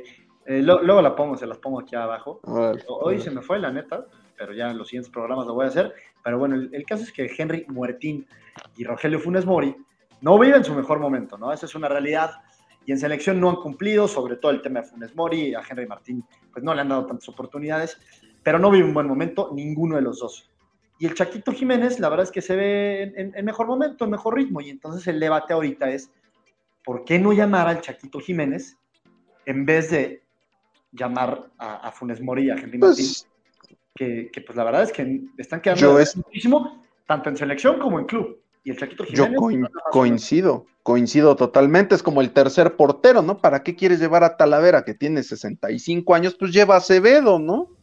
Eh, 0.47 0.61
luego 0.61 1.01
la 1.01 1.15
pongo, 1.15 1.37
se 1.37 1.47
las 1.47 1.57
pongo 1.57 1.79
aquí 1.79 1.95
abajo. 1.95 2.39
Hoy 2.87 3.19
se 3.19 3.31
me 3.31 3.41
fue, 3.41 3.59
la 3.59 3.71
neta, 3.71 4.05
pero 4.37 4.53
ya 4.53 4.71
en 4.71 4.77
los 4.77 4.87
siguientes 4.87 5.11
programas 5.11 5.47
lo 5.47 5.53
voy 5.53 5.65
a 5.65 5.69
hacer. 5.69 5.93
Pero 6.23 6.39
bueno, 6.39 6.55
el, 6.55 6.85
caso 6.85 7.03
es 7.03 7.11
que 7.11 7.29
Henry 7.37 7.65
Muertín 7.67 8.27
y 8.77 8.83
Rogelio 8.83 9.19
Funes 9.19 9.45
Mori 9.45 9.75
no 10.21 10.39
viven 10.39 10.63
su 10.63 10.73
mejor 10.73 10.99
momento, 10.99 11.37
¿no? 11.37 11.51
Esa 11.51 11.65
es 11.65 11.75
una 11.75 11.89
realidad. 11.89 12.31
Y 12.85 12.91
en 12.91 12.99
selección 12.99 13.39
no 13.39 13.49
han 13.49 13.55
cumplido, 13.57 14.07
sobre 14.07 14.35
todo 14.37 14.51
el 14.51 14.61
tema 14.61 14.81
de 14.81 14.87
Funes 14.87 15.15
Mori, 15.15 15.55
a 15.55 15.61
Henry 15.67 15.87
Martín, 15.87 16.23
pues 16.51 16.63
no 16.63 16.73
le 16.73 16.81
han 16.81 16.89
dado 16.89 17.07
tantas 17.07 17.27
oportunidades, 17.29 17.99
pero 18.43 18.59
no 18.59 18.69
vive 18.69 18.87
un 18.87 18.93
buen 18.93 19.07
momento 19.07 19.49
ninguno 19.53 19.95
de 19.95 20.03
los 20.03 20.19
dos. 20.19 20.51
Y 20.97 21.05
el 21.05 21.13
Chaquito 21.13 21.51
Jiménez, 21.51 21.99
la 21.99 22.09
verdad 22.09 22.25
es 22.25 22.31
que 22.31 22.41
se 22.41 22.55
ve 22.55 23.13
en, 23.15 23.45
mejor 23.45 23.67
momento, 23.67 24.05
en 24.05 24.11
mejor 24.11 24.35
ritmo. 24.35 24.61
Y 24.61 24.69
entonces 24.69 25.05
el 25.07 25.19
debate 25.19 25.53
ahorita 25.53 25.89
es, 25.89 26.09
¿por 26.83 27.03
qué 27.03 27.19
no 27.19 27.33
llamar 27.33 27.67
al 27.67 27.81
Chaquito 27.81 28.19
Jiménez 28.19 28.77
en 29.45 29.65
vez 29.65 29.91
de 29.91 30.23
llamar 30.91 31.49
a, 31.57 31.91
Funes 31.91 32.21
Mori 32.21 32.45
y 32.45 32.49
a 32.49 32.55
Henry 32.55 32.77
Martín? 32.77 33.05
Pues 33.05 33.27
que, 33.95 34.29
pues 34.45 34.55
la 34.55 34.63
verdad 34.63 34.83
es 34.83 34.91
que 34.91 35.21
están 35.37 35.61
quedando 35.61 35.97
muchísimo, 36.15 36.83
tanto 37.05 37.29
en 37.29 37.37
selección 37.37 37.79
como 37.79 37.99
en 37.99 38.05
club. 38.05 38.41
Y 38.63 38.71
el 38.71 38.77
Chaquito 38.77 39.03
Jiménez. 39.03 39.31
Yo 39.31 39.71
coincido, 39.91 40.65
coincido 40.81 41.35
totalmente. 41.35 41.93
Es 41.93 42.03
como 42.03 42.21
el 42.21 42.31
tercer 42.31 42.75
portero, 42.75 43.21
¿no? 43.21 43.37
¿Para 43.37 43.63
qué 43.63 43.75
quieres 43.75 43.99
llevar 43.99 44.23
a 44.23 44.37
Talavera, 44.37 44.83
que 44.83 44.95
tiene 44.95 45.23
65 45.23 46.15
años? 46.15 46.35
Pues 46.35 46.51
lleva 46.51 46.75
a 46.75 46.77
Acevedo, 46.79 47.37
¿no? 47.37 47.74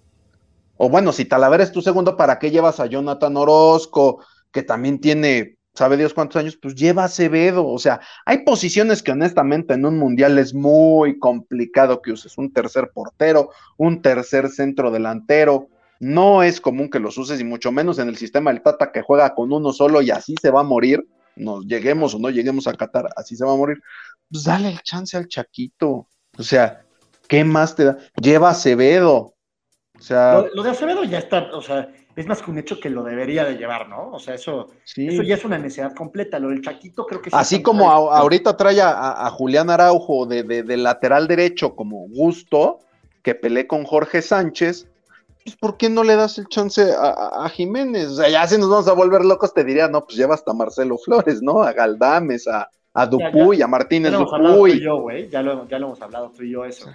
O 0.85 0.89
bueno, 0.89 1.13
si 1.13 1.27
Talavera 1.27 1.63
es 1.63 1.71
tu 1.71 1.81
segundo, 1.81 2.17
¿para 2.17 2.41
qué 2.41 2.51
llevas 2.51 2.81
a 2.81 2.87
Jonathan 2.87 3.37
Orozco, 3.37 4.25
que 4.51 4.65
también 4.65 5.01
tiene, 5.01 5.57
sabe 5.75 5.97
Dios 5.97 6.13
cuántos 6.13 6.41
años? 6.41 6.59
Pues 6.61 6.75
lleva 6.75 7.03
a 7.03 7.05
Acevedo. 7.05 7.65
O 7.69 7.79
sea, 7.79 8.01
hay 8.27 8.39
posiciones 8.39 9.01
que 9.01 9.13
honestamente 9.13 9.75
en 9.75 9.87
un 9.87 9.97
mundial 9.97 10.41
es 10.41 10.55
muy 10.55 11.21
complicado 11.21 12.03
que 12.03 12.11
uses. 12.11 12.37
Un 12.37 12.53
tercer 12.53 12.91
portero, 12.93 13.51
un 13.77 14.03
tercer 14.03 14.49
centro 14.49 14.91
delantero 14.91 15.69
no 16.01 16.43
es 16.43 16.61
común 16.61 16.91
que 16.91 16.99
los 16.99 17.17
uses 17.17 17.41
y 17.41 17.45
mucho 17.45 17.71
menos 17.71 18.01
en 18.01 18.09
el 18.09 18.17
sistema 18.17 18.53
del 18.53 18.61
Tata 18.61 18.91
que 18.91 19.03
juega 19.03 19.37
con 19.37 19.53
uno 19.53 19.73
solo 19.73 20.03
y 20.03 20.11
así 20.11 20.35
se 20.43 20.51
va 20.51 20.63
a 20.63 20.65
morir. 20.65 21.07
Nos 21.37 21.65
lleguemos 21.65 22.13
o 22.17 22.19
no 22.19 22.29
lleguemos 22.29 22.67
a 22.67 22.75
Qatar, 22.75 23.09
así 23.15 23.37
se 23.37 23.45
va 23.45 23.53
a 23.53 23.57
morir. 23.57 23.81
Pues 24.29 24.43
dale 24.43 24.71
el 24.71 24.81
chance 24.83 25.17
al 25.17 25.29
Chaquito. 25.29 26.09
O 26.37 26.43
sea, 26.43 26.85
¿qué 27.29 27.45
más 27.45 27.77
te 27.77 27.85
da? 27.85 27.99
Lleva 28.21 28.51
Acevedo. 28.51 29.37
O 30.03 30.05
sea, 30.05 30.45
lo, 30.53 30.65
de 30.65 30.71
Acevedo 30.71 31.05
ya 31.05 31.19
está, 31.19 31.51
o 31.53 31.63
sea, 31.63 31.89
es 32.17 32.27
más 32.27 32.43
que 32.43 32.51
un 32.51 32.59
hecho 32.59 32.81
que 32.81 32.91
lo 32.91 33.05
debería 33.05 33.45
de 33.45 33.55
llevar, 33.55 33.89
¿no? 33.89 34.11
O 34.11 34.19
sea, 34.19 34.35
eso, 34.35 34.67
eso 34.85 35.23
ya 35.23 35.37
es 35.37 35.45
una 35.45 35.59
necesidad 35.59 35.95
completa. 35.95 36.41
Lo 36.41 36.49
del 36.49 36.61
Chaquito 36.61 37.07
creo 37.07 37.23
que 37.23 37.31
sí. 37.31 37.37
Así 37.39 37.63
como 37.63 37.89
ahorita 37.89 38.57
trae 38.57 38.81
a, 38.83 39.31
Julián 39.31 39.71
Araujo 39.71 40.27
de, 40.27 40.43
de, 40.43 40.77
lateral 40.77 41.29
derecho 41.29 41.77
como 41.77 42.09
gusto, 42.09 42.81
que 43.23 43.37
peleé 43.37 43.69
con 43.69 43.85
Jorge 43.85 44.23
Sánchez, 44.23 44.89
pues 45.45 45.55
¿por 45.55 45.77
qué 45.77 45.89
no 45.89 46.03
le 46.03 46.17
das 46.17 46.37
el 46.37 46.49
chance 46.49 46.85
a, 46.99 47.49
Jiménez? 47.51 48.09
O 48.09 48.17
sea, 48.17 48.29
ya 48.29 48.45
si 48.49 48.59
nos 48.59 48.71
vamos 48.71 48.89
a 48.89 48.95
volver 48.95 49.25
locos, 49.25 49.55
te 49.55 49.63
diría, 49.63 49.87
no, 49.87 50.05
pues 50.05 50.17
lleva 50.17 50.35
hasta 50.35 50.53
Marcelo 50.53 50.99
Flores, 50.99 51.41
¿no? 51.43 51.63
A 51.63 51.73
Galdames, 51.73 52.49
a, 52.49 52.69
a 52.93 53.07
Dupuy, 53.07 53.63
a 53.63 53.69
Martínez 53.69 54.11
ya 54.11 54.19
lo 54.19 54.25
Dupuy. 54.25 54.81
Yo, 54.81 55.01
güey, 55.01 55.29
ya, 55.29 55.43
lo, 55.43 55.69
ya 55.69 55.79
lo 55.79 55.87
hemos 55.87 56.03
hablado 56.03 56.33
tú 56.37 56.43
y 56.43 56.51
yo 56.51 56.65
eso. 56.65 56.91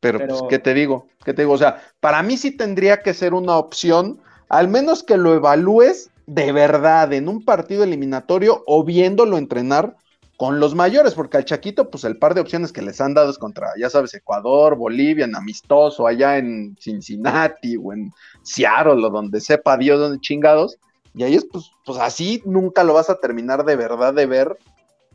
Pero, 0.00 0.26
pues, 0.26 0.42
¿qué 0.48 0.58
te 0.58 0.74
digo? 0.74 1.06
¿Qué 1.24 1.34
te 1.34 1.42
digo? 1.42 1.52
O 1.52 1.58
sea, 1.58 1.82
para 2.00 2.22
mí 2.22 2.36
sí 2.36 2.50
tendría 2.50 3.02
que 3.02 3.14
ser 3.14 3.34
una 3.34 3.56
opción, 3.56 4.20
al 4.48 4.68
menos 4.68 5.02
que 5.02 5.16
lo 5.16 5.34
evalúes 5.34 6.10
de 6.26 6.52
verdad 6.52 7.12
en 7.12 7.28
un 7.28 7.44
partido 7.44 7.84
eliminatorio 7.84 8.62
o 8.66 8.84
viéndolo 8.84 9.36
entrenar 9.36 9.96
con 10.40 10.58
los 10.58 10.74
mayores, 10.74 11.12
porque 11.12 11.36
al 11.36 11.44
Chaquito, 11.44 11.90
pues 11.90 12.04
el 12.04 12.16
par 12.16 12.32
de 12.32 12.40
opciones 12.40 12.72
que 12.72 12.80
les 12.80 12.98
han 13.02 13.12
dado 13.12 13.30
es 13.30 13.36
contra, 13.36 13.68
ya 13.78 13.90
sabes, 13.90 14.14
Ecuador, 14.14 14.74
Bolivia, 14.74 15.26
en 15.26 15.36
amistoso, 15.36 16.06
allá 16.06 16.38
en 16.38 16.74
Cincinnati 16.80 17.76
o 17.76 17.92
en 17.92 18.10
Seattle 18.42 19.04
o 19.04 19.10
donde 19.10 19.38
sepa 19.38 19.76
Dios 19.76 20.00
dónde 20.00 20.18
chingados. 20.20 20.78
Y 21.14 21.24
ahí 21.24 21.34
es, 21.34 21.44
pues, 21.44 21.70
pues 21.84 21.98
así 21.98 22.40
nunca 22.46 22.84
lo 22.84 22.94
vas 22.94 23.10
a 23.10 23.18
terminar 23.18 23.66
de 23.66 23.76
verdad 23.76 24.14
de 24.14 24.24
ver 24.24 24.56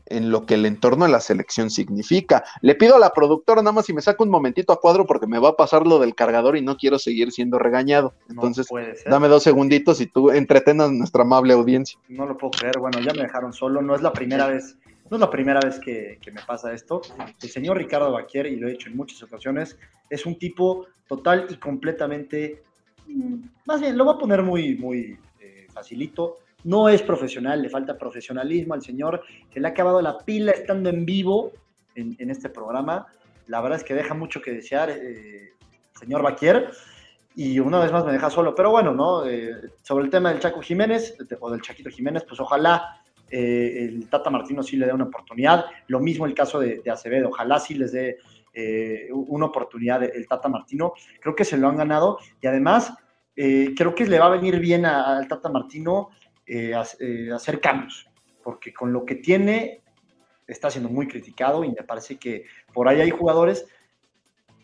en 0.06 0.30
lo 0.30 0.46
que 0.46 0.54
el 0.54 0.66
entorno 0.66 1.04
de 1.04 1.12
la 1.12 1.20
selección 1.20 1.70
significa. 1.70 2.44
Le 2.62 2.74
pido 2.74 2.96
a 2.96 2.98
la 2.98 3.10
productora 3.10 3.62
nada 3.62 3.72
más 3.72 3.86
si 3.86 3.92
me 3.92 4.02
saca 4.02 4.22
un 4.22 4.30
momentito 4.30 4.72
a 4.72 4.80
cuadro 4.80 5.06
porque 5.06 5.26
me 5.26 5.38
va 5.38 5.50
a 5.50 5.56
pasar 5.56 5.86
lo 5.86 5.98
del 5.98 6.14
cargador 6.14 6.56
y 6.56 6.62
no 6.62 6.76
quiero 6.76 6.98
seguir 6.98 7.32
siendo 7.32 7.58
regañado. 7.58 8.14
Entonces, 8.28 8.66
dame 9.06 9.28
dos 9.28 9.42
segunditos 9.42 10.00
y 10.00 10.06
tú 10.06 10.30
entretenas 10.30 10.88
a 10.88 10.92
nuestra 10.92 11.22
amable 11.22 11.52
audiencia. 11.52 11.98
No 12.08 12.26
lo 12.26 12.36
puedo 12.36 12.52
creer, 12.52 12.78
bueno, 12.78 13.00
ya 13.00 13.12
me 13.12 13.22
dejaron 13.22 13.52
solo, 13.52 13.82
no 13.82 13.94
es 13.94 14.02
la 14.02 14.12
primera 14.12 14.46
vez 14.46 14.76
no 15.10 15.16
es 15.16 15.20
la 15.20 15.30
primera 15.30 15.60
vez 15.60 15.78
que, 15.78 16.18
me 16.32 16.40
pasa 16.42 16.72
esto. 16.72 17.00
El 17.40 17.48
señor 17.48 17.76
Ricardo 17.76 18.12
Baquier, 18.12 18.46
y 18.46 18.56
lo 18.56 18.66
he 18.66 18.72
dicho 18.72 18.88
en 18.88 18.96
muchas 18.96 19.22
ocasiones, 19.22 19.78
es 20.10 20.26
un 20.26 20.38
tipo 20.38 20.86
total 21.08 21.46
y 21.48 21.56
completamente, 21.56 22.62
mm, 23.06 23.36
más 23.66 23.80
bien, 23.80 23.96
lo 23.96 24.04
voy 24.04 24.14
a 24.14 24.18
poner 24.18 24.42
muy, 24.42 24.76
muy 24.76 25.18
eh, 25.40 25.66
facilito. 25.72 26.38
No 26.66 26.88
es 26.88 27.00
profesional, 27.00 27.62
le 27.62 27.68
falta 27.68 27.96
profesionalismo 27.96 28.74
al 28.74 28.82
señor, 28.82 29.22
que 29.48 29.60
le 29.60 29.68
ha 29.68 29.70
acabado 29.70 30.02
la 30.02 30.18
pila 30.18 30.50
estando 30.50 30.90
en 30.90 31.06
vivo 31.06 31.52
en, 31.94 32.28
este 32.28 32.48
programa. 32.48 33.06
La 33.46 33.60
verdad 33.60 33.78
es 33.78 33.84
que 33.84 33.94
deja 33.94 34.14
mucho 34.14 34.42
que 34.42 34.50
desear, 34.50 34.90
eh, 34.90 35.52
señor 35.96 36.22
Baquier 36.22 36.72
y 37.36 37.60
una 37.60 37.78
vez 37.78 37.92
más 37.92 38.04
me 38.04 38.10
deja 38.10 38.30
solo. 38.30 38.52
Pero 38.52 38.72
bueno, 38.72 38.92
¿no? 38.92 39.24
Eh, 39.24 39.52
sobre 39.80 40.06
el 40.06 40.10
tema 40.10 40.30
del 40.30 40.40
Chaco 40.40 40.60
Jiménez, 40.60 41.16
o 41.38 41.50
del 41.52 41.62
Chaquito 41.62 41.88
Jiménez, 41.88 42.24
pues 42.24 42.40
ojalá 42.40 43.00
eh, 43.30 43.86
el 43.88 44.08
Tata 44.08 44.28
Martino 44.28 44.60
sí 44.64 44.76
le 44.76 44.86
dé 44.86 44.92
una 44.92 45.04
oportunidad. 45.04 45.66
Lo 45.86 46.00
mismo 46.00 46.26
el 46.26 46.34
caso 46.34 46.58
de, 46.58 46.82
Acevedo, 46.90 47.28
ojalá 47.28 47.60
sí 47.60 47.74
les 47.74 47.92
dé 47.92 48.18
una 49.12 49.46
oportunidad 49.46 50.02
el 50.02 50.26
Tata 50.26 50.48
Martino. 50.48 50.94
Creo 51.20 51.36
que 51.36 51.44
se 51.44 51.58
lo 51.58 51.68
han 51.68 51.76
ganado 51.76 52.18
y 52.40 52.48
además 52.48 52.92
creo 53.36 53.94
que 53.94 54.06
le 54.06 54.18
va 54.18 54.26
a 54.26 54.30
venir 54.30 54.58
bien 54.58 54.84
al 54.84 55.28
Tata 55.28 55.48
Martino 55.48 56.08
hacer 56.74 57.60
cambios, 57.60 58.08
porque 58.42 58.72
con 58.72 58.92
lo 58.92 59.04
que 59.04 59.16
tiene 59.16 59.82
está 60.46 60.70
siendo 60.70 60.88
muy 60.88 61.08
criticado 61.08 61.64
y 61.64 61.68
me 61.68 61.82
parece 61.82 62.16
que 62.18 62.44
por 62.72 62.88
ahí 62.88 63.00
hay 63.00 63.10
jugadores 63.10 63.66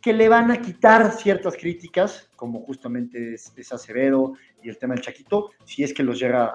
que 0.00 0.12
le 0.12 0.28
van 0.28 0.50
a 0.50 0.60
quitar 0.60 1.12
ciertas 1.12 1.56
críticas, 1.56 2.28
como 2.36 2.60
justamente 2.60 3.34
es, 3.34 3.72
Acevedo 3.72 4.34
y 4.62 4.68
el 4.68 4.78
tema 4.78 4.94
del 4.94 5.02
Chaquito, 5.02 5.50
si 5.64 5.84
es 5.84 5.94
que 5.94 6.02
los 6.02 6.18
llega 6.18 6.52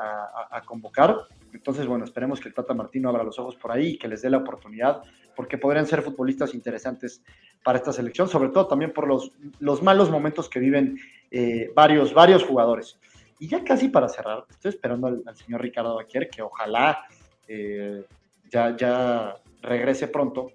a 0.52 0.62
convocar. 0.66 1.28
Entonces, 1.54 1.88
bueno, 1.88 2.06
esperemos 2.06 2.40
que 2.40 2.50
el 2.50 2.54
Tata 2.54 2.74
Martino 2.74 3.10
abra 3.10 3.24
los 3.24 3.40
ojos 3.40 3.56
por 3.56 3.72
ahí 3.72 3.92
y 3.92 3.98
que 3.98 4.08
les 4.08 4.22
dé 4.22 4.30
la 4.30 4.38
oportunidad, 4.38 5.02
porque 5.36 5.58
podrían 5.58 5.88
ser 5.88 6.02
futbolistas 6.02 6.54
interesantes 6.54 7.24
para 7.64 7.78
esta 7.78 7.94
selección, 7.94 8.28
sobre 8.28 8.50
todo 8.50 8.68
también 8.68 8.94
por 8.94 9.08
los, 9.08 9.32
los 9.60 9.82
malos 9.82 10.10
momentos 10.10 10.50
que 10.50 10.60
viven 10.60 10.98
eh, 11.32 11.72
varios, 11.76 12.14
varios 12.14 12.44
jugadores. 12.44 13.00
Y 13.40 13.48
ya 13.48 13.64
casi 13.64 13.90
para 13.90 14.10
cerrar, 14.10 14.46
estoy 14.50 14.70
esperando 14.70 15.08
al, 15.08 15.24
señor 15.36 15.62
Ricardo 15.62 15.96
Baquier, 15.96 16.30
que 16.30 16.42
ojalá 16.42 17.06
eh, 17.48 18.04
ya, 18.50 18.76
ya 18.76 19.36
regrese 19.62 20.08
pronto. 20.08 20.52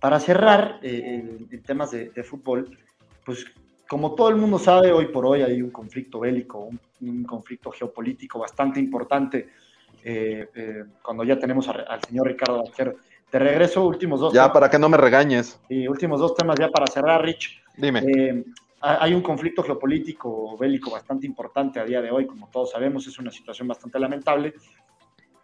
Para 0.00 0.20
cerrar 0.20 0.78
eh, 0.82 1.46
en, 1.50 1.62
temas 1.62 1.90
de, 1.90 2.22
fútbol, 2.22 2.78
pues 3.24 3.44
como 3.88 4.14
todo 4.14 4.28
el 4.28 4.36
mundo 4.36 4.58
sabe, 4.58 4.92
hoy 4.92 5.06
por 5.06 5.26
hoy 5.26 5.42
hay 5.42 5.62
un 5.62 5.70
conflicto 5.70 6.20
bélico, 6.20 6.58
un, 6.60 6.78
un 7.00 7.24
conflicto 7.24 7.70
geopolítico 7.70 8.38
bastante 8.38 8.78
importante 8.78 9.48
eh, 10.08 10.48
eh, 10.54 10.84
cuando 11.02 11.24
ya 11.24 11.36
tenemos 11.36 11.68
al 11.68 12.00
señor 12.04 12.28
Ricardo 12.28 12.62
Bacher. 12.62 12.94
De 13.32 13.40
regreso, 13.40 13.84
últimos 13.84 14.20
dos. 14.20 14.32
Ya, 14.32 14.52
para 14.52 14.70
que 14.70 14.78
no 14.78 14.88
me 14.88 14.96
regañes. 14.96 15.58
Y 15.68 15.88
últimos 15.88 16.20
dos 16.20 16.36
temas 16.36 16.56
ya 16.60 16.68
para 16.68 16.86
cerrar, 16.86 17.24
Rich. 17.24 17.60
Dime. 17.76 18.44
Eh, 18.82 18.96
hay 19.00 19.14
un 19.14 19.22
conflicto 19.22 19.62
geopolítico 19.62 20.56
bélico 20.56 20.90
bastante 20.90 21.26
importante 21.26 21.80
a 21.80 21.84
día 21.84 22.00
de 22.02 22.10
hoy, 22.10 22.26
como 22.26 22.48
todos 22.48 22.70
sabemos, 22.70 23.06
es 23.06 23.18
una 23.18 23.30
situación 23.30 23.68
bastante 23.68 23.98
lamentable. 23.98 24.54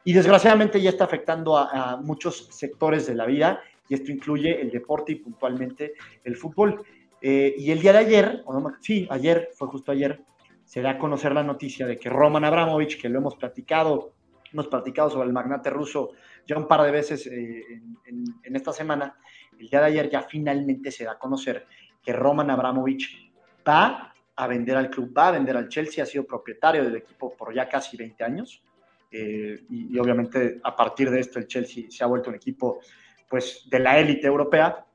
Y 0.05 0.13
desgraciadamente 0.13 0.81
ya 0.81 0.91
está 0.91 1.05
afectando 1.05 1.57
a, 1.57 1.97
muchos 1.97 2.49
sectores 2.51 3.07
de 3.07 3.15
la 3.15 3.27
vida, 3.27 3.61
y 3.89 3.95
esto 3.95 4.11
incluye 4.11 4.61
el 4.61 4.71
deporte 4.71 5.13
y 5.13 5.17
puntualmente 5.17 5.95
el 6.25 6.37
fútbol. 6.37 6.83
y 7.21 7.71
el 7.71 7.81
día 7.81 7.93
de 7.93 7.99
ayer, 7.99 8.43
o 8.47 8.59
no, 8.59 8.73
sí, 8.81 9.07
ayer, 9.11 9.51
fue 9.55 9.69
justo 9.69 9.93
ayer, 9.93 10.25
se 10.65 10.83
da 10.83 10.91
a 10.91 10.99
conocer 10.99 11.33
la 11.33 11.45
noticia 11.45 11.87
de 11.87 11.99
que 11.99 12.09
Roman 12.09 12.45
Abramovich, 12.45 13.01
que 13.01 13.09
lo 13.09 13.19
hemos 13.19 13.37
platicado 13.37 14.15
hemos 14.53 14.69
platicado 14.69 15.11
sobre 15.11 15.27
el 15.27 15.33
magnate 15.33 15.71
ruso 15.71 16.11
ya 16.47 16.57
un 16.57 16.67
par 16.67 16.83
de 16.83 16.91
veces 16.91 17.27
eh, 17.27 17.81
en, 18.07 18.57
esta 18.57 18.73
semana. 18.73 19.17
El 19.59 19.69
día 19.69 19.81
de 19.81 19.87
ayer 19.87 20.11
ya 20.11 20.23
finalmente 20.23 20.91
se 20.91 21.05
da 21.05 21.13
a 21.13 21.19
conocer 21.19 21.67
que 22.03 22.13
Roman 22.13 22.51
Abramovich 22.51 23.33
va 23.67 24.13
a 24.35 24.47
vender 24.47 24.77
al 24.77 24.91
club, 24.91 25.17
va 25.17 25.29
a 25.29 25.31
vender 25.33 25.57
al 25.57 25.69
Chelsea, 25.69 26.03
ha 26.03 26.07
sido 26.07 26.25
propietario 26.25 26.83
del 26.85 26.97
equipo 26.97 27.37
por 27.37 27.55
ya 27.55 27.69
casi 27.69 27.97
20 27.97 28.25
años. 28.25 28.63
Eh, 29.11 29.65
y, 29.69 29.99
obviamente 29.99 30.59
a 30.65 30.75
partir 30.75 31.11
de 31.11 31.21
esto 31.21 31.39
el 31.39 31.47
Chelsea 31.47 31.85
se 31.91 32.03
ha 32.03 32.07
vuelto 32.07 32.31
un 32.31 32.37
equipo 32.37 32.81
pues 33.29 33.67
de 33.69 33.79
la 33.79 33.99
élite 33.99 34.27
europea. 34.27 34.87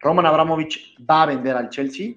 Roman 0.00 0.26
Abramovich 0.26 0.96
va 1.04 1.22
a 1.24 1.26
vender 1.26 1.56
al 1.56 1.70
Chelsea 1.70 2.14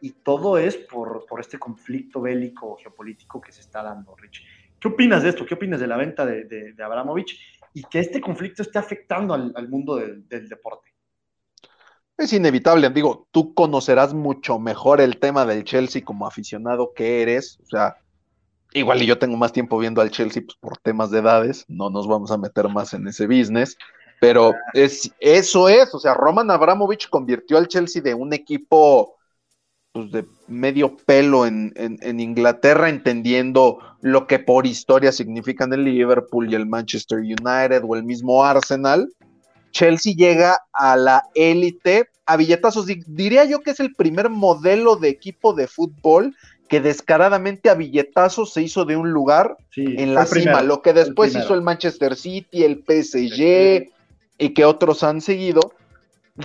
y 0.00 0.10
todo 0.10 0.58
es 0.58 0.76
por, 0.76 1.24
por 1.26 1.40
este 1.40 1.58
conflicto 1.58 2.20
bélico 2.20 2.76
geopolítico 2.76 3.40
que 3.40 3.52
se 3.52 3.60
está 3.60 3.82
dando, 3.82 4.14
Rich. 4.16 4.44
¿Qué 4.78 4.88
opinas 4.88 5.22
de 5.22 5.30
esto? 5.30 5.46
¿Qué 5.46 5.54
opinas 5.54 5.80
de 5.80 5.86
la 5.86 5.96
venta 5.96 6.26
de, 6.26 6.44
de, 6.44 6.82
Abramovich 6.82 7.40
y 7.72 7.82
que 7.84 8.00
este 8.00 8.20
conflicto 8.20 8.62
esté 8.62 8.78
afectando 8.78 9.34
al, 9.34 9.68
mundo 9.68 9.96
del, 9.96 10.48
deporte? 10.48 10.92
Es 12.18 12.32
inevitable, 12.32 12.88
digo, 12.90 13.28
tú 13.30 13.52
conocerás 13.52 14.14
mucho 14.14 14.58
mejor 14.58 15.00
el 15.00 15.18
tema 15.18 15.44
del 15.44 15.64
Chelsea 15.64 16.02
como 16.02 16.26
aficionado 16.26 16.92
que 16.94 17.20
eres, 17.20 17.58
o 17.64 17.66
sea, 17.66 17.98
igual 18.72 19.02
y 19.02 19.06
yo 19.06 19.18
tengo 19.18 19.36
más 19.36 19.52
tiempo 19.52 19.78
viendo 19.78 20.00
al 20.00 20.10
Chelsea 20.10 20.42
pues, 20.42 20.56
por 20.58 20.78
temas 20.78 21.10
de 21.10 21.18
edades, 21.18 21.66
no 21.68 21.90
nos 21.90 22.08
vamos 22.08 22.30
a 22.30 22.38
meter 22.38 22.68
más 22.68 22.94
en 22.94 23.06
ese 23.06 23.26
business, 23.26 23.76
pero 24.18 24.54
es, 24.72 25.12
eso 25.20 25.68
es, 25.68 25.94
o 25.94 25.98
sea, 25.98 26.14
Roman 26.14 26.50
Abramovich 26.50 27.08
convirtió 27.10 27.58
al 27.58 27.68
Chelsea 27.68 28.00
de 28.00 28.14
un 28.14 28.32
equipo 28.32 29.16
pues, 29.92 30.10
de 30.10 30.26
medio 30.46 30.96
pelo 30.96 31.46
en, 31.46 31.72
Inglaterra, 32.20 32.88
entendiendo 32.88 33.78
lo 34.02 34.26
que 34.26 34.38
por 34.38 34.66
historia 34.66 35.10
significan 35.10 35.72
el 35.72 35.84
Liverpool 35.84 36.50
y 36.50 36.54
el 36.54 36.66
Manchester 36.66 37.18
United 37.18 37.82
o 37.82 37.96
el 37.96 38.04
mismo 38.04 38.44
Arsenal. 38.44 39.08
Chelsea 39.76 40.14
llega 40.14 40.58
a 40.72 40.96
la 40.96 41.24
élite 41.34 42.08
a 42.24 42.38
billetazos. 42.38 42.86
Diría 42.86 43.44
yo 43.44 43.60
que 43.60 43.72
es 43.72 43.80
el 43.80 43.94
primer 43.94 44.30
modelo 44.30 44.96
de 44.96 45.10
equipo 45.10 45.52
de 45.52 45.66
fútbol 45.66 46.34
que 46.68 46.80
descaradamente 46.80 47.68
a 47.68 47.74
billetazos 47.74 48.54
se 48.54 48.62
hizo 48.62 48.86
de 48.86 48.96
un 48.96 49.10
lugar 49.10 49.58
en 49.76 50.14
la 50.14 50.24
cima, 50.24 50.62
lo 50.62 50.80
que 50.80 50.94
después 50.94 51.36
hizo 51.36 51.52
el 51.52 51.60
Manchester 51.60 52.16
City, 52.16 52.64
el 52.64 52.82
PSG 52.86 53.90
y 54.38 54.54
que 54.54 54.64
otros 54.64 55.02
han 55.02 55.20
seguido 55.20 55.60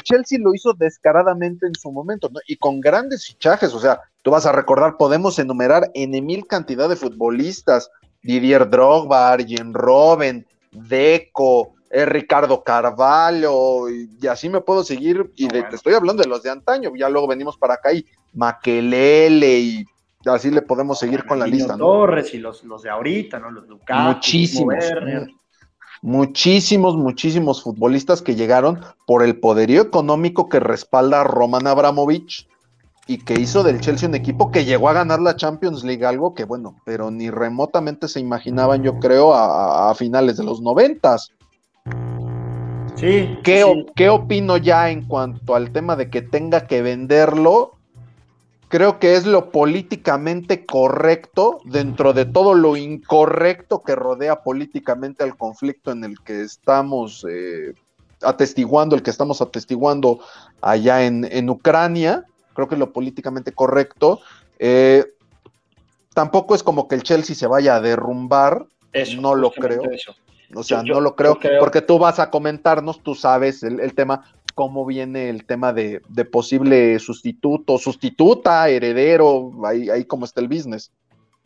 Chelsea 0.04 0.40
lo 0.40 0.54
hizo 0.54 0.74
descaradamente 0.74 1.68
en 1.68 1.76
su 1.76 1.92
momento, 1.92 2.30
¿no? 2.32 2.40
Y 2.48 2.56
con 2.58 2.80
grandes 2.80 3.28
fichajes, 3.28 3.74
o 3.74 3.80
sea, 3.80 4.02
tú 4.22 4.32
vas 4.32 4.46
a 4.46 4.52
recordar, 4.52 4.98
podemos 4.98 5.38
enumerar 5.40 5.90
en 5.94 6.12
mil 6.26 6.48
cantidad 6.48 6.88
de 6.88 6.96
futbolistas, 6.96 7.90
Didier 8.24 8.70
Drogba, 8.70 9.32
Arjen 9.32 9.74
Robben, 9.74 10.46
Deco, 10.72 11.74
eh, 11.92 12.06
Ricardo 12.06 12.64
Carvalho, 12.64 13.89
y, 13.89 14.28
así 14.28 14.50
me 14.50 14.62
puedo 14.62 14.84
seguir, 14.84 15.32
y 15.36 15.48
te 15.48 15.66
estoy 15.74 15.94
hablando 15.94 16.24
de 16.24 16.30
los 16.30 16.44
de 16.44 16.50
antaño, 16.50 16.92
ya 16.96 17.10
luego 17.10 17.28
venimos 17.28 17.58
para 17.58 17.76
acá 17.76 17.94
y 17.94 18.06
Maquelele 18.34 19.60
y 19.60 19.86
así 20.26 20.52
le 20.52 20.62
podemos 20.62 21.00
seguir 21.00 21.26
con 21.26 21.39
la 21.39 21.48
lista, 21.48 21.76
¿no? 21.76 21.86
Torres 21.86 22.34
y 22.34 22.38
los, 22.38 22.64
los 22.64 22.84
de 22.84 22.89
ahorita, 22.89 23.39
¿no? 23.39 23.52
Los 23.52 23.68
Lucas, 23.68 24.16
Muchísimos 24.16 24.76
muchísimos, 26.02 26.98
muchísimos 26.98 27.62
futbolistas 27.62 28.22
que 28.22 28.36
llegaron 28.36 28.82
por 29.06 29.24
el 29.24 29.39
poderío 29.39 29.82
económico 29.82 30.50
que 30.50 30.60
respalda 30.60 31.22
a 31.22 31.24
Roman 31.24 31.68
Abramovich 31.68 32.48
y 33.08 33.20
que 33.20 33.39
hizo 33.39 33.64
del 33.64 33.82
Chelsea 33.82 34.10
un 34.10 34.16
equipo 34.16 34.52
que 34.52 34.66
llegó 34.66 34.89
a 34.89 34.94
ganar 34.94 35.20
la 35.22 35.36
Champions 35.36 35.84
League, 35.84 36.06
algo 36.06 36.34
que 36.34 36.46
bueno, 36.46 36.78
pero 36.86 37.12
ni 37.12 37.30
remotamente 37.30 38.08
se 38.08 38.20
imaginaban, 38.20 38.84
yo 38.84 39.00
creo, 39.00 39.34
a, 39.34 39.94
finales 39.96 40.38
de 40.38 40.44
los 40.44 40.62
noventas. 40.62 41.32
Sí. 42.96 43.38
¿Qué, 43.44 43.86
¿Qué 43.96 44.10
opino 44.10 44.58
ya 44.58 44.90
en 44.90 45.06
cuanto 45.08 45.56
al 45.56 45.72
tema 45.72 45.96
de 45.96 46.10
que 46.10 46.22
tenga 46.22 46.68
que 46.68 46.82
venderlo? 46.82 47.78
creo 48.72 49.00
que 49.00 49.16
es 49.16 49.26
lo 49.26 49.52
políticamente 49.52 50.66
correcto 50.66 51.60
dentro 51.66 52.14
de 52.14 52.24
todo 52.24 52.54
lo 52.54 52.78
incorrecto 52.78 53.84
que 53.84 53.96
rodea 53.96 54.44
políticamente 54.44 55.26
al 55.26 55.38
conflicto 55.38 55.92
en 55.92 56.06
el 56.06 56.22
que 56.22 56.42
estamos 56.42 57.26
eh, 57.30 57.74
atestiguando, 58.22 58.96
el 58.96 59.04
que 59.04 59.10
estamos 59.10 59.42
atestiguando 59.42 60.22
allá 60.62 61.06
en, 61.06 61.50
Ucrania. 61.50 62.24
Creo 62.54 62.70
que 62.70 62.76
es 62.76 62.80
lo 62.80 62.94
políticamente 62.94 63.52
correcto. 63.52 64.22
Eh, 64.58 65.06
tampoco 66.14 66.56
es 66.56 66.64
como 66.64 66.88
que 66.88 66.96
el 66.96 67.04
Chelsea 67.04 67.36
se 67.36 67.48
vaya 67.48 67.76
a 67.76 67.82
derrumbar. 67.82 68.68
no 69.20 69.36
lo 69.36 69.52
creo. 69.52 69.82
O 70.56 70.64
sea, 70.64 70.84
no 70.84 70.99
lo 70.99 71.16
creo, 71.16 71.38
porque 71.60 71.82
tú 71.82 71.99
vas 71.99 72.20
a 72.20 72.30
comentarnos, 72.30 73.02
tú 73.02 73.16
sabes 73.16 73.64
el, 73.64 73.93
tema, 73.93 74.24
cómo 74.56 74.86
viene 74.86 75.30
el 75.30 75.45
tema 75.45 75.74
de, 75.74 76.02
posible 76.32 76.99
sustituto, 76.99 77.78
sustituta, 77.78 78.68
heredero, 78.70 79.52
ahí, 79.66 79.89
ahí 79.89 80.06
cómo 80.06 80.26
está 80.26 80.41
el 80.41 80.47
business. 80.47 80.91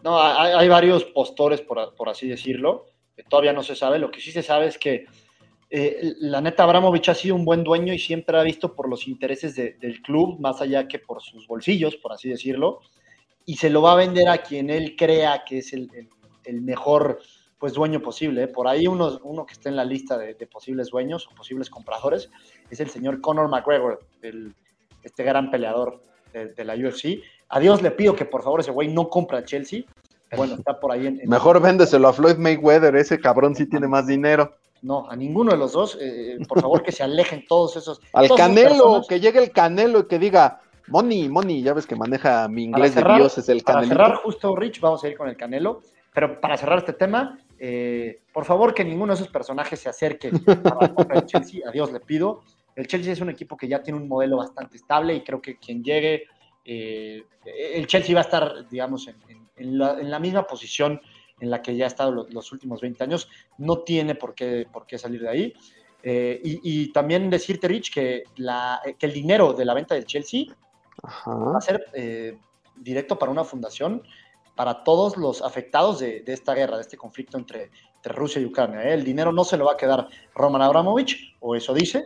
No, 0.03 0.21
hay, 0.21 0.67
varios 0.69 1.03
postores, 1.03 1.61
por, 1.61 2.09
así 2.09 2.27
decirlo, 2.27 2.85
todavía 3.27 3.53
no 3.53 3.63
se 3.63 3.75
sabe. 3.75 3.97
Lo 3.97 4.11
que 4.11 4.21
sí 4.21 4.31
se 4.31 4.43
sabe 4.43 4.67
es 4.67 4.77
que 4.77 5.05
eh, 5.71 6.13
la 6.19 6.41
neta 6.41 6.63
Abramovich 6.63 7.09
ha 7.09 7.15
sido 7.15 7.35
un 7.35 7.43
buen 7.43 7.63
dueño 7.63 7.91
y 7.91 7.97
siempre 7.97 8.37
ha 8.37 8.43
visto 8.43 8.75
por 8.75 8.87
los 8.87 9.07
intereses 9.07 9.55
del 9.55 10.01
club, 10.03 10.39
más 10.39 10.61
allá 10.61 10.87
que 10.87 10.99
por 10.99 11.23
sus 11.23 11.47
bolsillos, 11.47 11.95
por 11.95 12.13
así 12.13 12.29
decirlo, 12.29 12.81
y 13.47 13.55
se 13.55 13.69
lo 13.69 13.81
va 13.81 13.93
a 13.93 13.95
vender 13.95 14.29
a 14.29 14.39
quien 14.39 14.69
él 14.69 14.95
crea 14.95 15.43
que 15.43 15.57
es 15.59 15.73
el, 15.73 15.89
el 16.43 16.61
mejor 16.61 17.19
pues 17.65 17.73
dueño 17.73 17.99
posible. 17.99 18.43
¿eh? 18.43 18.47
Por 18.47 18.67
ahí 18.67 18.85
uno, 18.85 19.19
uno 19.23 19.43
que 19.43 19.53
está 19.53 19.69
en 19.69 19.75
la 19.75 19.83
lista 19.83 20.19
de, 20.19 20.35
posibles 20.45 20.89
dueños 20.91 21.27
o 21.27 21.33
posibles 21.33 21.67
compradores 21.67 22.29
es 22.69 22.79
el 22.79 22.91
señor 22.91 23.21
Conor 23.21 23.49
McGregor, 23.49 24.05
este 25.01 25.23
gran 25.23 25.49
peleador 25.49 25.99
de, 26.31 26.63
la 26.63 26.75
UFC. 26.75 27.23
A 27.49 27.59
Dios 27.59 27.81
le 27.81 27.89
pido 27.89 28.15
que 28.15 28.25
por 28.25 28.43
favor 28.43 28.59
ese 28.59 28.69
güey 28.69 28.89
no 28.89 29.09
compra 29.09 29.39
a 29.39 29.43
Chelsea. 29.43 29.81
Bueno, 30.37 30.53
está 30.53 30.79
por 30.79 30.91
ahí 30.91 31.07
en... 31.07 31.21
Mejor 31.27 31.59
véndeselo 31.59 32.07
a 32.07 32.13
Floyd 32.13 32.37
Mayweather, 32.37 32.95
ese 32.97 33.19
cabrón 33.19 33.55
sí 33.55 33.67
tiene 33.67 33.87
más 33.87 34.05
dinero. 34.05 34.53
No, 34.83 35.09
a 35.09 35.15
ninguno 35.15 35.49
de 35.49 35.57
los 35.57 35.71
dos. 35.71 35.97
Eh, 35.99 36.37
por 36.47 36.61
favor 36.61 36.83
que 36.83 36.91
se 36.91 37.01
alejen 37.01 37.47
todos 37.47 37.77
esos... 37.77 37.99
Al 38.13 38.29
Canelo, 38.29 39.01
que 39.09 39.19
llegue 39.19 39.39
el 39.39 39.49
Canelo 39.49 40.01
y 40.01 40.05
que 40.05 40.19
diga... 40.19 40.61
Money, 40.87 41.29
Money, 41.29 41.63
ya 41.63 41.73
ves 41.73 41.87
que 41.87 41.95
maneja 41.95 42.47
mi 42.47 42.65
inglés 42.65 42.93
de 42.93 43.03
Dios, 43.15 43.39
es 43.39 43.49
el 43.49 43.63
Canelo. 43.63 43.87
Para 43.87 44.05
cerrar 44.05 44.17
justo, 44.17 44.55
Rich, 44.55 44.79
vamos 44.81 45.03
a 45.03 45.07
ir 45.07 45.17
con 45.17 45.27
el 45.27 45.35
Canelo. 45.35 45.81
Pero 46.15 46.39
para 46.39 46.55
cerrar 46.55 46.77
este 46.79 46.93
tema, 46.93 47.37
eh, 47.59 48.21
por 48.31 48.45
favor, 48.45 48.73
que 48.73 48.85
ninguno 48.85 49.13
de 49.13 49.21
esos 49.21 49.27
personajes 49.27 49.77
se 49.81 49.89
acerque 49.89 50.31
a 50.47 51.13
la 51.13 51.25
Chelsea. 51.25 51.67
A 51.67 51.71
Dios 51.71 51.91
le 51.91 51.99
pido. 51.99 52.41
El 52.73 52.87
Chelsea 52.87 53.11
es 53.11 53.19
un 53.19 53.29
equipo 53.29 53.57
que 53.57 53.67
ya 53.67 53.83
tiene 53.83 53.99
un 53.99 54.07
modelo 54.07 54.37
bastante 54.37 54.77
estable 54.77 55.13
y 55.13 55.23
creo 55.25 55.41
que 55.41 55.57
quien 55.57 55.83
llegue, 55.83 56.23
eh, 56.63 57.25
el 57.43 57.85
Chelsea 57.85 58.15
va 58.15 58.21
a 58.21 58.23
estar, 58.23 58.69
digamos, 58.69 59.09
en, 59.57 59.77
la, 59.77 60.19
misma 60.19 60.47
posición 60.47 61.01
en 61.41 61.49
la 61.49 61.61
que 61.61 61.75
ya 61.75 61.83
ha 61.83 61.87
estado 61.87 62.27
los, 62.29 62.51
últimos 62.53 62.79
20 62.79 63.03
años. 63.03 63.29
No 63.57 63.79
tiene 63.79 64.15
por 64.15 64.33
qué, 64.33 64.65
por 64.71 64.85
qué 64.85 64.97
salir 64.97 65.19
de 65.19 65.29
ahí. 65.29 65.53
Eh, 66.01 66.39
y, 66.43 66.93
también 66.93 67.29
decirte, 67.29 67.67
Rich, 67.67 67.93
que, 67.93 68.23
que 68.97 69.05
el 69.05 69.13
dinero 69.13 69.51
de 69.51 69.65
la 69.65 69.73
venta 69.73 69.95
del 69.95 70.05
Chelsea 70.05 70.45
va 71.27 71.57
a 71.57 71.61
ser 71.61 71.87
directo 72.77 73.19
para 73.19 73.31
una 73.31 73.43
fundación 73.43 74.01
para 74.55 74.83
todos 74.83 75.17
los 75.17 75.41
afectados 75.41 75.99
de, 75.99 76.23
esta 76.27 76.53
guerra, 76.53 76.77
de 76.77 76.81
este 76.81 76.97
conflicto 76.97 77.37
entre, 77.37 77.69
Rusia 78.05 78.39
y 78.39 78.45
Ucrania. 78.45 78.83
¿eh? 78.83 78.93
El 78.93 79.03
dinero 79.03 79.31
no 79.31 79.43
se 79.43 79.57
lo 79.57 79.65
va 79.65 79.73
a 79.73 79.77
quedar 79.77 80.07
Roman 80.35 80.61
Abramovich, 80.61 81.35
o 81.39 81.55
eso 81.55 81.73
dice, 81.73 82.05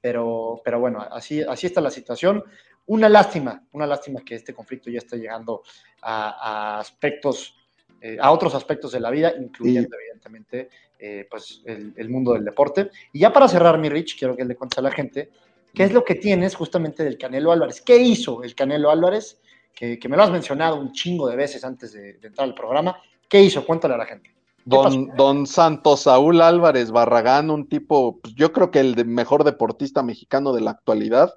pero, 0.00 0.60
pero 0.64 0.80
bueno, 0.80 1.00
así, 1.00 1.40
así 1.40 1.68
está 1.68 1.80
la 1.80 1.92
situación. 1.92 2.42
Una 2.86 3.08
lástima, 3.08 3.62
una 3.72 3.86
lástima 3.86 4.22
que 4.24 4.34
este 4.34 4.52
conflicto 4.52 4.90
ya 4.90 4.98
esté 4.98 5.16
llegando 5.16 5.62
a, 6.02 6.80
aspectos, 6.80 7.54
eh, 8.00 8.18
a 8.20 8.32
otros 8.32 8.56
aspectos 8.56 8.90
de 8.90 8.98
la 8.98 9.10
vida, 9.10 9.32
incluyendo 9.38 9.96
evidentemente 9.96 10.68
eh, 10.98 11.26
pues 11.30 11.62
el, 11.64 12.08
mundo 12.08 12.32
del 12.32 12.44
deporte. 12.44 12.90
Y 13.12 13.20
ya 13.20 13.32
para 13.32 13.46
cerrar, 13.46 13.78
mi 13.78 13.88
Rich, 13.88 14.18
quiero 14.18 14.34
que 14.36 14.44
le 14.44 14.56
cuentes 14.56 14.78
a 14.78 14.82
la 14.82 14.90
gente 14.90 15.30
qué 15.72 15.84
es 15.84 15.92
lo 15.92 16.04
que 16.04 16.14
tienes 16.14 16.54
justamente 16.54 17.04
del 17.04 17.18
Canelo 17.18 17.52
Álvarez. 17.52 17.80
¿Qué 17.80 17.96
hizo 17.96 18.42
el 18.42 18.54
Canelo 18.54 18.90
Álvarez? 18.90 19.40
Que, 19.74 19.98
me 20.08 20.16
lo 20.16 20.22
has 20.22 20.30
mencionado 20.30 20.76
un 20.76 20.92
chingo 20.92 21.28
de 21.28 21.36
veces 21.36 21.64
antes 21.64 21.92
de, 21.92 22.18
entrar 22.22 22.48
al 22.48 22.54
programa. 22.54 22.96
¿Qué 23.28 23.42
hizo? 23.42 23.64
Cuéntale 23.66 23.94
a 23.94 23.98
la 23.98 24.06
gente. 24.06 24.30
Don, 24.64 25.08
don, 25.16 25.46
Santos 25.46 26.02
Saúl 26.02 26.40
Álvarez 26.40 26.90
Barragán, 26.90 27.50
un 27.50 27.68
tipo, 27.68 28.20
pues, 28.20 28.34
yo 28.34 28.52
creo 28.52 28.70
que 28.70 28.80
el 28.80 29.04
mejor 29.04 29.44
deportista 29.44 30.02
mexicano 30.02 30.52
de 30.52 30.62
la 30.62 30.70
actualidad. 30.70 31.34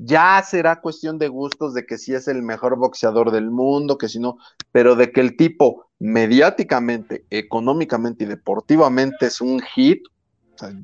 Ya 0.00 0.40
será 0.48 0.80
cuestión 0.80 1.18
de 1.18 1.26
gustos 1.26 1.74
de 1.74 1.84
que 1.84 1.98
si 1.98 2.14
es 2.14 2.28
el 2.28 2.42
mejor 2.42 2.76
boxeador 2.76 3.32
del 3.32 3.50
mundo, 3.50 3.98
que 3.98 4.08
si 4.08 4.20
no, 4.20 4.38
pero 4.70 4.94
de 4.94 5.10
que 5.10 5.20
el 5.20 5.36
tipo 5.36 5.88
mediáticamente, 5.98 7.24
económicamente 7.30 8.22
y 8.22 8.28
deportivamente 8.28 9.26
es 9.26 9.40
un 9.40 9.60
hit, 9.60 10.04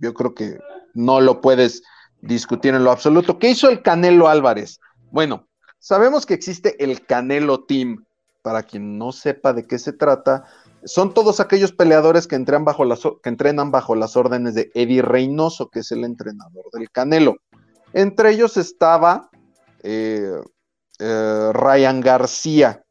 yo 0.00 0.14
creo 0.14 0.34
que 0.34 0.58
no 0.94 1.20
lo 1.20 1.40
puedes 1.40 1.84
discutir 2.22 2.74
en 2.74 2.82
lo 2.82 2.90
absoluto. 2.90 3.38
¿Qué 3.38 3.50
hizo 3.50 3.68
el 3.68 3.82
Canelo 3.82 4.28
Álvarez? 4.28 4.80
Bueno, 5.12 5.46
Sabemos 5.84 6.24
que 6.24 6.32
existe 6.32 6.82
el 6.82 7.04
Canelo 7.04 7.64
Team. 7.64 8.06
Para 8.40 8.62
quien 8.62 8.96
no 8.96 9.12
sepa 9.12 9.52
de 9.52 9.66
qué 9.66 9.78
se 9.78 9.92
trata, 9.92 10.44
son 10.82 11.12
todos 11.12 11.40
aquellos 11.40 11.72
peleadores 11.72 12.26
que, 12.26 12.36
entrenan 12.36 13.70
bajo 13.70 13.94
las 13.94 14.16
órdenes 14.16 14.54
de 14.54 14.70
Eddie 14.72 15.02
Reynoso, 15.02 15.68
que 15.68 15.80
es 15.80 15.92
el 15.92 16.04
entrenador 16.04 16.64
del 16.72 16.90
Canelo. 16.90 17.36
Entre 17.92 18.30
ellos 18.30 18.56
estaba 18.56 19.28
eh, 19.82 20.40
eh, 21.00 21.50
Ryan 21.52 22.00
García, 22.00 22.82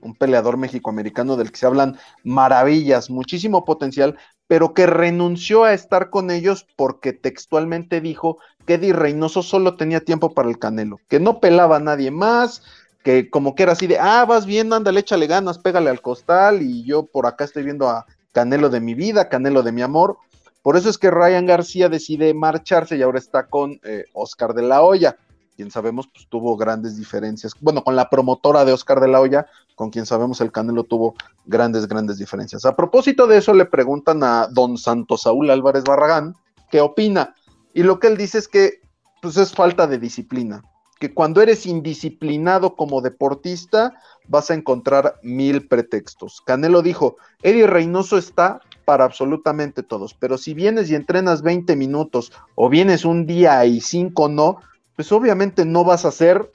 un 0.00 0.14
peleador 0.14 0.56
mexicoamericano 0.56 1.36
del 1.36 1.52
que 1.52 1.58
se 1.58 1.66
hablan 1.66 1.98
maravillas, 2.24 3.10
muchísimo 3.10 3.66
potencial, 3.66 4.16
pero 4.46 4.72
que 4.72 4.86
renunció 4.86 5.64
a 5.64 5.74
estar 5.74 6.08
con 6.08 6.30
ellos 6.30 6.66
porque 6.76 7.12
textualmente 7.12 8.00
dijo 8.00 8.38
que 8.68 8.74
Eddie 8.74 8.92
Reynoso 8.92 9.42
solo 9.42 9.76
tenía 9.76 10.00
tiempo 10.00 10.34
para 10.34 10.50
el 10.50 10.58
Canelo, 10.58 11.00
que 11.08 11.18
no 11.20 11.40
pelaba 11.40 11.76
a 11.76 11.80
nadie 11.80 12.10
más, 12.10 12.62
que 13.02 13.30
como 13.30 13.54
que 13.54 13.62
era 13.62 13.72
así 13.72 13.86
de, 13.86 13.98
ah, 13.98 14.26
vas 14.26 14.44
bien, 14.44 14.70
ándale, 14.74 15.00
échale 15.00 15.26
ganas, 15.26 15.56
pégale 15.56 15.88
al 15.88 16.02
costal 16.02 16.60
y 16.60 16.84
yo 16.84 17.06
por 17.06 17.24
acá 17.24 17.44
estoy 17.44 17.62
viendo 17.62 17.88
a 17.88 18.04
Canelo 18.32 18.68
de 18.68 18.80
mi 18.80 18.92
vida, 18.92 19.30
Canelo 19.30 19.62
de 19.62 19.72
mi 19.72 19.80
amor. 19.80 20.18
Por 20.60 20.76
eso 20.76 20.90
es 20.90 20.98
que 20.98 21.10
Ryan 21.10 21.46
García 21.46 21.88
decide 21.88 22.34
marcharse 22.34 22.98
y 22.98 23.00
ahora 23.00 23.18
está 23.18 23.46
con 23.46 23.80
eh, 23.84 24.04
Oscar 24.12 24.52
de 24.52 24.60
la 24.60 24.82
Hoya, 24.82 25.16
quien 25.56 25.70
sabemos 25.70 26.06
pues 26.12 26.26
tuvo 26.28 26.54
grandes 26.58 26.98
diferencias, 26.98 27.54
bueno, 27.62 27.82
con 27.82 27.96
la 27.96 28.10
promotora 28.10 28.66
de 28.66 28.74
Oscar 28.74 29.00
de 29.00 29.08
la 29.08 29.22
Hoya, 29.22 29.46
con 29.76 29.88
quien 29.88 30.04
sabemos 30.04 30.42
el 30.42 30.52
Canelo 30.52 30.84
tuvo 30.84 31.14
grandes, 31.46 31.88
grandes 31.88 32.18
diferencias. 32.18 32.66
A 32.66 32.76
propósito 32.76 33.26
de 33.26 33.38
eso 33.38 33.54
le 33.54 33.64
preguntan 33.64 34.22
a 34.22 34.46
don 34.46 34.76
Santo 34.76 35.16
Saúl 35.16 35.50
Álvarez 35.50 35.84
Barragán 35.84 36.34
qué 36.70 36.82
opina 36.82 37.34
y 37.78 37.84
lo 37.84 38.00
que 38.00 38.08
él 38.08 38.16
dice 38.16 38.38
es 38.38 38.48
que 38.48 38.80
pues 39.22 39.36
es 39.36 39.52
falta 39.52 39.86
de 39.86 39.98
disciplina 39.98 40.64
que 40.98 41.14
cuando 41.14 41.40
eres 41.40 41.64
indisciplinado 41.64 42.74
como 42.74 43.00
deportista 43.00 43.94
vas 44.26 44.50
a 44.50 44.54
encontrar 44.54 45.14
mil 45.22 45.68
pretextos. 45.68 46.40
Canelo 46.44 46.82
dijo, 46.82 47.18
Eddie 47.40 47.68
Reynoso 47.68 48.18
está 48.18 48.60
para 48.84 49.04
absolutamente 49.04 49.84
todos, 49.84 50.12
pero 50.12 50.38
si 50.38 50.54
vienes 50.54 50.90
y 50.90 50.96
entrenas 50.96 51.42
20 51.42 51.76
minutos 51.76 52.32
o 52.56 52.68
vienes 52.68 53.04
un 53.04 53.26
día 53.26 53.64
y 53.64 53.80
cinco 53.80 54.28
no, 54.28 54.56
pues 54.96 55.12
obviamente 55.12 55.64
no 55.64 55.84
vas 55.84 56.04
a 56.04 56.10
ser 56.10 56.50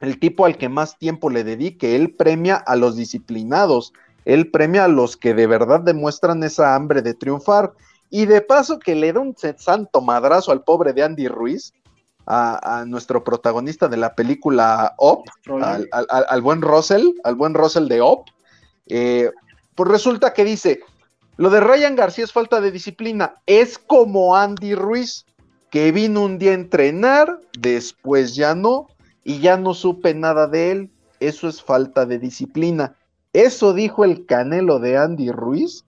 el 0.00 0.18
tipo 0.18 0.44
al 0.44 0.58
que 0.58 0.68
más 0.68 0.98
tiempo 0.98 1.30
le 1.30 1.44
dedique. 1.44 1.94
Él 1.94 2.16
premia 2.16 2.56
a 2.56 2.74
los 2.74 2.96
disciplinados, 2.96 3.92
él 4.24 4.50
premia 4.50 4.86
a 4.86 4.88
los 4.88 5.16
que 5.16 5.34
de 5.34 5.46
verdad 5.46 5.82
demuestran 5.82 6.42
esa 6.42 6.74
hambre 6.74 7.00
de 7.00 7.14
triunfar. 7.14 7.74
Y 8.10 8.26
de 8.26 8.40
paso 8.40 8.78
que 8.78 8.94
le 8.94 9.12
da 9.12 9.20
un 9.20 9.34
santo 9.36 10.00
madrazo 10.00 10.52
al 10.52 10.62
pobre 10.64 10.92
de 10.92 11.02
Andy 11.02 11.28
Ruiz, 11.28 11.72
a, 12.30 12.84
nuestro 12.86 13.24
protagonista 13.24 13.88
de 13.88 13.96
la 13.96 14.14
película 14.14 14.94
Op, 14.98 15.26
al, 15.62 16.42
buen 16.42 16.60
Russell, 16.60 17.06
al 17.24 17.36
buen 17.36 17.54
Russell 17.54 17.88
de 17.88 18.02
Op, 18.02 18.28
eh, 18.86 19.30
pues 19.74 19.90
resulta 19.90 20.34
que 20.34 20.44
dice, 20.44 20.80
lo 21.36 21.48
de 21.48 21.60
Ryan 21.60 21.96
García 21.96 22.24
es 22.24 22.32
falta 22.32 22.60
de 22.60 22.70
disciplina, 22.70 23.34
es 23.46 23.78
como 23.78 24.36
Andy 24.36 24.74
Ruiz, 24.74 25.24
que 25.70 25.92
vino 25.92 26.22
un 26.24 26.38
día 26.38 26.50
a 26.50 26.54
entrenar, 26.54 27.40
después 27.58 28.34
ya 28.34 28.54
no, 28.54 28.88
y 29.24 29.40
ya 29.40 29.56
no 29.56 29.72
supe 29.72 30.14
nada 30.14 30.46
de 30.48 30.70
él, 30.70 30.90
eso 31.20 31.48
es 31.48 31.62
falta 31.62 32.06
de 32.06 32.18
disciplina. 32.18 32.96
Eso 33.32 33.74
dijo 33.74 34.04
el 34.04 34.26
canelo 34.26 34.78
de 34.78 34.96
Andy 34.96 35.30
Ruiz, 35.30 35.84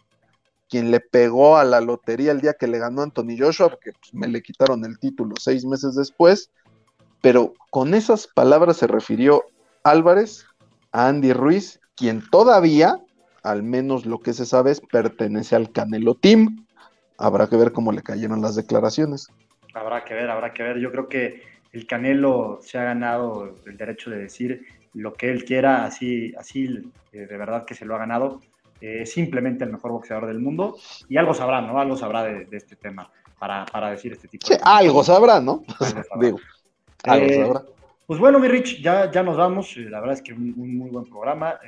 quien 0.70 0.90
le 0.92 1.00
pegó 1.00 1.58
a 1.58 1.64
la 1.64 1.80
lotería 1.80 2.30
el 2.30 2.40
día 2.40 2.54
que 2.54 2.68
le 2.68 2.78
ganó 2.78 3.02
Anthony 3.02 3.36
Joshua, 3.36 3.70
porque 3.70 3.92
pues, 3.92 4.14
me 4.14 4.28
le 4.28 4.40
quitaron 4.40 4.84
el 4.84 4.98
título 4.98 5.34
seis 5.38 5.66
meses 5.66 5.96
después, 5.96 6.50
pero 7.20 7.52
con 7.70 7.92
esas 7.92 8.28
palabras 8.28 8.76
se 8.78 8.86
refirió 8.86 9.42
Álvarez 9.82 10.46
a 10.92 11.08
Andy 11.08 11.32
Ruiz, 11.32 11.80
quien 11.96 12.22
todavía, 12.30 12.96
al 13.42 13.64
menos 13.64 14.06
lo 14.06 14.20
que 14.20 14.32
se 14.32 14.46
sabe, 14.46 14.70
es 14.70 14.80
pertenece 14.80 15.56
al 15.56 15.72
Canelo 15.72 16.14
Team. 16.14 16.66
Habrá 17.18 17.48
que 17.48 17.56
ver 17.56 17.72
cómo 17.72 17.92
le 17.92 18.02
cayeron 18.02 18.40
las 18.40 18.54
declaraciones. 18.54 19.26
Habrá 19.74 20.04
que 20.04 20.14
ver, 20.14 20.30
habrá 20.30 20.54
que 20.54 20.62
ver. 20.62 20.78
Yo 20.78 20.90
creo 20.92 21.08
que 21.08 21.42
el 21.72 21.86
Canelo 21.86 22.60
se 22.62 22.78
ha 22.78 22.84
ganado 22.84 23.56
el 23.66 23.76
derecho 23.76 24.10
de 24.10 24.18
decir 24.18 24.66
lo 24.94 25.14
que 25.14 25.30
él 25.30 25.44
quiera, 25.44 25.84
así, 25.84 26.32
así 26.38 26.92
eh, 27.12 27.26
de 27.26 27.36
verdad 27.36 27.64
que 27.64 27.74
se 27.74 27.84
lo 27.84 27.94
ha 27.94 27.98
ganado 27.98 28.40
eh, 28.82 29.04
simplemente 29.04 29.62
el 29.64 29.70
mejor 29.70 29.92
boxeador 29.92 30.26
del 30.26 30.38
mundo 30.38 30.78
y 31.06 31.18
algo 31.18 31.34
sabrá, 31.34 31.60
¿no? 31.60 31.78
Algo 31.78 31.98
sabrá 31.98 32.24
de, 32.24 32.48
este 32.52 32.76
tema 32.76 33.10
para, 33.38 33.66
para, 33.66 33.90
decir 33.90 34.12
este 34.12 34.26
tipo 34.26 34.46
de 34.48 34.56
cosas. 34.56 34.72
Algo 34.74 35.04
sabrá, 35.04 35.38
¿no? 35.38 35.64
Digo, 36.20 36.38
algo 37.04 37.26
eh, 37.26 37.34
sabrá. 37.34 37.62
Pues 38.06 38.18
bueno, 38.18 38.38
mi 38.38 38.48
Rich, 38.48 38.80
ya, 38.80 39.10
ya 39.10 39.22
nos 39.22 39.36
vamos. 39.36 39.76
Eh, 39.76 39.80
la 39.80 40.00
verdad 40.00 40.14
es 40.14 40.22
que 40.22 40.32
un, 40.32 40.78
muy 40.78 40.88
buen 40.88 41.04
programa. 41.04 41.60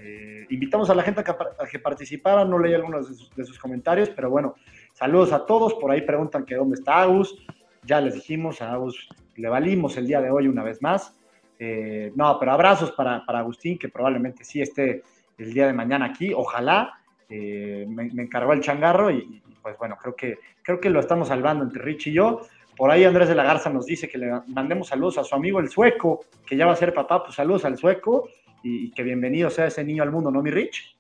invitamos 0.49 0.89
a 0.89 0.95
la 0.95 1.03
gente 1.03 1.21
a 1.21 1.25
que, 1.25 1.33
a 1.33 1.67
que 1.71 1.79
participara. 1.79 2.47
No 2.47 2.59
leí 2.59 2.73
algunos 2.73 3.37
de 3.37 3.45
sus, 3.45 3.59
comentarios, 3.59 4.09
pero 4.09 4.31
bueno, 4.31 4.55
saludos 4.95 5.33
a 5.33 5.45
todos. 5.45 5.75
Por 5.75 5.91
ahí 5.91 6.01
preguntan 6.01 6.47
que 6.47 6.55
dónde 6.55 6.77
está 6.77 7.03
Agus. 7.03 7.37
Ya 7.85 8.01
les 8.01 8.15
dijimos, 8.15 8.63
a 8.63 8.73
Agus 8.73 9.07
le 9.37 9.51
valimos 9.51 9.99
el 9.99 10.07
día 10.07 10.23
de 10.23 10.31
hoy 10.31 10.49
una 10.49 10.63
vez 10.63 10.81
más. 10.81 11.15
no, 11.61 12.39
pero 12.41 12.53
abrazos 12.53 12.91
para, 12.93 13.23
para 13.27 13.41
Agustín, 13.41 13.79
que 13.79 13.91
probablemente 13.91 14.45
sí 14.45 14.63
esté 14.63 15.03
el 15.37 15.53
día 15.53 15.67
de 15.67 15.75
mañana 15.75 16.07
aquí. 16.07 16.33
Ojalá. 16.35 16.95
Eh, 17.35 17.87
me, 17.89 18.11
encargó 18.22 18.53
el 18.53 18.61
changarro 18.61 19.11
y, 19.11 19.43
pues 19.62 19.78
bueno, 19.78 19.97
creo 19.97 20.14
que, 20.14 20.39
creo 20.61 20.78
que 20.78 20.91
lo 20.91 21.01
estamos 21.01 21.28
salvando 21.28 21.64
entre 21.64 21.83
Rich 21.83 22.09
y 22.09 22.12
yo. 22.12 22.43
Por 22.76 22.91
ahí 22.91 23.05
Andrés 23.05 23.26
de 23.26 23.35
la 23.35 23.43
Garza 23.43 23.70
nos 23.70 23.87
dice 23.87 24.07
que 24.07 24.18
le 24.18 24.30
mandemos 24.49 24.89
saludos 24.89 25.16
a 25.16 25.24
su 25.24 25.35
amigo 25.35 25.59
el 25.59 25.70
sueco, 25.70 26.26
que 26.45 26.59
ya 26.59 26.66
va 26.66 26.72
a 26.72 26.76
ser 26.76 26.93
papá, 26.93 27.24
pues 27.24 27.37
saludos 27.37 27.64
al 27.64 27.78
sueco 27.78 28.28
y, 28.62 28.91
que 28.91 29.03
bienvenido 29.03 29.49
sea 29.49 29.66
ese 29.66 29.83
niño 29.83 30.03
al 30.03 30.11
mundo, 30.11 30.30
¿no, 30.30 30.43
mi 30.43 30.51
Rich? 30.51 30.95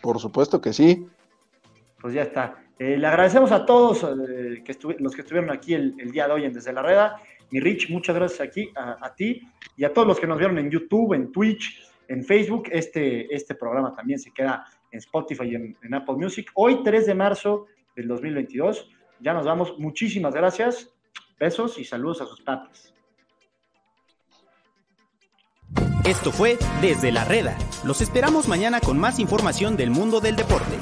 Por 0.00 0.20
supuesto 0.20 0.60
que 0.60 0.72
sí. 0.72 1.08
Pues 2.00 2.14
ya 2.14 2.22
está. 2.22 2.62
Eh, 2.78 2.96
le 2.96 3.06
agradecemos 3.08 3.50
a 3.50 3.66
todos 3.66 4.04
eh, 4.04 4.62
que 4.64 4.76
los 5.00 5.12
que 5.12 5.22
estuvieron 5.22 5.50
aquí 5.50 5.74
el, 5.74 6.12
día 6.12 6.28
de 6.28 6.34
hoy 6.34 6.44
en 6.44 6.52
Desde 6.52 6.72
la 6.72 6.82
Reda. 6.82 7.20
Mi 7.50 7.58
Rich, 7.58 7.90
muchas 7.90 8.14
gracias 8.14 8.40
aquí 8.40 8.70
a, 8.76 8.96
a, 9.04 9.12
ti 9.12 9.42
y 9.76 9.82
a 9.82 9.92
todos 9.92 10.06
los 10.06 10.20
que 10.20 10.28
nos 10.28 10.38
vieron 10.38 10.58
en 10.58 10.70
YouTube, 10.70 11.14
en 11.14 11.32
Twitch, 11.32 11.82
en 12.06 12.24
Facebook. 12.24 12.68
Este, 12.70 13.34
este 13.34 13.56
programa 13.56 13.92
también 13.92 14.20
se 14.20 14.30
queda 14.30 14.64
en 14.92 14.98
Spotify 14.98 15.44
y 15.44 15.54
en, 15.56 15.94
Apple 15.94 16.14
Music. 16.14 16.50
Hoy, 16.54 16.82
3 16.84 17.06
de 17.06 17.14
marzo 17.14 17.66
del 17.96 18.08
2022. 18.08 18.90
Ya 19.20 19.32
nos 19.32 19.44
vamos. 19.44 19.78
Muchísimas 19.78 20.34
gracias. 20.34 20.90
Besos 21.38 21.78
y 21.78 21.84
saludos 21.84 22.20
a 22.20 22.26
sus 22.26 22.40
papás. 22.42 22.94
Esto 26.04 26.30
fue 26.30 26.58
Desde 26.80 27.10
la 27.10 27.24
Reda. 27.24 27.56
Los 27.84 28.00
esperamos 28.00 28.48
mañana 28.48 28.80
con 28.80 28.98
más 28.98 29.18
información 29.18 29.76
del 29.76 29.90
mundo 29.90 30.20
del 30.20 30.36
deporte. 30.36 30.76